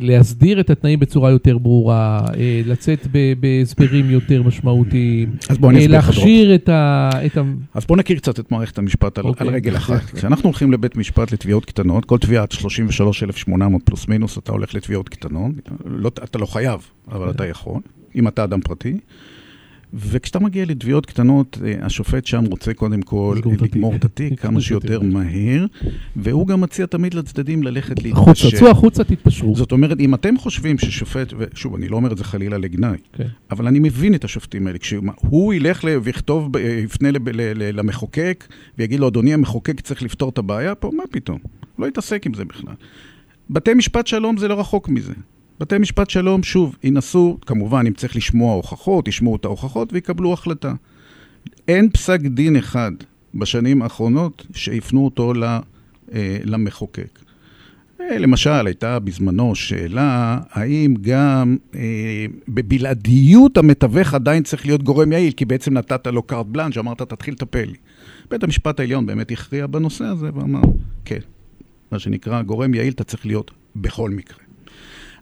להסדיר 0.01 0.59
את 0.59 0.69
התנאים 0.69 0.99
בצורה 0.99 1.29
יותר 1.29 1.57
ברורה, 1.57 2.25
אה, 2.37 2.61
לצאת 2.65 3.07
בהסברים 3.39 4.09
יותר 4.09 4.43
משמעותיים, 4.43 5.35
אז 5.49 5.57
בוא 5.57 5.69
אני 5.69 5.81
אה. 5.81 5.87
להכשיר 5.87 6.55
את 6.55 6.69
ה... 6.69 7.09
את 7.25 7.37
ה... 7.37 7.41
אז 7.73 7.85
בואו 7.85 7.99
נכיר 7.99 8.17
קצת 8.17 8.39
את 8.39 8.51
מערכת 8.51 8.77
המשפט 8.77 9.17
על, 9.17 9.25
אוקיי. 9.25 9.47
על 9.47 9.53
רגל 9.53 9.77
אחת. 9.77 10.03
כשאנחנו 10.15 10.43
הולכים 10.43 10.71
לבית 10.71 10.95
משפט 10.95 11.31
לתביעות 11.31 11.65
קטנות, 11.65 12.05
כל 12.05 12.17
תביעה 12.17 12.43
עד 12.43 12.51
33,800 12.51 13.83
פלוס 13.83 14.07
מינוס, 14.07 14.37
אתה 14.37 14.51
הולך 14.51 14.75
לתביעות 14.75 15.09
קטנות. 15.09 15.51
לא, 15.85 16.11
אתה 16.23 16.39
לא 16.39 16.45
חייב, 16.45 16.81
אבל 17.11 17.29
אתה 17.29 17.45
יכול, 17.45 17.81
אם 18.15 18.27
אתה 18.27 18.43
אדם 18.43 18.61
פרטי. 18.61 18.97
וכשאתה 19.93 20.39
מגיע 20.39 20.65
לתביעות 20.65 21.05
קטנות, 21.05 21.57
אה, 21.65 21.85
השופט 21.85 22.25
שם 22.25 22.45
רוצה 22.45 22.73
קודם 22.73 23.01
כל. 23.01 23.37
לגמור 23.61 23.95
את 23.95 24.05
התיק 24.05 24.39
כמה 24.39 24.61
שיותר. 24.61 24.99
מהר, 25.01 25.65
והוא 26.15 26.47
גם 26.47 26.61
מציע 26.61 26.85
תמיד 26.85 27.13
לצדדים 27.13 27.63
ללכת 27.63 27.95
החוצה, 28.11 28.29
להתפשר. 28.29 28.59
צאו 28.59 28.67
החוצה, 28.67 29.03
תתפשרו. 29.03 29.55
זאת 29.55 29.71
אומרת, 29.71 29.99
אם 29.99 30.13
אתם 30.13 30.37
חושבים 30.37 30.77
ששופט, 30.77 31.33
ושוב, 31.37 31.75
אני 31.75 31.87
לא 31.87 31.95
אומר 31.95 32.11
את 32.11 32.17
זה 32.17 32.23
חלילה 32.23 32.57
לגנאי, 32.57 32.97
כן. 33.13 33.27
אבל 33.51 33.67
אני 33.67 33.79
מבין 33.79 34.15
את 34.15 34.23
השופטים 34.23 34.67
האלה. 34.67 34.77
כשהוא 34.77 35.53
ילך 35.53 35.83
ויכתוב, 36.03 36.57
יפנה 36.57 37.09
למחוקק 37.73 38.47
ויגיד 38.77 38.99
לו, 38.99 39.07
אדוני 39.07 39.33
המחוקק 39.33 39.81
צריך 39.81 40.03
לפתור 40.03 40.29
את 40.29 40.37
הבעיה 40.37 40.75
פה, 40.75 40.91
מה 40.97 41.03
פתאום? 41.11 41.39
לא 41.79 41.85
יתעסק 41.87 42.25
עם 42.25 42.33
זה 42.33 42.45
בכלל. 42.45 42.73
בתי 43.49 43.73
משפט 43.73 44.07
שלום 44.07 44.37
זה 44.37 44.47
לא 44.47 44.59
רחוק 44.59 44.89
מזה. 44.89 45.13
בתי 45.59 45.77
משפט 45.77 46.09
שלום, 46.09 46.43
שוב, 46.43 46.75
ינסו, 46.83 47.37
כמובן, 47.45 47.83
אם 47.87 47.93
צריך 47.93 48.15
לשמוע 48.15 48.55
הוכחות, 48.55 49.07
ישמעו 49.07 49.35
את 49.35 49.45
ההוכחות 49.45 49.93
ויקבלו 49.93 50.33
החלטה. 50.33 50.73
אין 51.67 51.89
פסק 51.89 52.19
דין 52.21 52.55
אחד 52.55 52.91
בשנים 53.35 53.81
האחרונות 53.81 54.45
שיפנו 54.53 55.05
אותו 55.05 55.33
אה, 56.13 56.37
למחוקק. 56.43 57.19
אה, 58.01 58.17
למשל, 58.17 58.65
הייתה 58.67 58.99
בזמנו 58.99 59.55
שאלה, 59.55 60.39
האם 60.51 60.93
גם 61.01 61.57
אה, 61.75 62.25
בבלעדיות 62.47 63.57
המתווך 63.57 64.13
עדיין 64.13 64.43
צריך 64.43 64.65
להיות 64.65 64.83
גורם 64.83 65.11
יעיל, 65.11 65.31
כי 65.31 65.45
בעצם 65.45 65.73
נתת 65.73 66.07
לו 66.07 66.23
קארט 66.23 66.45
בלאנג', 66.45 66.77
אמרת, 66.77 67.01
תתחיל 67.01 67.33
לטפל 67.33 67.65
לי. 67.65 67.77
בית 68.31 68.43
המשפט 68.43 68.79
העליון 68.79 69.05
באמת 69.05 69.31
הכריע 69.31 69.67
בנושא 69.67 70.05
הזה 70.05 70.29
ואמר, 70.33 70.61
כן, 71.05 71.19
מה 71.91 71.99
שנקרא, 71.99 72.41
גורם 72.41 72.73
יעיל 72.73 72.93
אתה 72.93 73.03
צריך 73.03 73.25
להיות 73.25 73.51
בכל 73.75 74.09
מקרה. 74.09 74.48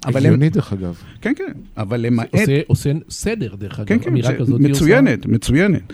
אבל 0.06 0.26
הם, 0.26 0.26
הגיוני 0.26 0.50
דרך 0.50 0.74
אגב. 0.74 1.02
כן, 1.22 1.34
כן, 1.36 1.52
אבל 1.78 2.00
למעט... 2.00 2.34
עושה, 2.34 2.62
עושה 2.68 2.92
סדר, 3.10 3.56
דרך 3.56 3.80
אגב, 3.80 3.88
כן, 3.88 4.00
כן, 4.00 4.10
אמירה 4.10 4.32
זה 4.32 4.38
כזאת 4.38 4.62
מצוינת, 4.62 5.26
מצוינת. 5.26 5.94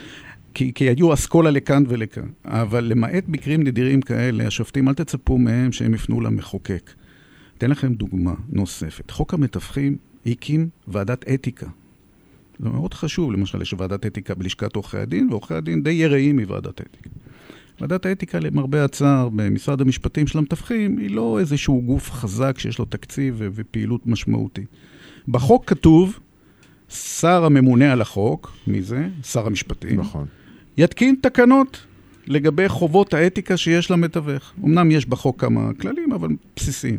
כי, 0.54 0.72
כי 0.76 0.90
היו 0.90 1.14
אסכולה 1.14 1.52
לכאן 1.52 1.84
ולכאן. 1.88 2.28
אבל 2.46 2.84
למעט 2.84 3.24
מקרים 3.28 3.64
נדירים 3.64 4.02
כאלה, 4.02 4.48
השופטים, 4.48 4.90
אל 4.90 4.94
תצפו 4.94 5.38
מהם 5.38 5.72
שהם 5.72 5.94
יפנו 5.94 6.22
למחוקק. 6.22 6.92
אתן 7.58 7.70
לכם 7.70 7.94
דוגמה 7.94 8.34
נוספת. 8.50 9.12
חוק 9.12 9.34
המתווכים 9.34 9.98
הקים 10.26 10.70
ועדת 10.88 11.26
אתיקה. 11.34 11.68
זה 12.60 12.70
מאוד 12.70 12.94
חשוב, 12.94 13.32
למשל, 13.32 13.62
יש 13.62 13.76
ועדת 13.78 14.06
אתיקה 14.06 14.36
בלשכת 14.36 14.76
עורכי 14.76 14.98
הדין, 14.98 15.28
ועורכי 15.30 15.54
הדין 15.54 15.84
די 15.84 15.92
יראים 15.92 16.40
מוועדת 16.40 16.82
אתיקה. 16.82 17.10
ועדת 17.84 18.06
האתיקה, 18.06 18.40
למרבה 18.40 18.86
הצער, 18.86 19.30
במשרד 19.30 19.82
המשפטים 19.82 20.28
של 20.28 20.38
המתווכים, 20.38 20.98
היא 20.98 21.10
לא 21.12 21.40
איזשהו 21.40 21.82
גוף 21.82 22.12
חזק 22.12 22.60
שיש 22.60 22.80
לו 22.80 22.86
תקציב 22.86 23.36
ופעילות 23.40 24.08
משמעותית. 24.08 24.68
בחוק 25.28 25.66
כתוב, 25.66 26.20
שר 26.90 27.46
הממונה 27.46 27.92
על 27.92 28.02
החוק, 28.02 28.52
מי 28.68 28.82
זה? 28.82 29.08
שר 29.24 29.48
המשפטים. 29.48 30.00
נכון. 30.00 30.26
יתקין 30.78 31.16
תקנות 31.22 31.86
לגבי 32.28 32.70
חובות 32.70 33.14
האתיקה 33.14 33.58
שיש 33.58 33.92
למתווך. 33.92 34.54
אמנם 34.64 34.92
יש 34.92 35.06
בחוק 35.06 35.42
כמה 35.42 35.74
כללים, 35.74 36.12
אבל 36.12 36.30
בסיסיים. 36.56 36.98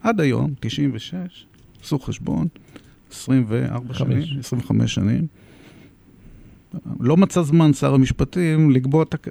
עד 0.00 0.20
היום, 0.20 0.50
96, 0.60 1.46
עשו 1.82 1.98
חשבון, 1.98 2.48
24 3.12 3.94
חמש. 3.94 3.98
שנים, 3.98 4.38
25 4.38 4.94
שנים. 4.94 5.26
לא 7.00 7.16
מצא 7.16 7.42
זמן 7.42 7.72
שר 7.72 7.94
המשפטים 7.94 8.70
לקבוע 8.70 9.04
תק... 9.04 9.28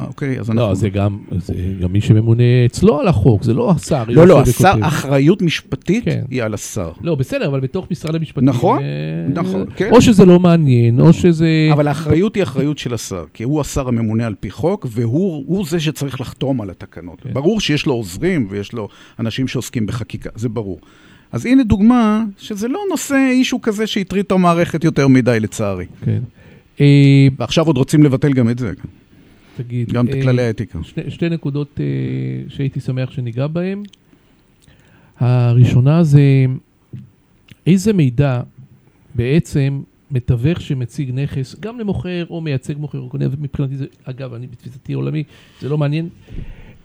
אוקיי, 0.00 0.40
אז 0.40 0.50
אנחנו... 0.50 0.68
לא, 0.68 0.74
זה 0.74 0.88
גם, 0.88 1.18
זה 1.38 1.54
גם 1.80 1.92
מי 1.92 2.00
שממונה 2.00 2.42
אצלו 2.66 3.00
על 3.00 3.08
החוק, 3.08 3.42
זה 3.42 3.54
לא 3.54 3.70
השר. 3.70 4.04
לא, 4.08 4.26
לא, 4.26 4.40
השר. 4.40 4.72
אחריות 4.80 5.42
משפטית 5.42 6.04
כן. 6.04 6.22
היא 6.30 6.42
על 6.42 6.54
השר. 6.54 6.92
לא, 7.02 7.14
בסדר, 7.14 7.46
אבל 7.46 7.60
בתוך 7.60 7.86
משרד 7.90 8.14
המשפטים... 8.14 8.48
נכון, 8.48 8.78
אה, 8.82 9.42
נכון, 9.42 9.66
כן. 9.76 9.90
או 9.92 10.02
שזה 10.02 10.24
לא 10.24 10.40
מעניין, 10.40 11.00
או 11.00 11.12
שזה... 11.12 11.48
אבל 11.72 11.88
האחריות 11.88 12.34
היא 12.34 12.42
אחריות 12.42 12.78
של 12.78 12.94
השר, 12.94 13.24
כי 13.34 13.44
הוא 13.44 13.60
השר 13.60 13.88
הממונה 13.88 14.26
על 14.26 14.34
פי 14.40 14.50
חוק, 14.50 14.86
והוא 14.90 15.44
הוא 15.46 15.66
זה 15.66 15.80
שצריך 15.80 16.20
לחתום 16.20 16.60
על 16.60 16.70
התקנות. 16.70 17.20
כן. 17.20 17.32
ברור 17.32 17.60
שיש 17.60 17.86
לו 17.86 17.92
עוזרים 17.92 18.46
ויש 18.50 18.72
לו 18.72 18.88
אנשים 19.18 19.48
שעוסקים 19.48 19.86
בחקיקה, 19.86 20.30
זה 20.34 20.48
ברור. 20.48 20.80
אז 21.32 21.46
הנה 21.46 21.64
דוגמה 21.64 22.24
שזה 22.38 22.68
לא 22.68 22.80
נושא 22.90 23.28
אישו 23.30 23.62
כזה 23.62 23.86
שהטריד 23.86 24.24
את 24.24 24.32
המערכת 24.32 24.84
יותר 24.84 25.08
מדי, 25.08 25.40
לצערי. 25.40 25.86
כן. 26.04 26.22
ועכשיו 27.38 27.66
עוד 27.66 27.76
רוצים 27.76 28.02
לבטל 28.02 28.32
גם 28.32 28.50
את 28.50 28.58
זה, 28.58 28.72
תגיד... 29.56 29.92
גם 29.92 30.08
את 30.08 30.14
אה, 30.14 30.22
כללי 30.22 30.42
האתיקה. 30.42 30.78
שני, 30.82 31.10
שתי 31.10 31.28
נקודות 31.28 31.80
אה, 31.80 31.84
שהייתי 32.48 32.80
שמח 32.80 33.10
שניגע 33.10 33.46
בהן. 33.46 33.82
הראשונה 35.18 36.04
זה 36.04 36.22
איזה 37.66 37.92
מידע 37.92 38.40
בעצם 39.14 39.82
מתווך 40.10 40.60
שמציג 40.60 41.10
נכס, 41.10 41.56
גם 41.60 41.78
למוכר 41.80 42.26
או 42.30 42.40
מייצג 42.40 42.76
מוכר 42.78 42.98
או 42.98 43.08
קונה, 43.08 43.24
מבחינתי 43.38 43.76
זה, 43.76 43.86
אגב, 44.04 44.34
אני 44.34 44.46
בתפיסתי 44.46 44.92
העולמי, 44.92 45.24
זה 45.60 45.68
לא 45.68 45.78
מעניין. 45.78 46.08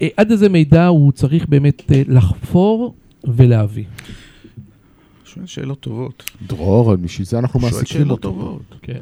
אה, 0.02 0.08
עד 0.18 0.32
איזה 0.32 0.50
מידע 0.50 0.88
הוא 0.88 1.12
צריך 1.12 1.48
באמת 1.48 1.84
לחפור 2.08 2.96
ולהביא. 3.24 3.86
שואל 5.26 5.46
שאלות 5.46 5.80
טובות. 5.80 6.32
דרור, 6.48 6.96
בשביל 6.96 7.28
זה 7.28 7.40
אנחנו 7.40 7.60
שואל 7.60 7.72
מעסיקים 7.72 7.98
שאלות 8.02 8.26
אותו. 8.26 8.30
טובות. 8.30 8.76
כן. 8.82 9.00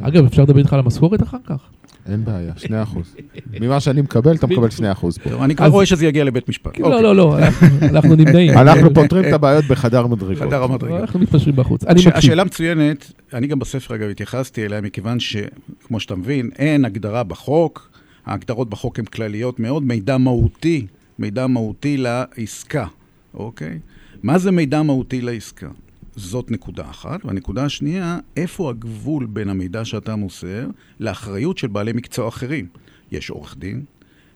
אגב, 0.00 0.24
אפשר 0.24 0.42
לדבר 0.42 0.58
איתך 0.58 0.72
על 0.72 0.78
המשכורת 0.78 1.22
אחר 1.22 1.38
כך? 1.44 1.68
אין 2.08 2.24
בעיה, 2.24 2.52
2 2.56 2.82
אחוז. 2.82 3.16
ממה 3.60 3.80
שאני 3.80 4.02
מקבל, 4.02 4.34
אתה 4.34 4.46
מקבל 4.46 4.70
2 4.70 4.90
אחוז 4.90 5.18
פה. 5.18 5.44
אני 5.44 5.54
כבר 5.56 5.66
אז- 5.66 5.72
רואה 5.72 5.86
שזה 5.86 6.06
יגיע 6.06 6.24
לבית 6.24 6.48
משפט. 6.48 6.78
לא, 6.78 7.02
לא, 7.02 7.16
לא, 7.16 7.38
אנחנו- 7.82 8.14
נמנעים. 8.16 8.58
אנחנו 8.62 8.94
פותרים 8.94 9.24
את 9.24 9.32
הבעיות 9.32 9.64
בחדר 9.64 10.06
מדרגות. 10.06 10.38
חדר 10.38 10.62
המדרגה. 10.62 10.98
אנחנו 11.00 11.20
מתפשרים 11.20 11.56
בחוץ. 11.56 11.84
השאלה 12.14 12.44
מצוינת, 12.44 13.12
אני 13.34 13.46
גם 13.46 13.58
בספר 13.58 13.94
אגב 13.94 14.08
התייחסתי 14.10 14.64
אליה, 14.64 14.80
מכיוון 14.80 15.20
שכמו 15.20 16.00
שאתה 16.00 16.14
מבין, 16.16 16.50
אין 16.58 16.84
הגדרה 16.84 17.22
בחוק 17.22 17.90
ההגדרות 18.26 18.70
בחוק 18.70 18.98
הן 18.98 19.04
כלליות 19.04 19.60
מאוד, 19.60 19.82
מידע 19.84 20.16
מהותי, 20.18 20.86
מידע 21.18 21.46
מהותי 21.46 21.96
לעסקה, 21.96 22.86
אוקיי? 23.34 23.78
מה 24.22 24.38
זה 24.38 24.50
מידע 24.50 24.82
מהותי 24.82 25.20
לעסקה? 25.20 25.68
זאת 26.16 26.50
נקודה 26.50 26.90
אחת. 26.90 27.24
והנקודה 27.24 27.64
השנייה, 27.64 28.18
איפה 28.36 28.70
הגבול 28.70 29.26
בין 29.26 29.48
המידע 29.48 29.84
שאתה 29.84 30.16
מוסר 30.16 30.66
לאחריות 31.00 31.58
של 31.58 31.66
בעלי 31.66 31.92
מקצוע 31.92 32.28
אחרים? 32.28 32.66
יש 33.12 33.30
עורך 33.30 33.56
דין, 33.58 33.84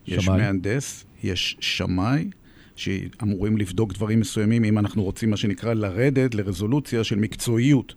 יש 0.07 0.25
שמאי. 0.25 0.37
מהנדס, 0.37 1.05
יש 1.23 1.57
שמאי, 1.59 2.29
שאמורים 2.75 3.57
לבדוק 3.57 3.93
דברים 3.93 4.19
מסוימים, 4.19 4.63
אם 4.63 4.77
אנחנו 4.77 5.03
רוצים, 5.03 5.29
מה 5.29 5.37
שנקרא, 5.37 5.73
לרדת 5.73 6.35
לרזולוציה 6.35 7.03
של 7.03 7.15
מקצועיות, 7.15 7.93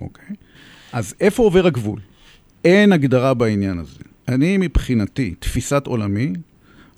אוקיי? 0.00 0.36
אז 0.92 1.14
איפה 1.20 1.42
עובר 1.42 1.66
הגבול? 1.66 2.00
אין 2.64 2.92
הגדרה 2.92 3.34
בעניין 3.34 3.78
הזה. 3.78 4.00
אני 4.28 4.56
מבחינתי, 4.56 5.34
תפיסת 5.38 5.86
עולמי, 5.86 6.32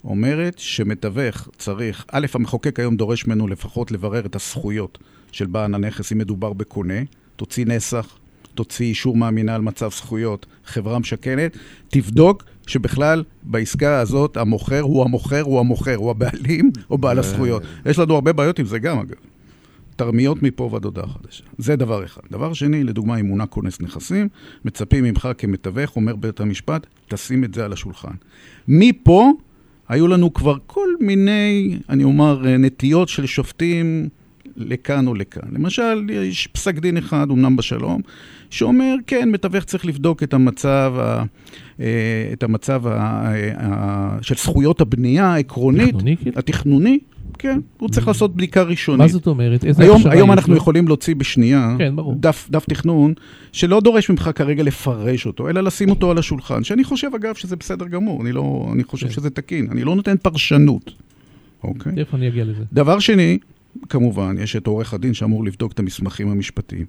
אומרת 0.03 0.59
שמתווך 0.59 1.49
צריך, 1.57 2.05
א', 2.11 2.25
המחוקק 2.33 2.79
היום 2.79 2.95
דורש 2.97 3.27
ממנו 3.27 3.47
לפחות 3.47 3.91
לברר 3.91 4.25
את 4.25 4.35
הזכויות 4.35 4.97
של 5.33 5.45
בעל 5.45 5.75
הנכס 5.75 6.11
אם 6.11 6.17
מדובר 6.17 6.53
בקונה, 6.53 6.99
תוציא 7.35 7.65
נסח, 7.65 8.17
תוציא 8.55 8.85
אישור 8.85 9.17
מהמינהל 9.17 9.61
מצב 9.61 9.91
זכויות, 9.91 10.45
חברה 10.65 10.99
משכנת, 10.99 11.57
תבדוק 11.89 12.43
שבכלל 12.67 13.23
בעסקה 13.43 13.99
הזאת 13.99 14.37
המוכר 14.37 14.81
הוא 14.81 15.03
המוכר, 15.03 15.41
הוא 15.41 15.59
המוכר, 15.59 15.95
הוא 15.95 16.11
הבעלים 16.11 16.71
או 16.89 16.97
בעל 16.97 17.19
הזכויות. 17.19 17.63
יש 17.85 17.99
לנו 17.99 18.15
הרבה 18.15 18.33
בעיות 18.33 18.59
עם 18.59 18.65
זה 18.65 18.79
גם, 18.79 18.99
אגב. 18.99 19.15
תרמיות 19.95 20.43
מפה 20.43 20.69
ועד 20.71 20.85
הודעה 20.85 21.07
חדשה. 21.07 21.43
זה 21.57 21.75
דבר 21.75 22.05
אחד. 22.05 22.21
דבר 22.31 22.53
שני, 22.53 22.83
לדוגמה, 22.83 23.19
אם 23.19 23.25
מונה 23.25 23.45
כונס 23.45 23.81
נכסים, 23.81 24.27
מצפים 24.65 25.03
ממך 25.03 25.27
כמתווך, 25.37 25.95
אומר 25.95 26.15
בית 26.15 26.39
המשפט, 26.39 26.87
תשים 27.07 27.43
את 27.43 27.53
זה 27.53 27.65
על 27.65 27.73
השולחן. 27.73 28.13
מפה 28.67 29.31
היו 29.89 30.07
לנו 30.07 30.33
כבר 30.33 30.57
כל 30.65 30.87
מיני, 30.99 31.77
אני 31.89 32.03
אומר, 32.03 32.57
נטיות 32.59 33.09
של 33.09 33.25
שופטים 33.25 34.09
לכאן 34.57 35.07
או 35.07 35.13
לכאן. 35.15 35.49
למשל, 35.51 36.09
יש 36.09 36.47
פסק 36.47 36.79
דין 36.79 36.97
אחד, 36.97 37.27
אמנם 37.31 37.55
בשלום, 37.55 38.01
שאומר, 38.49 38.95
כן, 39.07 39.29
מתווך 39.31 39.63
צריך 39.63 39.85
לבדוק 39.85 40.23
את 40.23 40.33
המצב, 40.33 40.93
ה, 40.99 41.23
אה, 41.79 42.29
את 42.33 42.43
המצב 42.43 42.87
ה, 42.87 43.31
ה, 43.57 44.17
של 44.21 44.35
זכויות 44.35 44.81
הבנייה 44.81 45.25
העקרונית, 45.25 45.89
תכנוני, 45.89 46.17
כאילו? 46.17 46.39
התכנוני, 46.39 46.99
כן, 47.39 47.59
הוא 47.77 47.89
צריך 47.89 48.07
לעשות 48.07 48.35
בדיקה 48.35 48.63
ראשונית. 48.63 49.01
מה 49.01 49.07
זאת 49.07 49.27
אומרת? 49.27 49.65
איזה 49.65 49.83
היום, 49.83 50.01
היום 50.09 50.31
אנחנו 50.31 50.53
לו? 50.53 50.57
יכולים 50.57 50.87
להוציא 50.87 51.15
בשנייה 51.15 51.75
כן, 51.77 51.95
ברור. 51.95 52.15
דף, 52.19 52.47
דף 52.51 52.65
תכנון 52.65 53.13
שלא 53.51 53.81
דורש 53.81 54.09
ממך 54.09 54.29
כרגע 54.35 54.63
לפרש 54.63 55.25
אותו, 55.25 55.49
אלא 55.49 55.61
לשים 55.61 55.89
אותו 55.89 56.11
על 56.11 56.17
השולחן, 56.17 56.63
שאני 56.63 56.83
חושב, 56.83 57.07
אגב, 57.15 57.35
שזה 57.35 57.55
בסדר 57.55 57.87
גמור, 57.87 58.21
אני, 58.21 58.31
לא, 58.31 58.69
אני 58.73 58.83
חושב 58.83 59.07
כן. 59.07 59.13
שזה 59.13 59.29
תקין, 59.29 59.67
אני 59.71 59.83
לא 59.83 59.95
נותן 59.95 60.15
פרשנות, 60.21 60.91
אוקיי? 61.63 61.93
איפה 61.97 62.17
אני 62.17 62.27
אגיע 62.27 62.45
לזה? 62.45 62.63
דבר 62.73 62.99
שני, 62.99 63.37
כמובן, 63.89 64.35
יש 64.39 64.55
את 64.55 64.67
עורך 64.67 64.93
הדין 64.93 65.13
שאמור 65.13 65.43
לבדוק 65.45 65.71
את 65.71 65.79
המסמכים 65.79 66.29
המשפטיים. 66.29 66.85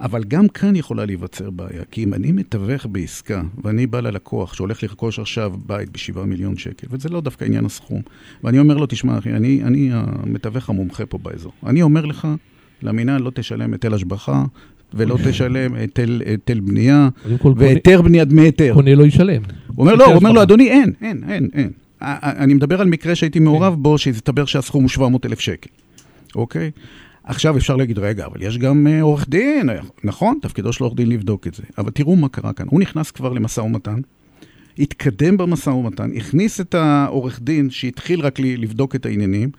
אבל 0.00 0.24
גם 0.24 0.48
כאן 0.48 0.76
יכולה 0.76 1.04
להיווצר 1.04 1.50
בעיה, 1.50 1.82
כי 1.90 2.04
אם 2.04 2.14
אני 2.14 2.32
מתווך 2.32 2.86
בעסקה, 2.86 3.42
ואני 3.64 3.86
בא 3.86 4.00
ללקוח 4.00 4.54
שהולך 4.54 4.82
לרכוש 4.82 5.18
עכשיו 5.18 5.52
בית 5.66 5.88
ב-7 5.90 6.20
מיליון 6.20 6.56
שקל, 6.56 6.86
וזה 6.90 7.08
לא 7.08 7.20
דווקא 7.20 7.44
עניין 7.44 7.64
הסכום, 7.64 8.02
ואני 8.44 8.58
אומר 8.58 8.76
לו, 8.76 8.86
תשמע 8.86 9.18
אחי, 9.18 9.32
אני, 9.32 9.60
אני 9.62 9.90
המתווך 9.92 10.70
המומחה 10.70 11.06
פה 11.06 11.18
באזור. 11.18 11.52
אני 11.66 11.82
אומר 11.82 12.04
לך, 12.06 12.28
למינהל 12.82 13.22
לא 13.22 13.30
תשלם 13.34 13.72
היטל 13.72 13.94
השבחה, 13.94 14.44
ולא 14.94 15.16
תשלם 15.24 15.74
היטל, 15.74 16.60
בנייה, 16.60 17.08
והיתר 17.56 18.02
בנייה 18.02 18.24
דמי 18.24 18.42
היתר. 18.42 18.74
קונה 18.74 18.94
לא 18.94 19.04
ישלם. 19.04 19.42
הוא 19.66 19.84
אומר, 19.86 19.94
לא, 19.94 20.06
הוא 20.06 20.14
אומר 20.14 20.32
לו. 20.32 20.42
אדוני, 20.42 20.70
אין, 20.70 20.92
אין, 21.02 21.24
אין, 21.28 21.48
אין. 21.54 21.70
א- 22.00 22.04
א- 22.04 22.42
אני 22.44 22.54
מדבר 22.54 22.80
על 22.80 22.86
מקרה 22.88 23.14
שהייתי 23.14 23.38
מעורב 23.38 23.74
בו, 23.78 23.98
שהסתבר 23.98 24.44
שהסכום 24.44 24.82
הוא 24.82 24.88
700 24.88 25.26
אלף 25.26 25.40
שקל, 25.40 25.70
אוקיי? 26.36 26.70
עכשיו 27.24 27.56
אפשר 27.56 27.76
להגיד, 27.76 27.98
רגע, 27.98 28.26
אבל 28.26 28.42
יש 28.42 28.58
גם 28.58 28.86
אה, 28.86 29.02
עורך 29.02 29.28
דין, 29.28 29.68
נכון, 30.04 30.38
תפקידו 30.42 30.72
של 30.72 30.84
עורך 30.84 30.96
דין 30.96 31.08
לבדוק 31.08 31.46
את 31.46 31.54
זה. 31.54 31.62
אבל 31.78 31.90
תראו 31.90 32.16
מה 32.16 32.28
קרה 32.28 32.52
כאן. 32.52 32.66
הוא 32.70 32.80
נכנס 32.80 33.10
כבר 33.10 33.32
למשא 33.32 33.60
ומתן, 33.60 34.00
התקדם 34.78 35.36
במשא 35.36 35.70
ומתן, 35.70 36.10
הכניס 36.16 36.60
את 36.60 36.74
העורך 36.74 37.40
דין 37.42 37.70
שהתחיל 37.70 38.20
רק 38.20 38.38
לבדוק 38.40 38.94
את 38.94 39.06
העניינים, 39.06 39.50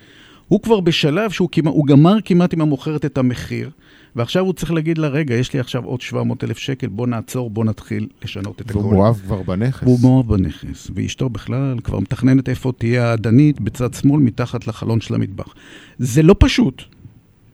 הוא 0.47 0.61
כבר 0.61 0.79
בשלב 0.79 1.31
שהוא 1.31 1.49
כמעט, 1.51 1.73
הוא 1.73 1.87
גמר 1.87 2.17
כמעט 2.25 2.53
עם 2.53 2.61
המוכרת 2.61 3.05
את 3.05 3.17
המחיר, 3.17 3.69
ועכשיו 4.17 4.45
הוא 4.45 4.53
צריך 4.53 4.71
להגיד 4.71 4.97
לה, 4.97 5.07
רגע, 5.07 5.35
יש 5.35 5.53
לי 5.53 5.59
עכשיו 5.59 5.83
עוד 5.83 6.01
700 6.01 6.43
אלף 6.43 6.57
שקל, 6.57 6.87
בוא 6.87 7.07
נעצור, 7.07 7.49
בוא 7.49 7.65
נתחיל 7.65 8.07
לשנות 8.23 8.61
את 8.61 8.69
הכל. 8.69 8.79
והוא 8.79 8.93
מאוהב 8.93 9.15
כבר 9.15 9.41
בנכס. 9.41 9.83
והוא 9.83 9.99
מאוהב 10.01 10.27
בנכס, 10.27 10.91
ואשתו 10.95 11.29
בכלל 11.29 11.79
כבר 11.83 11.99
מתכננת 11.99 12.49
איפה 12.49 12.71
תהיה 12.77 13.11
האדנית 13.11 13.61
בצד 13.61 13.93
שמאל 13.93 14.21
מתחת 14.21 14.67
לחלון 14.67 15.01
של 15.01 15.15
המטבח. 15.15 15.55
זה 15.97 16.23
לא 16.23 16.35
פשוט. 16.39 16.83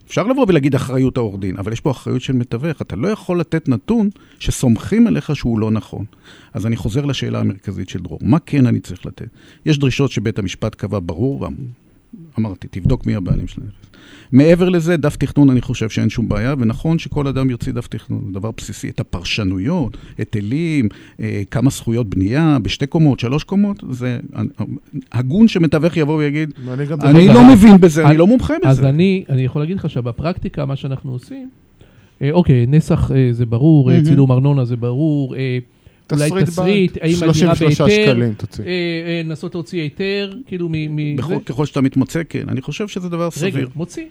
אפשר 0.07 0.27
לבוא 0.27 0.45
ולהגיד 0.47 0.75
אחריות 0.75 1.17
העורך 1.17 1.39
דין, 1.39 1.57
אבל 1.57 1.71
יש 1.71 1.79
פה 1.79 1.91
אחריות 1.91 2.21
של 2.21 2.33
מתווך. 2.33 2.81
אתה 2.81 2.95
לא 2.95 3.07
יכול 3.07 3.39
לתת 3.39 3.69
נתון 3.69 4.09
שסומכים 4.39 5.07
עליך 5.07 5.35
שהוא 5.35 5.59
לא 5.59 5.71
נכון. 5.71 6.05
אז 6.53 6.65
אני 6.65 6.75
חוזר 6.75 7.05
לשאלה 7.05 7.39
המרכזית 7.39 7.89
של 7.89 7.99
דרור. 7.99 8.19
מה 8.21 8.39
כן 8.39 8.67
אני 8.67 8.79
צריך 8.79 9.05
לתת? 9.05 9.27
יש 9.65 9.79
דרישות 9.79 10.11
שבית 10.11 10.39
המשפט 10.39 10.75
קבע 10.75 10.99
ברור, 11.03 11.47
ואמרתי, 12.37 12.67
תבדוק 12.71 13.05
מי 13.05 13.15
הבעלים 13.15 13.47
של 13.47 13.61
הנכס. 13.61 13.75
מעבר 14.31 14.69
לזה, 14.69 14.97
דף 14.97 15.15
תכנון 15.15 15.49
אני 15.49 15.61
חושב 15.61 15.89
שאין 15.89 16.09
שום 16.09 16.29
בעיה, 16.29 16.55
ונכון 16.59 16.99
שכל 16.99 17.27
אדם 17.27 17.49
יוציא 17.49 17.73
דף 17.73 17.87
תכנון, 17.87 18.33
דבר 18.33 18.51
בסיסי. 18.57 18.89
את 18.89 18.99
הפרשנויות, 18.99 19.97
היטלים, 20.17 20.89
אה, 21.19 21.41
כמה 21.51 21.69
זכויות 21.69 22.09
בנייה, 22.09 22.57
בשתי 22.61 22.87
קומות, 22.87 23.19
שלוש 23.19 23.43
קומות, 23.43 23.83
זה 23.89 24.19
הגון 25.11 25.47
שמתווך 25.47 25.97
יבוא 25.97 26.15
ויגיד, 26.17 26.53
אני 27.03 27.27
לא 27.27 27.41
אז- 27.41 27.51
מבין 27.57 27.77
בזה, 27.81 28.03
אני 28.03 28.11
אז- 28.11 28.17
לא 28.17 28.27
מומחה 28.27 28.53
אז 28.63 28.79
בזה. 28.79 28.89
אני, 28.89 29.23
אני 29.29 29.41
יכול 29.41 29.61
להגיד 29.61 29.77
לך 29.77 29.89
שבפרקטיקה, 29.89 30.65
מה 30.65 30.75
שאנחנו 30.75 31.11
עושים, 31.11 31.49
אה, 32.21 32.31
אוקיי, 32.31 32.65
נסח 32.67 33.11
אה, 33.15 33.29
זה 33.31 33.45
ברור, 33.45 33.91
אה. 33.91 34.01
צילום 34.03 34.31
ארנונה 34.31 34.65
זה 34.65 34.75
ברור, 34.75 35.35
אה, 35.35 35.57
אולי 36.13 36.43
תסריט, 36.43 36.91
בית, 36.91 37.03
האם 37.03 37.15
הדירה 37.15 37.33
33 37.55 37.81
בהיתר, 37.81 38.11
שקלים 38.11 38.33
תוציא. 38.33 38.63
אה, 38.63 38.69
אה, 38.69 39.21
לנסות 39.25 39.55
להוציא 39.55 39.81
היתר, 39.81 40.33
כאילו 40.47 40.69
מ... 40.69 40.95
מ- 40.95 41.15
בכל, 41.15 41.27
זה. 41.33 41.39
ככל 41.45 41.65
שאתה 41.65 41.81
מתמצא, 41.81 42.21
כן. 42.29 42.49
אני 42.49 42.61
חושב 42.61 42.87
שזה 42.87 43.09
דבר 43.09 43.23
רגע, 43.23 43.31
סביר. 43.31 43.69
מוציא. 43.75 44.05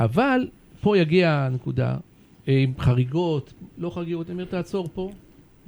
אבל 0.00 0.46
פה 0.80 0.98
יגיע 0.98 1.30
הנקודה, 1.32 1.94
אה, 2.48 2.58
עם 2.62 2.72
חריגות, 2.78 3.52
לא 3.78 3.90
חריגות, 3.90 4.26
אני 4.26 4.34
אומר, 4.34 4.44
תעצור 4.44 4.88
פה, 4.94 5.10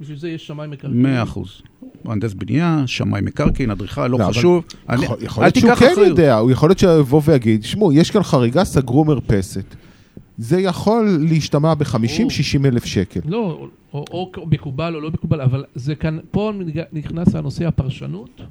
בשביל 0.01 0.17
זה 0.17 0.29
יש 0.29 0.47
שמאי 0.47 0.67
מקרקעין. 0.67 1.01
מאה 1.03 1.23
אחוז. 1.23 1.61
מהנדס 2.03 2.33
בנייה, 2.33 2.83
שמאי 2.85 3.21
מקרקעין, 3.21 3.71
אדריכל, 3.71 4.07
לא 4.07 4.19
לא, 4.19 4.25
חשוב. 4.25 4.63
אני- 4.89 5.05
יכול- 5.21 5.43
להיות 5.43 5.55
שהוא 5.55 5.67
כן 5.75 5.85
אחריות. 5.91 6.07
יודע, 6.07 6.35
הוא 6.37 6.51
יכול 6.51 6.69
להיות 6.69 6.79
שהוא 6.79 6.99
יבוא 6.99 7.21
ויגיד, 7.25 7.63
שמעו, 7.63 7.93
יש 7.93 8.11
כאן 8.11 8.23
חריגה, 8.23 8.63
סגרו 8.63 9.05
מרפסת. 9.05 9.75
זה 10.37 10.61
יכול 10.61 11.17
להשתמע 11.29 11.73
ב-50-60 11.73 12.65
אלף 12.65 12.85
שקל. 12.85 13.19
לא, 13.25 13.67
או, 13.93 14.05
או, 14.11 14.31
או 14.37 14.45
מקובל 14.51 14.95
או 14.95 15.01
לא 15.01 15.11
מקובל, 15.11 15.41
אבל 15.41 15.65
זה 15.75 15.95
כאן, 15.95 16.17
פה 16.31 16.51
נכנס 16.93 17.35
הנושא 17.35 17.67
הפרשנות, 17.67 18.41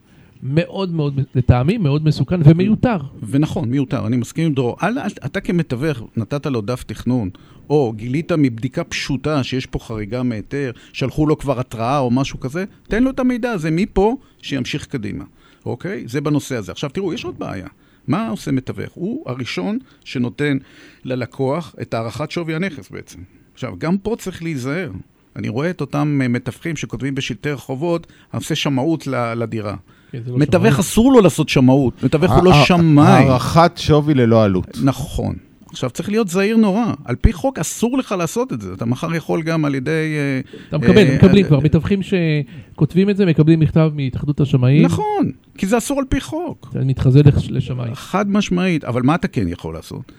מאוד 0.42 0.92
מאוד, 0.92 1.20
לטעמי, 1.34 1.78
מאוד 1.78 2.04
מסוכן 2.04 2.40
ומיותר. 2.44 2.96
ונכון, 3.28 3.70
מיותר, 3.70 4.06
אני 4.06 4.16
מסכים 4.16 4.46
עם 4.46 4.54
דרור. 4.54 4.76
אל, 4.82 4.98
אתה 4.98 5.40
כמתווך 5.40 6.02
נתת 6.16 6.46
לו 6.46 6.60
דף 6.60 6.82
תכנון, 6.82 7.30
או 7.70 7.92
גילית 7.96 8.32
מבדיקה 8.32 8.84
פשוטה 8.84 9.42
שיש 9.42 9.66
פה 9.66 9.78
חריגה 9.78 10.22
מהיתר, 10.22 10.70
שלחו 10.92 11.26
לו 11.26 11.38
כבר 11.38 11.60
התראה 11.60 11.98
או 11.98 12.10
משהו 12.10 12.40
כזה, 12.40 12.64
תן 12.88 13.02
לו 13.02 13.10
את 13.10 13.20
המידע 13.20 13.50
הזה 13.50 13.70
מפה, 13.70 14.16
שימשיך 14.42 14.86
קדימה, 14.86 15.24
אוקיי? 15.66 16.04
זה 16.06 16.20
בנושא 16.20 16.56
הזה. 16.56 16.72
עכשיו 16.72 16.90
תראו, 16.90 17.14
יש 17.14 17.24
עוד 17.24 17.38
בעיה. 17.38 17.66
מה 18.08 18.28
עושה 18.28 18.52
מתווך? 18.52 18.92
הוא 18.94 19.22
הראשון 19.26 19.78
שנותן 20.04 20.58
ללקוח 21.04 21.74
את 21.82 21.94
הערכת 21.94 22.30
שווי 22.30 22.54
הנכס 22.54 22.90
בעצם. 22.90 23.18
עכשיו, 23.54 23.74
גם 23.78 23.98
פה 23.98 24.16
צריך 24.18 24.42
להיזהר. 24.42 24.90
אני 25.36 25.48
רואה 25.48 25.70
את 25.70 25.80
אותם 25.80 26.20
אה, 26.22 26.28
מתווכים 26.28 26.76
שכותבים 26.76 27.14
בשלטי 27.14 27.50
רחובות, 27.50 28.06
עושה 28.34 28.54
שמאות 28.54 29.06
לדירה. 29.06 29.74
כן, 30.12 30.18
לא 30.26 30.38
מתווך. 30.38 30.78
אסור 30.78 31.12
לו 31.12 31.20
לעשות 31.20 31.48
שמאות, 31.48 32.04
מתווך 32.04 32.32
הוא 32.32 32.44
לא 32.44 32.52
שמאי. 32.64 33.04
הערכת 33.04 33.72
שווי 33.76 34.14
ללא 34.14 34.44
עלות. 34.44 34.78
נכון. 34.82 35.34
עכשיו, 35.70 35.90
צריך 35.90 36.08
להיות 36.08 36.28
זהיר 36.28 36.56
נורא. 36.56 36.92
על 37.04 37.16
פי 37.16 37.32
חוק 37.32 37.58
אסור 37.58 37.98
לך 37.98 38.14
לעשות 38.18 38.52
את 38.52 38.60
זה. 38.60 38.72
אתה 38.72 38.84
מחר 38.84 39.14
יכול 39.14 39.42
גם 39.42 39.64
על 39.64 39.74
ידי... 39.74 39.90
אה, 39.90 40.40
אתה 40.68 40.78
מקבל, 40.78 40.98
אה, 40.98 41.14
מקבלים 41.16 41.46
כבר, 41.46 41.60
מתווכים 41.60 42.00
שכותבים 42.02 43.10
את 43.10 43.16
זה, 43.16 43.26
מקבלים 43.26 43.60
מכתב 43.60 43.90
מהתאחדות 43.94 44.40
השמאים. 44.40 44.82
נכון, 44.82 45.30
כי 45.56 45.66
זה 45.66 45.78
אסור 45.78 45.98
על 45.98 46.04
פי 46.08 46.20
חוק. 46.20 46.68
אתה 46.70 46.84
מתחזה 46.84 47.20
לש- 47.22 47.50
לשמאי. 47.50 47.94
חד 47.94 48.30
משמעית, 48.30 48.84
אבל 48.84 49.02
מה 49.02 49.14
אתה 49.14 49.28
כן 49.28 49.48
יכול 49.48 49.74
לעשות? 49.74 50.12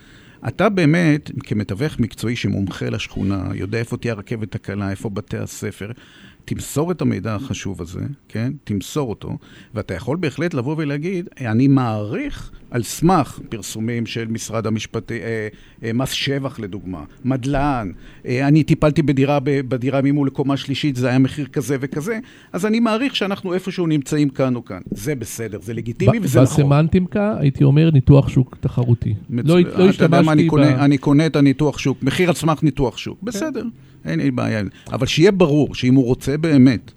אתה 0.47 0.69
באמת, 0.69 1.31
כמתווך 1.43 1.99
מקצועי 1.99 2.35
שמומחה 2.35 2.89
לשכונה, 2.89 3.43
יודע 3.53 3.77
איפה 3.79 3.97
תהיה 3.97 4.13
הרכבת 4.13 4.55
הקלה, 4.55 4.89
איפה 4.91 5.09
בתי 5.09 5.37
הספר, 5.37 5.91
תמסור 6.47 6.91
את 6.91 7.01
המידע 7.01 7.35
החשוב 7.35 7.81
הזה, 7.81 8.01
כן? 8.29 8.53
תמסור 8.63 9.09
אותו, 9.09 9.37
ואתה 9.73 9.93
יכול 9.93 10.17
בהחלט 10.17 10.53
לבוא 10.53 10.75
ולהגיד, 10.77 11.29
אני 11.41 11.67
מעריך 11.67 12.51
על 12.71 12.83
סמך 12.83 13.39
פרסומים 13.49 14.05
של 14.05 14.27
משרד 14.27 14.67
המשפטי, 14.67 15.19
אה, 15.21 15.47
אה, 15.83 15.93
מס 15.93 16.11
שבח 16.11 16.59
לדוגמה, 16.59 17.03
מדלן, 17.25 17.91
אה, 18.25 18.47
אני 18.47 18.63
טיפלתי 18.63 19.01
בדירה, 19.01 19.39
בדירה 19.43 20.01
ממול 20.01 20.27
לקומה 20.27 20.57
שלישית, 20.57 20.95
זה 20.95 21.07
היה 21.07 21.19
מחיר 21.19 21.45
כזה 21.45 21.77
וכזה, 21.79 22.19
אז 22.53 22.65
אני 22.65 22.79
מעריך 22.79 23.15
שאנחנו 23.15 23.53
איפשהו 23.53 23.87
נמצאים 23.87 24.29
כאן 24.29 24.55
או 24.55 24.65
כאן. 24.65 24.81
זה 24.91 25.15
בסדר, 25.15 25.59
זה 25.61 25.73
לגיטימי 25.73 26.19
וזה 26.21 26.41
נכון. 26.41 26.63
בסמנטיקה 26.63 27.35
הייתי 27.39 27.63
אומר 27.63 27.91
ניתוח 27.91 28.29
שוק 28.29 28.57
תחרותי. 28.59 29.13
מצ... 29.29 29.45
לא, 29.47 29.59
לא 29.59 29.89
השתמשתי 29.89 30.31
אני, 30.31 30.45
ב... 30.45 30.49
קונה, 30.49 30.85
אני 30.85 30.97
קונה 30.97 31.25
את 31.25 31.35
הניתוח 31.35 31.77
שוק, 31.77 32.03
מחיר 32.03 32.29
על 32.29 32.35
סמך 32.35 32.63
ניתוח 32.63 32.97
שוק, 32.97 33.23
בסדר, 33.23 33.61
כן. 33.61 33.67
אין 34.07 34.19
לי 34.19 34.31
בעיה. 34.31 34.61
אבל 34.91 35.07
שיהיה 35.07 35.31
ברור 35.31 35.75
שאם 35.75 35.95
הוא 35.95 36.05
רוצה 36.05 36.37
באמת 36.37 36.91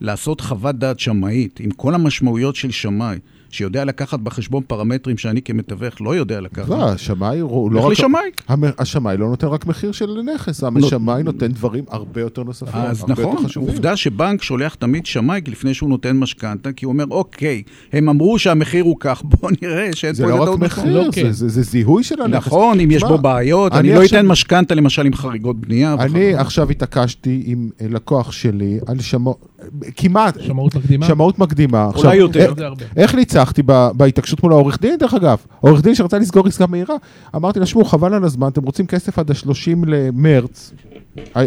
לעשות 0.00 0.40
חוות 0.40 0.78
דעת 0.78 1.00
שמאית, 1.00 1.60
עם 1.60 1.70
כל 1.70 1.94
המשמעויות 1.94 2.56
של 2.56 2.70
שמאי, 2.70 3.18
שיודע 3.54 3.84
לקחת 3.84 4.20
בחשבון 4.20 4.62
פרמטרים 4.66 5.18
שאני 5.18 5.42
כמתווך 5.42 6.00
לא 6.00 6.16
יודע 6.16 6.40
לקחת. 6.40 6.68
לא, 6.68 6.88
השמאי 6.88 7.38
הוא 7.38 7.72
לא 7.72 7.80
רק... 7.80 7.92
לך 7.92 7.98
לשמאי. 7.98 8.30
השמאי 8.78 9.16
לא 9.16 9.28
נותן 9.28 9.46
רק 9.46 9.66
מחיר 9.66 9.92
של 9.92 10.20
נכס, 10.34 10.64
השמאי 10.64 11.22
נותן 11.22 11.52
דברים 11.52 11.84
הרבה 11.88 12.20
יותר 12.20 12.42
נוספים, 12.42 12.80
אז 12.80 13.04
נכון, 13.08 13.36
עובדה 13.56 13.96
שבנק 13.96 14.42
שולח 14.42 14.74
תמיד 14.74 15.06
שמאי 15.06 15.40
לפני 15.48 15.74
שהוא 15.74 15.88
נותן 15.88 16.16
משכנתה, 16.16 16.72
כי 16.72 16.84
הוא 16.84 16.92
אומר, 16.92 17.04
אוקיי, 17.10 17.62
הם 17.92 18.08
אמרו 18.08 18.38
שהמחיר 18.38 18.84
הוא 18.84 18.96
כך, 19.00 19.22
בוא 19.30 19.50
נראה 19.62 19.90
שאין 19.94 20.14
פה 20.14 20.22
איזה 20.22 20.34
טעות. 20.34 20.44
זה 20.44 20.46
לא 20.46 20.52
רק 20.52 20.58
מחיר, 20.58 20.94
לא. 20.94 21.10
זה 21.30 21.62
זיהוי 21.62 22.04
של 22.04 22.22
הנכס. 22.22 22.46
נכון, 22.46 22.80
אם 22.80 22.90
יש 22.90 23.02
בו 23.02 23.18
בעיות, 23.18 23.72
אני 23.72 23.94
לא 23.94 24.04
אתן 24.04 24.26
משכנתה 24.26 24.74
למשל 24.74 25.06
עם 25.06 25.14
חריגות 25.14 25.60
בנייה. 25.60 25.96
אני 25.98 26.34
עכשיו 26.34 26.70
התעקשתי 26.70 27.42
עם 27.46 27.70
לקוח 27.80 28.32
שלי 28.32 28.78
על 28.86 29.00
שמאות... 29.00 29.54
כמעט. 29.96 30.40
שמאות 30.40 30.74
מקדימה? 30.74 31.06
שמאות 31.06 31.38
מקדימה. 31.38 31.90
אולי 31.94 32.16
יותר. 32.16 32.52
איך 32.96 33.14
ניצחתי 33.44 33.62
בהתעקשות 33.96 34.42
מול 34.42 34.52
העורך 34.52 34.80
דין, 34.80 34.98
דרך 34.98 35.14
אגב? 35.14 35.38
העורך 35.62 35.82
דין 35.82 35.94
שרצה 35.94 36.18
לסגור 36.18 36.46
עסקה 36.46 36.66
מהירה, 36.66 36.94
אמרתי 37.36 37.60
לה, 37.60 37.66
שמעו, 37.66 37.84
חבל 37.84 38.14
על 38.14 38.24
הזמן, 38.24 38.48
אתם 38.48 38.62
רוצים 38.62 38.86
כסף 38.86 39.18
עד 39.18 39.30
ה-30 39.30 39.86
למרץ, 39.86 40.72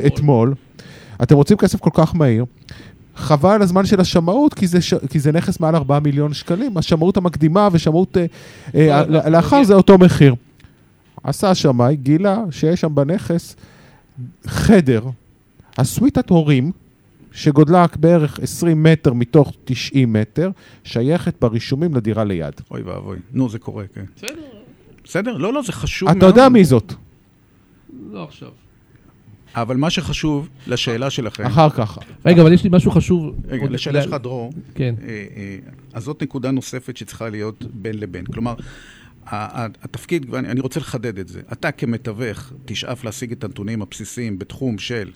אתמול, 0.07 0.53
אתם 1.23 1.35
רוצים 1.35 1.57
כסף 1.57 1.79
כל 1.79 1.89
כך 1.93 2.15
מהיר, 2.15 2.45
חבל 3.15 3.49
על 3.49 3.61
הזמן 3.61 3.85
של 3.85 3.99
השמאות, 4.01 4.53
כי 4.53 4.67
זה, 4.67 4.81
ש... 4.81 4.93
כי 5.09 5.19
זה 5.19 5.31
נכס 5.31 5.59
מעל 5.59 5.75
4 5.75 5.99
מיליון 5.99 6.33
שקלים. 6.33 6.77
השמאות 6.77 7.17
המקדימה 7.17 7.69
ושמאות 7.71 8.17
אה, 8.17 8.25
אה, 8.75 9.05
לא, 9.05 9.23
לא, 9.23 9.29
לאחר 9.29 9.63
זה 9.63 9.73
אותו 9.73 9.97
מחיר. 9.97 10.35
עשה 11.23 11.49
השמאי, 11.49 11.95
גילה 11.95 12.43
שיש 12.51 12.81
שם 12.81 12.95
בנכס 12.95 13.55
חדר, 14.47 15.01
הסוויטת 15.77 16.29
הורים, 16.29 16.71
שגודלה 17.37 17.85
בערך 17.99 18.39
20 18.39 18.83
מטר 18.83 19.13
מתוך 19.13 19.53
90 19.65 20.13
מטר, 20.13 20.49
שייכת 20.83 21.35
ברישומים 21.41 21.95
לדירה 21.95 22.23
ליד. 22.23 22.53
אוי 22.71 22.81
ואבוי. 22.81 23.17
נו, 23.31 23.49
זה 23.49 23.59
קורה, 23.59 23.83
כן. 23.93 24.05
בסדר. 24.15 24.41
בסדר? 25.03 25.37
לא, 25.37 25.53
לא, 25.53 25.61
זה 25.61 25.71
חשוב 25.71 26.09
מאוד. 26.09 26.17
אתה 26.17 26.25
יודע 26.25 26.49
מי 26.49 26.65
זאת. 26.65 26.93
לא 28.11 28.23
עכשיו. 28.23 28.49
אבל 29.55 29.77
מה 29.77 29.89
שחשוב 29.89 30.49
לשאלה 30.67 31.09
שלכם... 31.09 31.45
אחר 31.45 31.69
כך. 31.69 31.97
רגע, 32.25 32.41
אבל 32.41 32.53
יש 32.53 32.63
לי 32.63 32.69
משהו 32.73 32.91
חשוב. 32.91 33.35
רגע, 33.47 33.65
לשאלה 33.69 34.03
שלך, 34.03 34.13
דרור. 34.13 34.53
כן. 34.75 34.95
אה, 35.01 35.07
אה, 35.07 35.57
אז 35.93 36.03
זאת 36.03 36.23
נקודה 36.23 36.51
נוספת 36.51 36.97
שצריכה 36.97 37.29
להיות 37.29 37.63
בין 37.73 37.99
לבין. 37.99 38.25
כלומר, 38.25 38.55
התפקיד, 39.25 40.25
ואני 40.29 40.61
רוצה 40.61 40.79
לחדד 40.79 41.19
את 41.19 41.27
זה, 41.27 41.41
אתה 41.51 41.71
כמתווך 41.71 42.53
תשאף 42.65 43.03
להשיג 43.03 43.31
את 43.31 43.43
הנתונים 43.43 43.81
הבסיסיים 43.81 44.39
בתחום 44.39 44.77
של 44.77 45.11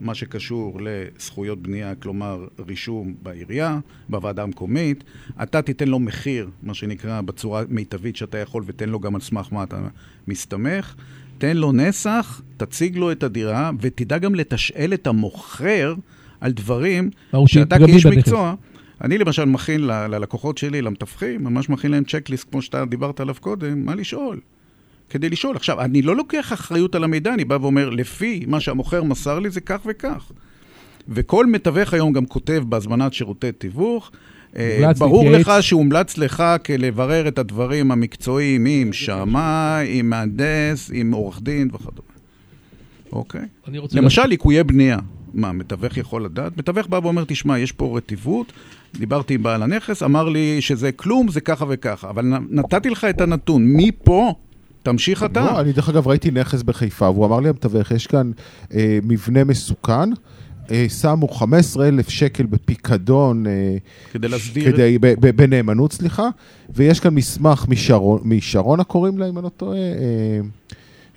מה 0.00 0.14
שקשור 0.14 0.80
לזכויות 0.82 1.62
בנייה, 1.62 1.94
כלומר 1.94 2.46
רישום 2.66 3.14
בעירייה, 3.22 3.78
בוועדה 4.08 4.42
המקומית. 4.42 5.04
אתה 5.42 5.62
תיתן 5.62 5.88
לו 5.88 5.98
מחיר, 5.98 6.50
מה 6.62 6.74
שנקרא, 6.74 7.20
בצורה 7.20 7.62
מיטבית 7.68 8.16
שאתה 8.16 8.38
יכול, 8.38 8.62
ותן 8.66 8.88
לו 8.88 9.00
גם 9.00 9.14
על 9.14 9.20
סמך 9.20 9.48
מה 9.52 9.62
אתה 9.62 9.88
מסתמך. 10.28 10.94
תן 11.38 11.56
לו 11.56 11.72
נסח, 11.72 12.40
תציג 12.56 12.96
לו 12.96 13.12
את 13.12 13.22
הדירה, 13.22 13.70
ותדע 13.80 14.18
גם 14.18 14.34
לתשאל 14.34 14.94
את 14.94 15.06
המוכר 15.06 15.94
על 16.40 16.52
דברים 16.52 17.10
שאתה 17.46 17.78
כאיש 17.78 18.06
מקצוע... 18.06 18.54
אני 19.00 19.18
למשל 19.18 19.44
מכין 19.44 19.80
ללקוחות 19.86 20.58
שלי, 20.58 20.82
למתווכים, 20.82 21.44
ממש 21.44 21.68
מכין 21.68 21.90
להם 21.90 22.04
צ'קליסט, 22.04 22.50
כמו 22.50 22.62
שאתה 22.62 22.84
דיברת 22.84 23.20
עליו 23.20 23.34
קודם, 23.40 23.84
מה 23.86 23.94
לשאול. 23.94 24.40
כדי 25.10 25.28
לשאול. 25.28 25.56
עכשיו, 25.56 25.80
אני 25.80 26.02
לא 26.02 26.16
לוקח 26.16 26.52
אחריות 26.52 26.94
על 26.94 27.04
המידע, 27.04 27.34
אני 27.34 27.44
בא 27.44 27.58
ואומר, 27.60 27.90
לפי 27.90 28.44
מה 28.46 28.60
שהמוכר 28.60 29.02
מסר 29.02 29.38
לי 29.38 29.50
זה 29.50 29.60
כך 29.60 29.80
וכך. 29.86 30.30
וכל 31.08 31.46
מתווך 31.46 31.94
היום 31.94 32.12
גם 32.12 32.26
כותב 32.26 32.62
בהזמנת 32.68 33.12
שירותי 33.12 33.52
תיווך, 33.52 34.10
אה, 34.56 34.92
ברור 34.98 35.30
לך 35.30 35.52
שהומלץ 35.60 36.18
לך 36.18 36.44
כלברר 36.66 37.28
את 37.28 37.38
הדברים 37.38 37.90
המקצועיים 37.90 38.66
עם 38.66 38.92
שמאי, 38.92 39.98
עם 39.98 40.10
מהנדס, 40.10 40.90
עם 40.94 41.12
עורך 41.12 41.40
דין 41.42 41.68
וכדומה. 41.72 42.08
אוקיי? 43.12 43.46
למשל, 43.92 44.26
ליקויי 44.26 44.64
בנייה. 44.64 44.98
מה, 45.34 45.52
מתווך 45.52 45.96
יכול 45.96 46.24
לדעת? 46.24 46.58
מתווך 46.58 46.86
בא 46.86 47.00
ואומר, 47.02 47.24
תשמע, 47.24 47.58
יש 47.58 47.72
פה 47.72 47.96
רטיבות, 47.96 48.52
דיברתי 48.94 49.34
עם 49.34 49.42
בעל 49.42 49.62
הנכס, 49.62 50.02
אמר 50.02 50.28
לי 50.28 50.60
שזה 50.60 50.92
כלום, 50.92 51.28
זה 51.28 51.40
ככה 51.40 51.64
וככה. 51.68 52.10
אבל 52.10 52.24
נתתי 52.50 52.90
לך 52.90 53.04
את 53.04 53.20
הנתון, 53.20 53.62
מפה 53.66 54.34
תמשיך 54.84 55.22
אתה. 55.22 55.40
לא, 55.40 55.60
אני 55.60 55.72
דרך 55.72 55.88
אגב 55.88 56.08
ראיתי 56.08 56.30
נכס 56.30 56.62
בחיפה, 56.62 57.10
והוא 57.10 57.26
אמר 57.26 57.40
לי, 57.40 57.48
המתווך, 57.48 57.90
יש 57.90 58.06
כאן 58.06 58.30
אה, 58.74 58.98
מבנה 59.02 59.44
מסוכן. 59.44 60.10
אה, 60.70 60.86
שמו 61.00 61.28
15 61.28 61.88
אלף 61.88 62.08
שקל 62.08 62.46
בפיקדון, 62.46 63.46
אה, 63.46 63.76
כדי 64.12 64.28
להסדיר, 64.28 64.72
כדי, 64.72 64.98
ב, 65.00 65.06
ב, 65.06 65.36
בנאמנות, 65.36 65.92
סליחה, 65.92 66.28
ויש 66.74 67.00
כאן 67.00 67.14
מסמך 67.14 67.66
משרון, 67.68 68.20
משרונה 68.24 68.84
קוראים 68.84 69.18
לה, 69.18 69.28
אם 69.28 69.38
אני 69.38 69.44
לא 69.44 69.48
טועה, 69.48 69.78
אה, 69.78 70.40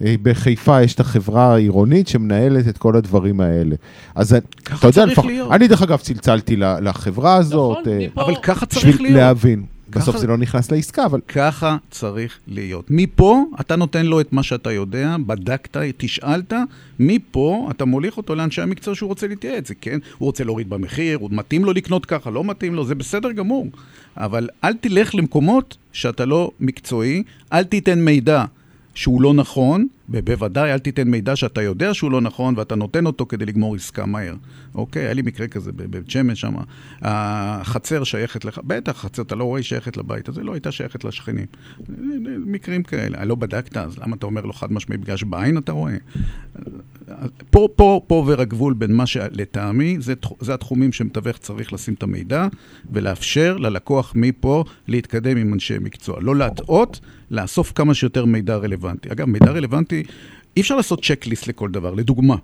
אה, 0.06 0.16
בחיפה 0.22 0.82
יש 0.82 0.94
את 0.94 1.00
החברה 1.00 1.54
העירונית 1.54 2.08
שמנהלת 2.08 2.68
את 2.68 2.78
כל 2.78 2.96
הדברים 2.96 3.42
האלה. 3.42 3.76
אז 4.16 4.36
אתה 4.64 4.88
יודע, 4.88 5.06
לפח, 5.06 5.24
אני 5.52 5.68
דרך 5.68 5.82
אגב 5.82 5.98
צלצלתי 5.98 6.56
לחברה 6.56 7.36
הזאת, 7.36 7.78
נכון, 7.78 7.94
אה, 8.20 8.24
אבל 8.26 8.36
ככה 8.42 8.66
צריך 8.66 8.86
להיות. 8.86 8.96
בשביל 8.96 9.16
להבין. 9.18 9.77
בסוף 9.90 10.18
זה 10.18 10.28
לא 10.28 10.38
נכנס 10.38 10.72
לעסקה, 10.72 11.06
אבל... 11.06 11.22
ככה 11.28 11.78
צריך 11.92 12.38
להיות. 12.48 12.86
מפה 12.90 13.44
אתה 13.60 13.76
נותן 13.76 14.06
לו 14.06 14.22
את 14.22 14.34
מה 14.34 14.44
שאתה 14.44 14.72
יודע, 14.72 15.16
בדקת, 15.26 15.78
תשאלת, 15.98 16.54
מפה 17.00 17.68
אתה 17.72 17.86
מוליך 17.86 18.18
אותו 18.18 18.36
לאנשי 18.36 18.62
המקצוע 18.62 18.96
שהוא 18.96 19.08
רוצה 19.08 19.28
להתייעץ, 19.28 19.72
כן? 19.82 20.00
הוא 20.18 20.26
רוצה 20.26 20.44
להוריד 20.44 20.70
במחיר, 20.70 21.18
הוא 21.18 21.30
מתאים 21.34 21.66
לו 21.66 21.74
לקנות 21.74 22.06
ככה, 22.06 22.30
לא 22.30 22.44
מתאים 22.44 22.76
לו, 22.76 22.86
זה 22.86 22.96
בסדר 22.96 23.32
גמור. 23.32 23.68
אבל 24.18 24.50
אל 24.64 24.74
תלך 24.74 25.16
למקומות 25.16 25.78
שאתה 25.94 26.26
לא 26.26 26.52
מקצועי, 26.60 27.24
אל 27.54 27.64
תיתן 27.64 28.00
מידע 28.00 28.46
שהוא 28.96 29.22
לא 29.22 29.34
נכון, 29.34 29.88
ובוודאי 30.10 30.74
אל 30.74 30.80
תיתן 30.80 31.08
מידע 31.08 31.36
שאתה 31.36 31.62
יודע 31.62 31.94
שהוא 31.94 32.12
לא 32.12 32.22
נכון 32.22 32.54
ואתה 32.58 32.76
נותן 32.76 33.06
אותו 33.06 33.26
כדי 33.26 33.46
לגמור 33.46 33.76
עסקה 33.76 34.06
מהר. 34.06 34.36
אוקיי, 34.76 35.02
היה 35.02 35.14
לי 35.14 35.22
מקרה 35.22 35.48
כזה 35.48 35.72
בבית 35.72 36.10
שמש 36.10 36.42
שם, 36.42 36.56
החצר 37.02 38.04
שייכת 38.04 38.46
לך, 38.46 38.60
בטח, 38.64 38.98
חצר, 38.98 39.22
אתה 39.22 39.36
לא 39.36 39.44
רואה 39.44 39.64
שייכת 39.64 39.98
לבית 39.98 40.30
הזה, 40.30 40.44
לא 40.44 40.54
הייתה 40.54 40.72
שייכת 40.72 41.04
לשכנים. 41.04 41.46
מקרים 42.46 42.84
כאלה. 42.84 43.26
לא 43.26 43.36
בדקת, 43.36 43.78
אז 43.78 43.98
למה 43.98 44.16
אתה 44.16 44.26
אומר 44.26 44.42
לו 44.42 44.54
חד 44.54 44.74
משמעי? 44.74 44.98
בגלל 44.98 45.18
שבעין 45.18 45.58
אתה 45.58 45.72
רואה? 45.72 45.98
פה, 47.50 47.68
פה, 47.76 48.02
פה 48.08 48.16
עובר 48.16 48.42
הגבול 48.42 48.74
בין 48.74 48.94
מה 48.94 49.06
שלטעמי, 49.06 49.98
זה, 50.00 50.14
זה 50.40 50.54
התחומים 50.54 50.92
שמתווך 50.92 51.38
צריך 51.38 51.74
לשים 51.74 51.94
את 51.94 52.04
המידע 52.04 52.48
ולאפשר 52.92 53.58
ללקוח 53.58 54.14
מפה 54.16 54.64
להתקדם 54.88 55.38
עם 55.38 55.54
אנשי 55.54 55.78
מקצוע. 55.80 56.22
לא 56.22 56.36
להטעות, 56.36 57.00
לאסוף 57.32 57.72
כמה 57.76 57.94
שיותר 57.94 58.26
מידע 58.26 58.56
רלוונטי. 58.56 59.12
אגב, 59.12 59.26
מידע 59.26 59.52
רלוונטי, 59.52 59.97
אי 60.58 60.62
אפשר 60.62 60.76
לעשות 60.76 61.06
צ'קליסט 61.06 61.48
לכל 61.48 61.72
דבר. 61.72 61.94
לדוגמה, 61.94 62.36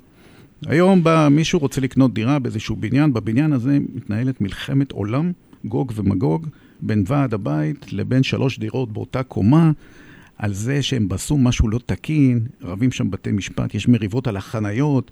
היום 0.66 1.04
בא 1.04 1.28
מישהו 1.32 1.60
רוצה 1.60 1.82
לקנות 1.82 2.14
דירה 2.14 2.39
באיזשהו 2.39 2.76
בניין, 2.76 3.14
בבניין 3.14 3.54
הזה 3.54 3.78
מתנהלת 3.95 4.41
מלחמת 4.41 4.91
עולם, 4.91 5.32
גוג 5.66 5.91
ומגוג, 5.95 6.47
בין 6.82 7.04
ועד 7.08 7.34
הבית 7.34 7.93
לבין 7.93 8.24
שלוש 8.24 8.60
דירות 8.60 8.93
באותה 8.93 9.24
קומה. 9.24 9.72
על 10.38 10.54
זה 10.54 10.82
שהם 10.82 11.08
עשו 11.12 11.38
משהו 11.38 11.70
לא 11.70 11.80
תקין, 11.86 12.39
רבים 12.64 12.91
שם 12.91 13.12
בתי 13.12 13.32
משפט, 13.32 13.76
יש 13.76 13.88
מריבות 13.88 14.28
על 14.28 14.38
החניות. 14.38 15.12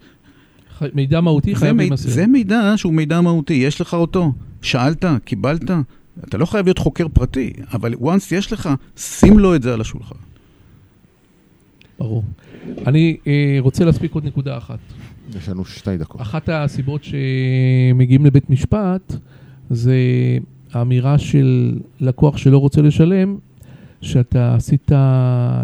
מידע 0.94 1.22
מהותי 1.22 1.56
חייב 1.56 1.78
להימסר. 1.78 2.10
זה 2.10 2.28
מידע 2.28 2.74
שהוא 2.76 2.94
מידע 2.94 3.22
מהותי, 3.22 3.54
יש 3.54 3.82
לך 3.82 3.94
אותו, 3.94 4.34
שאלת, 4.62 5.06
קיבלת, 5.26 5.72
אתה 6.24 6.38
לא 6.38 6.46
חייב 6.46 6.66
להיות 6.66 6.78
חוקר 6.78 7.08
פרטי, 7.08 7.54
אבל 7.74 7.94
once 7.94 8.36
יש 8.36 8.54
לך, 8.54 8.70
שים 8.98 9.39
לו 9.39 9.56
את 9.56 9.64
זה 9.64 9.74
על 9.74 9.82
השולחן. 9.82 10.16
ברור. 12.02 12.24
אני 12.88 13.18
אה, 13.28 13.58
רוצה 13.60 13.86
להספיק 13.86 14.14
עוד 14.14 14.26
נקודה 14.26 14.58
אחת. 14.58 14.80
יש 15.38 15.49
לנו 15.49 15.66
שתי 15.66 15.97
דקות. 15.97 16.22
אחת 16.22 16.49
הסיבות 16.49 17.02
שמגיעים 17.04 18.26
לבית 18.26 18.49
משפט 18.49 19.14
זה 19.70 19.97
האמירה 20.74 21.18
של 21.18 21.80
לקוח 21.99 22.38
שלא 22.38 22.58
רוצה 22.58 22.82
לשלם, 22.82 23.38
שאתה 24.02 24.56
עשית, 24.56 24.91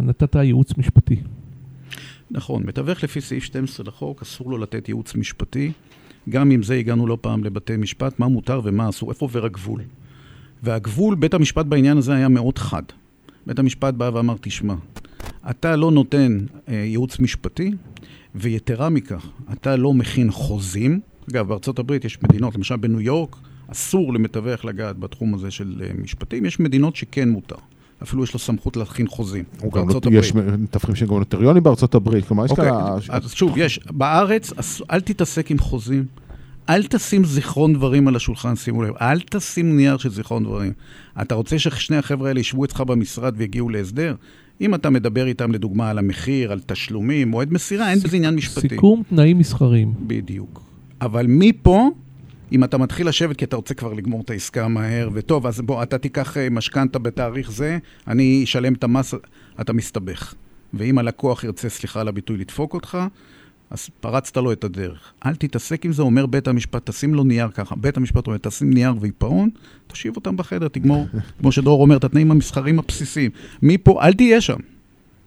נתת 0.01 0.35
ייעוץ 0.35 0.77
משפטי. 0.77 1.15
נכון, 2.31 2.63
מתווך 2.65 3.03
לפי 3.03 3.21
סעיף 3.21 3.43
12 3.43 3.85
לחוק, 3.87 4.21
אסור 4.21 4.51
לו 4.51 4.57
לתת 4.57 4.89
ייעוץ 4.89 5.15
משפטי. 5.15 5.71
גם 6.29 6.51
עם 6.51 6.63
זה 6.63 6.73
הגענו 6.73 7.07
לא 7.07 7.17
פעם 7.21 7.43
לבתי 7.43 7.77
משפט, 7.77 8.19
מה 8.19 8.27
מותר 8.27 8.61
ומה 8.63 8.89
אסור, 8.89 9.09
איפה 9.11 9.25
עובר 9.25 9.45
הגבול. 9.45 9.81
והגבול, 10.63 11.15
בית 11.15 11.33
המשפט 11.33 11.65
בעניין 11.65 11.97
הזה 11.97 12.15
היה 12.15 12.27
מאוד 12.27 12.57
חד. 12.57 12.83
בית 13.47 13.59
המשפט 13.59 13.93
בא 13.93 14.09
ואמר, 14.13 14.35
תשמע, 14.41 14.75
אתה 15.49 15.75
לא 15.75 15.91
נותן 15.91 16.37
אה, 16.67 16.73
ייעוץ 16.73 17.19
משפטי, 17.19 17.71
ויתרה 18.35 18.89
מכך, 18.89 19.25
אתה 19.51 19.75
לא 19.75 19.93
מכין 19.93 20.31
חוזים. 20.31 20.99
אגב, 21.31 21.47
בארצות 21.47 21.79
הברית 21.79 22.05
יש 22.05 22.23
מדינות, 22.23 22.55
למשל 22.55 22.75
בניו 22.75 23.01
יורק, 23.01 23.35
אסור 23.67 24.13
למתווך 24.13 24.65
לגעת 24.65 24.99
בתחום 24.99 25.33
הזה 25.33 25.51
של 25.51 25.81
אה, 25.85 25.91
משפטים, 26.03 26.45
יש 26.45 26.59
מדינות 26.59 26.95
שכן 26.95 27.29
מותר. 27.29 27.55
אפילו 28.03 28.23
יש 28.23 28.33
לו 28.33 28.39
סמכות 28.39 28.77
להכין 28.77 29.07
חוזים. 29.07 29.43
הוא 29.61 29.71
גם 29.71 29.81
בארצות 29.81 30.05
לא- 30.05 30.09
הברית. 30.09 30.23
יש 30.25 30.35
מתווכים 30.35 30.95
שהם 30.95 31.07
גם 31.07 31.17
נוטריונים 31.17 31.63
בארצות 31.63 31.95
הברית, 31.95 32.25
כלומר 32.25 32.45
יש 32.45 32.51
אוקיי, 32.51 32.69
כאלה... 32.69 32.95
אז 33.09 33.31
שוב, 33.31 33.53
יש, 33.57 33.79
בארץ, 33.91 34.53
אל 34.91 34.99
תתעסק 34.99 35.51
עם 35.51 35.59
חוזים, 35.59 36.05
אל 36.69 36.83
תשים 36.83 37.25
זיכרון 37.25 37.73
דברים 37.73 38.07
על 38.07 38.15
השולחן, 38.15 38.55
שימו 38.55 38.83
לב, 38.83 38.93
אל 39.01 39.19
תשים 39.19 39.77
נייר 39.77 39.97
של 39.97 40.09
זיכרון 40.09 40.43
דברים. 40.43 40.73
אתה 41.21 41.35
רוצה 41.35 41.59
ששני 41.59 41.97
החבר'ה 41.97 42.27
האלה 42.27 42.39
ישבו 42.39 42.65
אצלך 42.65 42.81
במשרד 42.81 43.33
ויגיעו 43.37 43.69
להסדר? 43.69 44.15
אם 44.61 44.75
אתה 44.75 44.89
מדבר 44.89 45.27
איתם, 45.27 45.51
לדוגמה, 45.51 45.89
על 45.89 45.97
המחיר, 45.97 46.51
על 46.51 46.59
תשלומים, 46.65 47.27
מועד 47.31 47.53
מסירה, 47.53 47.91
אין 47.91 47.99
בזה 47.99 48.17
עניין 48.17 48.35
משפטי. 48.35 48.69
סיכום 48.69 49.03
תנאים 49.09 49.37
מסחריים. 49.37 49.93
בדיוק. 49.99 50.61
אבל 51.01 51.25
מפה, 51.29 51.89
אם 52.51 52.63
אתה 52.63 52.77
מתחיל 52.77 53.07
לשבת 53.07 53.37
כי 53.37 53.45
אתה 53.45 53.55
רוצה 53.55 53.73
כבר 53.73 53.93
לגמור 53.93 54.21
את 54.21 54.29
העסקה 54.29 54.67
מהר, 54.67 55.09
וטוב, 55.13 55.47
אז 55.47 55.61
בוא, 55.61 55.83
אתה 55.83 55.97
תיקח 55.97 56.37
אה, 56.37 56.49
משכנתה 56.49 56.99
בתאריך 56.99 57.51
זה, 57.51 57.77
אני 58.07 58.41
אשלם 58.43 58.73
את 58.73 58.83
המס, 58.83 59.13
אתה 59.61 59.73
מסתבך. 59.73 60.33
ואם 60.73 60.97
הלקוח 60.97 61.43
ירצה, 61.43 61.69
סליחה 61.69 62.01
על 62.01 62.07
הביטוי, 62.07 62.37
לדפוק 62.37 62.73
אותך, 62.73 62.97
אז 63.69 63.89
פרצת 63.99 64.37
לו 64.37 64.51
את 64.51 64.63
הדרך. 64.63 65.13
אל 65.25 65.35
תתעסק 65.35 65.85
עם 65.85 65.91
זה, 65.91 66.01
אומר 66.01 66.25
בית 66.25 66.47
המשפט, 66.47 66.89
תשים 66.89 67.13
לו 67.13 67.23
נייר 67.23 67.47
ככה. 67.47 67.75
בית 67.75 67.97
המשפט 67.97 68.27
אומר, 68.27 68.37
תשים 68.37 68.73
נייר 68.73 68.93
ועיפרון, 68.99 69.49
תושיב 69.87 70.15
אותם 70.15 70.37
בחדר, 70.37 70.67
תגמור, 70.67 71.07
כמו 71.39 71.51
שדרור 71.51 71.81
אומר, 71.81 71.97
את 71.97 72.03
התנאים 72.03 72.31
המסחריים 72.31 72.79
הבסיסיים. 72.79 73.31
מפה, 73.61 74.01
אל 74.01 74.13
תהיה 74.13 74.41
שם. 74.41 74.57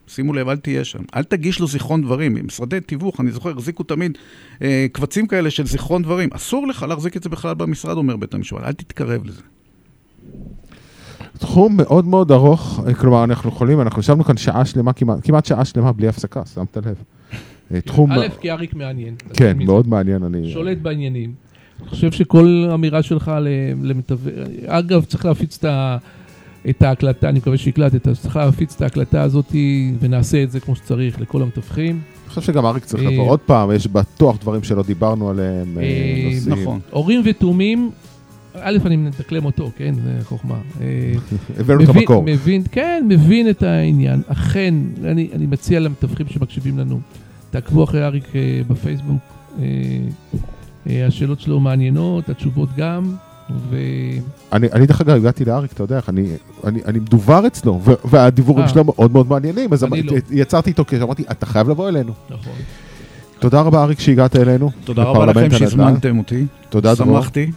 שימו 0.08 0.32
לב, 0.32 0.48
אל 0.48 0.56
תהיה 0.56 0.84
שם. 0.84 1.02
אל 1.16 1.22
תגיש 1.22 1.60
לו 1.60 1.66
זיכרון 1.66 2.02
דברים. 2.02 2.46
משרדי 2.46 2.80
תיווך, 2.80 3.20
אני 3.20 3.30
זוכר, 3.30 3.50
החזיקו 3.50 3.82
תמיד 3.82 4.18
אה, 4.62 4.86
קבצים 4.92 5.26
כאלה 5.26 5.50
של 5.50 5.66
זיכרון 5.66 6.02
דברים. 6.02 6.28
אסור 6.32 6.66
לך 6.66 6.82
להחזיק 6.88 7.16
את 7.16 7.22
זה 7.22 7.28
בכלל 7.28 7.54
במשרד, 7.54 7.96
אומר 7.96 8.16
בית 8.16 8.34
המשפט. 8.34 8.62
אל 8.64 8.72
תתקרב 8.72 9.24
לזה. 9.24 9.42
תחום 11.38 11.76
מאוד 11.76 12.04
מאוד 12.04 12.32
ארוך, 12.32 12.80
אה, 12.86 12.94
כלומר 12.94 13.24
אנחנו 13.24 13.50
יכולים, 13.50 13.80
אנחנו 13.80 14.00
ישבנו 14.00 14.24
כאן 14.24 14.36
שעה 14.36 14.64
שלמה, 14.64 14.92
כמעט, 14.92 15.18
כמעט 15.22 15.46
שעה 15.46 15.64
שלמה 15.64 15.92
בלי 15.92 16.08
הפסקה, 16.08 16.42
שמת 16.54 16.76
לב. 16.76 16.94
תחום, 17.84 18.12
א', 18.12 18.26
כי 18.40 18.50
אריק 18.50 18.74
מעניין. 18.74 19.14
כן. 19.34 19.58
מאוד 19.58 19.88
מעניין, 19.88 20.22
אני... 20.22 20.52
שולט 20.52 20.78
בעניינים. 20.78 21.32
אני 21.80 21.88
חושב 21.88 22.12
שכל 22.12 22.68
אמירה 22.74 23.02
שלך 23.02 23.32
ל- 23.40 23.48
למתווך... 23.82 24.20
אגב, 24.66 25.04
צריך 25.04 25.24
להפיץ 25.24 25.58
את 25.58 25.64
ה... 25.64 25.96
את 26.70 26.82
ההקלטה, 26.82 27.28
אני 27.28 27.38
מקווה 27.38 27.56
שהקלטת, 27.56 28.08
אז 28.08 28.20
צריך 28.20 28.36
להפיץ 28.36 28.74
את 28.74 28.82
ההקלטה 28.82 29.22
הזאת 29.22 29.54
ונעשה 30.00 30.42
את 30.42 30.50
זה 30.50 30.60
כמו 30.60 30.76
שצריך 30.76 31.20
לכל 31.20 31.42
המתווכים. 31.42 32.00
אני 32.24 32.28
חושב 32.28 32.40
שגם 32.40 32.66
אריק 32.66 32.84
צריך 32.84 33.02
אה, 33.02 33.10
לבוא 33.10 33.30
עוד 33.30 33.40
פעם, 33.40 33.70
יש 33.72 33.86
בטוח 33.86 34.36
דברים 34.40 34.62
שלא 34.62 34.82
דיברנו 34.82 35.30
עליהם, 35.30 35.78
אה, 35.78 35.82
אה, 35.82 36.34
נושאים. 36.34 36.62
נכון. 36.62 36.80
הורים 36.90 37.22
ותומים, 37.24 37.90
א', 38.54 38.78
אני 38.86 38.96
מדקלם 38.96 39.44
אותו, 39.44 39.70
כן, 39.76 39.94
זה 39.94 40.18
חוכמה. 40.24 40.58
הבאנו 41.58 41.82
את 41.82 41.88
המקור. 41.88 42.22
מבין, 42.22 42.62
כן, 42.72 43.04
מבין 43.08 43.50
את 43.50 43.62
העניין. 43.62 44.22
אכן, 44.26 44.74
אני, 45.04 45.28
אני 45.32 45.46
מציע 45.46 45.80
למתווכים 45.80 46.26
שמקשיבים 46.28 46.78
לנו, 46.78 47.00
תעקבו 47.50 47.84
אחרי 47.84 48.04
אריק 48.04 48.36
אה, 48.36 48.60
בפייסבוק. 48.68 49.18
אה, 49.58 49.64
אה, 50.90 51.06
השאלות 51.06 51.40
שלו 51.40 51.60
מעניינות, 51.60 52.28
התשובות 52.28 52.68
גם, 52.76 53.14
ו... 53.70 53.76
אני, 54.52 54.66
אני 54.72 54.86
דרך 54.86 55.00
אגב 55.00 55.16
הגעתי 55.16 55.44
לאריק, 55.44 55.72
אתה 55.72 55.82
יודע, 55.82 56.00
אני, 56.08 56.28
אני, 56.64 56.80
אני 56.86 56.98
מדובר 56.98 57.46
אצלו, 57.46 57.80
ו- 57.84 57.92
והדיבורים. 58.04 58.68
שלו 58.68 58.84
מאוד 58.84 59.12
מאוד 59.12 59.28
מעניינים, 59.28 59.72
אז 59.72 59.84
אני 59.84 60.00
אמר- 60.00 60.12
לא. 60.12 60.16
יצרתי 60.30 60.70
איתו 60.70 60.84
קשר, 60.84 61.02
אמרתי, 61.02 61.22
אתה 61.30 61.46
חייב 61.46 61.68
לבוא 61.68 61.88
אלינו. 61.88 62.12
נכון. 62.30 62.52
תודה 63.38 63.60
רבה 63.60 63.82
אריק 63.82 64.00
שהגעת 64.00 64.36
אלינו. 64.36 64.70
תודה 64.84 65.02
רבה 65.02 65.26
לכם 65.26 65.40
הנדל"ן. 65.40 65.58
שהזמנתם 65.58 66.18
אותי. 66.18 66.44
תודה 66.68 66.94
דרור. 66.94 67.20
שמחתי. 67.20 67.50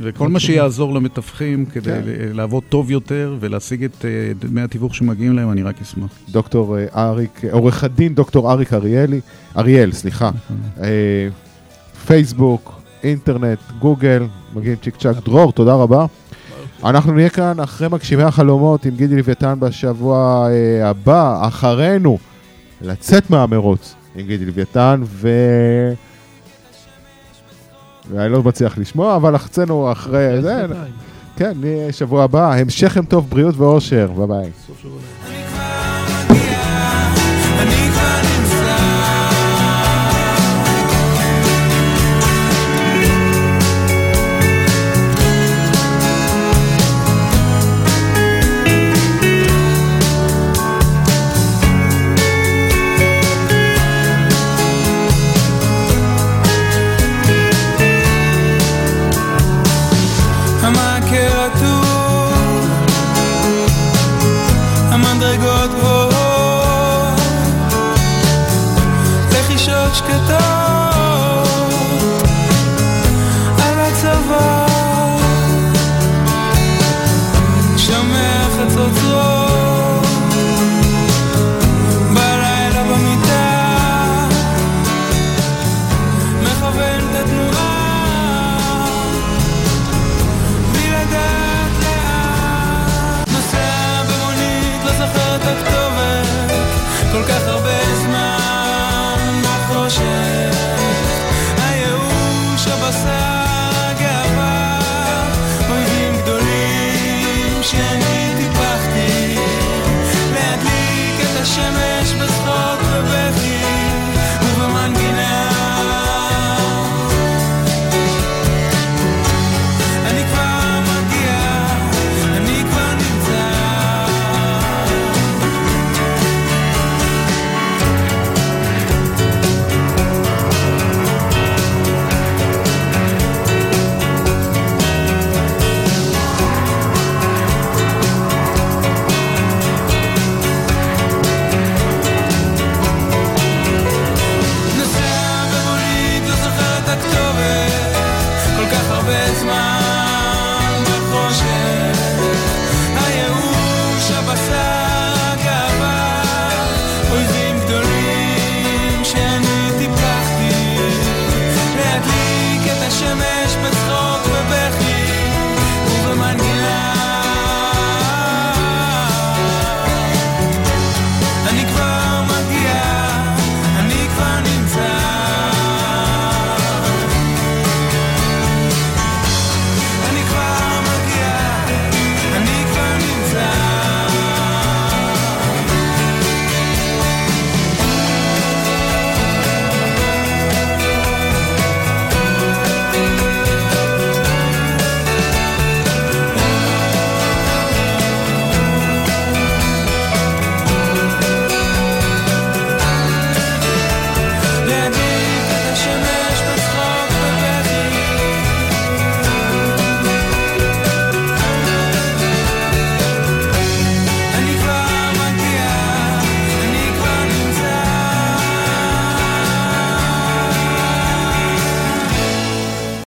וכל 0.00 0.28
מה 0.28 0.40
שיעזור 0.40 0.94
למתווכים 0.94 1.66
כדי 1.66 1.90
כן. 1.90 2.00
לעבוד 2.32 2.62
טוב 2.68 2.90
יותר 2.90 3.36
ולהשיג 3.40 3.84
את 3.84 4.04
אה, 4.04 4.32
דמי 4.38 4.60
התיווך 4.60 4.94
שמגיעים 4.94 5.36
להם, 5.36 5.50
אני 5.50 5.62
רק 5.62 5.80
אשמח. 5.82 6.10
דוקטור 6.30 6.78
אה, 6.78 6.86
אריק, 6.96 7.42
עורך 7.50 7.84
הדין 7.84 8.14
דוקטור 8.14 8.52
אריק 8.52 8.72
אריאלי, 8.72 9.20
אריאל, 9.56 9.92
סליחה. 9.92 10.30
אה, 10.82 11.28
פייסבוק, 12.06 12.80
אינטרנט, 13.02 13.58
גוגל, 13.78 14.22
מגיעים 14.54 14.76
צ'יק 14.82 14.96
צ'אק. 14.96 15.16
דרור, 15.24 15.52
תודה 15.52 15.74
רבה. 15.74 16.06
אנחנו 16.84 17.12
נהיה 17.12 17.28
כאן 17.28 17.60
אחרי 17.60 17.88
מגשימי 17.88 18.22
החלומות 18.22 18.84
עם 18.84 18.96
גידי 18.96 19.16
לוויתן 19.16 19.54
בשבוע 19.58 20.48
הבא, 20.84 21.48
אחרינו, 21.48 22.18
לצאת 22.80 23.30
מהמרוץ 23.30 23.94
עם 24.16 24.26
גידי 24.26 24.44
לוויתן, 24.44 25.02
ו... 25.04 25.28
ואני 28.10 28.32
לא 28.32 28.42
מצליח 28.42 28.78
לשמוע, 28.78 29.16
אבל 29.16 29.34
לחצנו 29.34 29.92
אחרי 29.92 30.42
זה. 30.42 30.66
כן, 31.36 31.52
שבוע 31.90 32.24
הבא, 32.24 32.52
המשך 32.52 32.96
יום 32.96 33.06
טוב, 33.06 33.30
בריאות 33.30 33.56
ואושר, 33.56 34.10
ביי 34.16 34.26
ביי. 34.26 34.50
סוף 34.66 34.78
שבוע. 34.82 34.98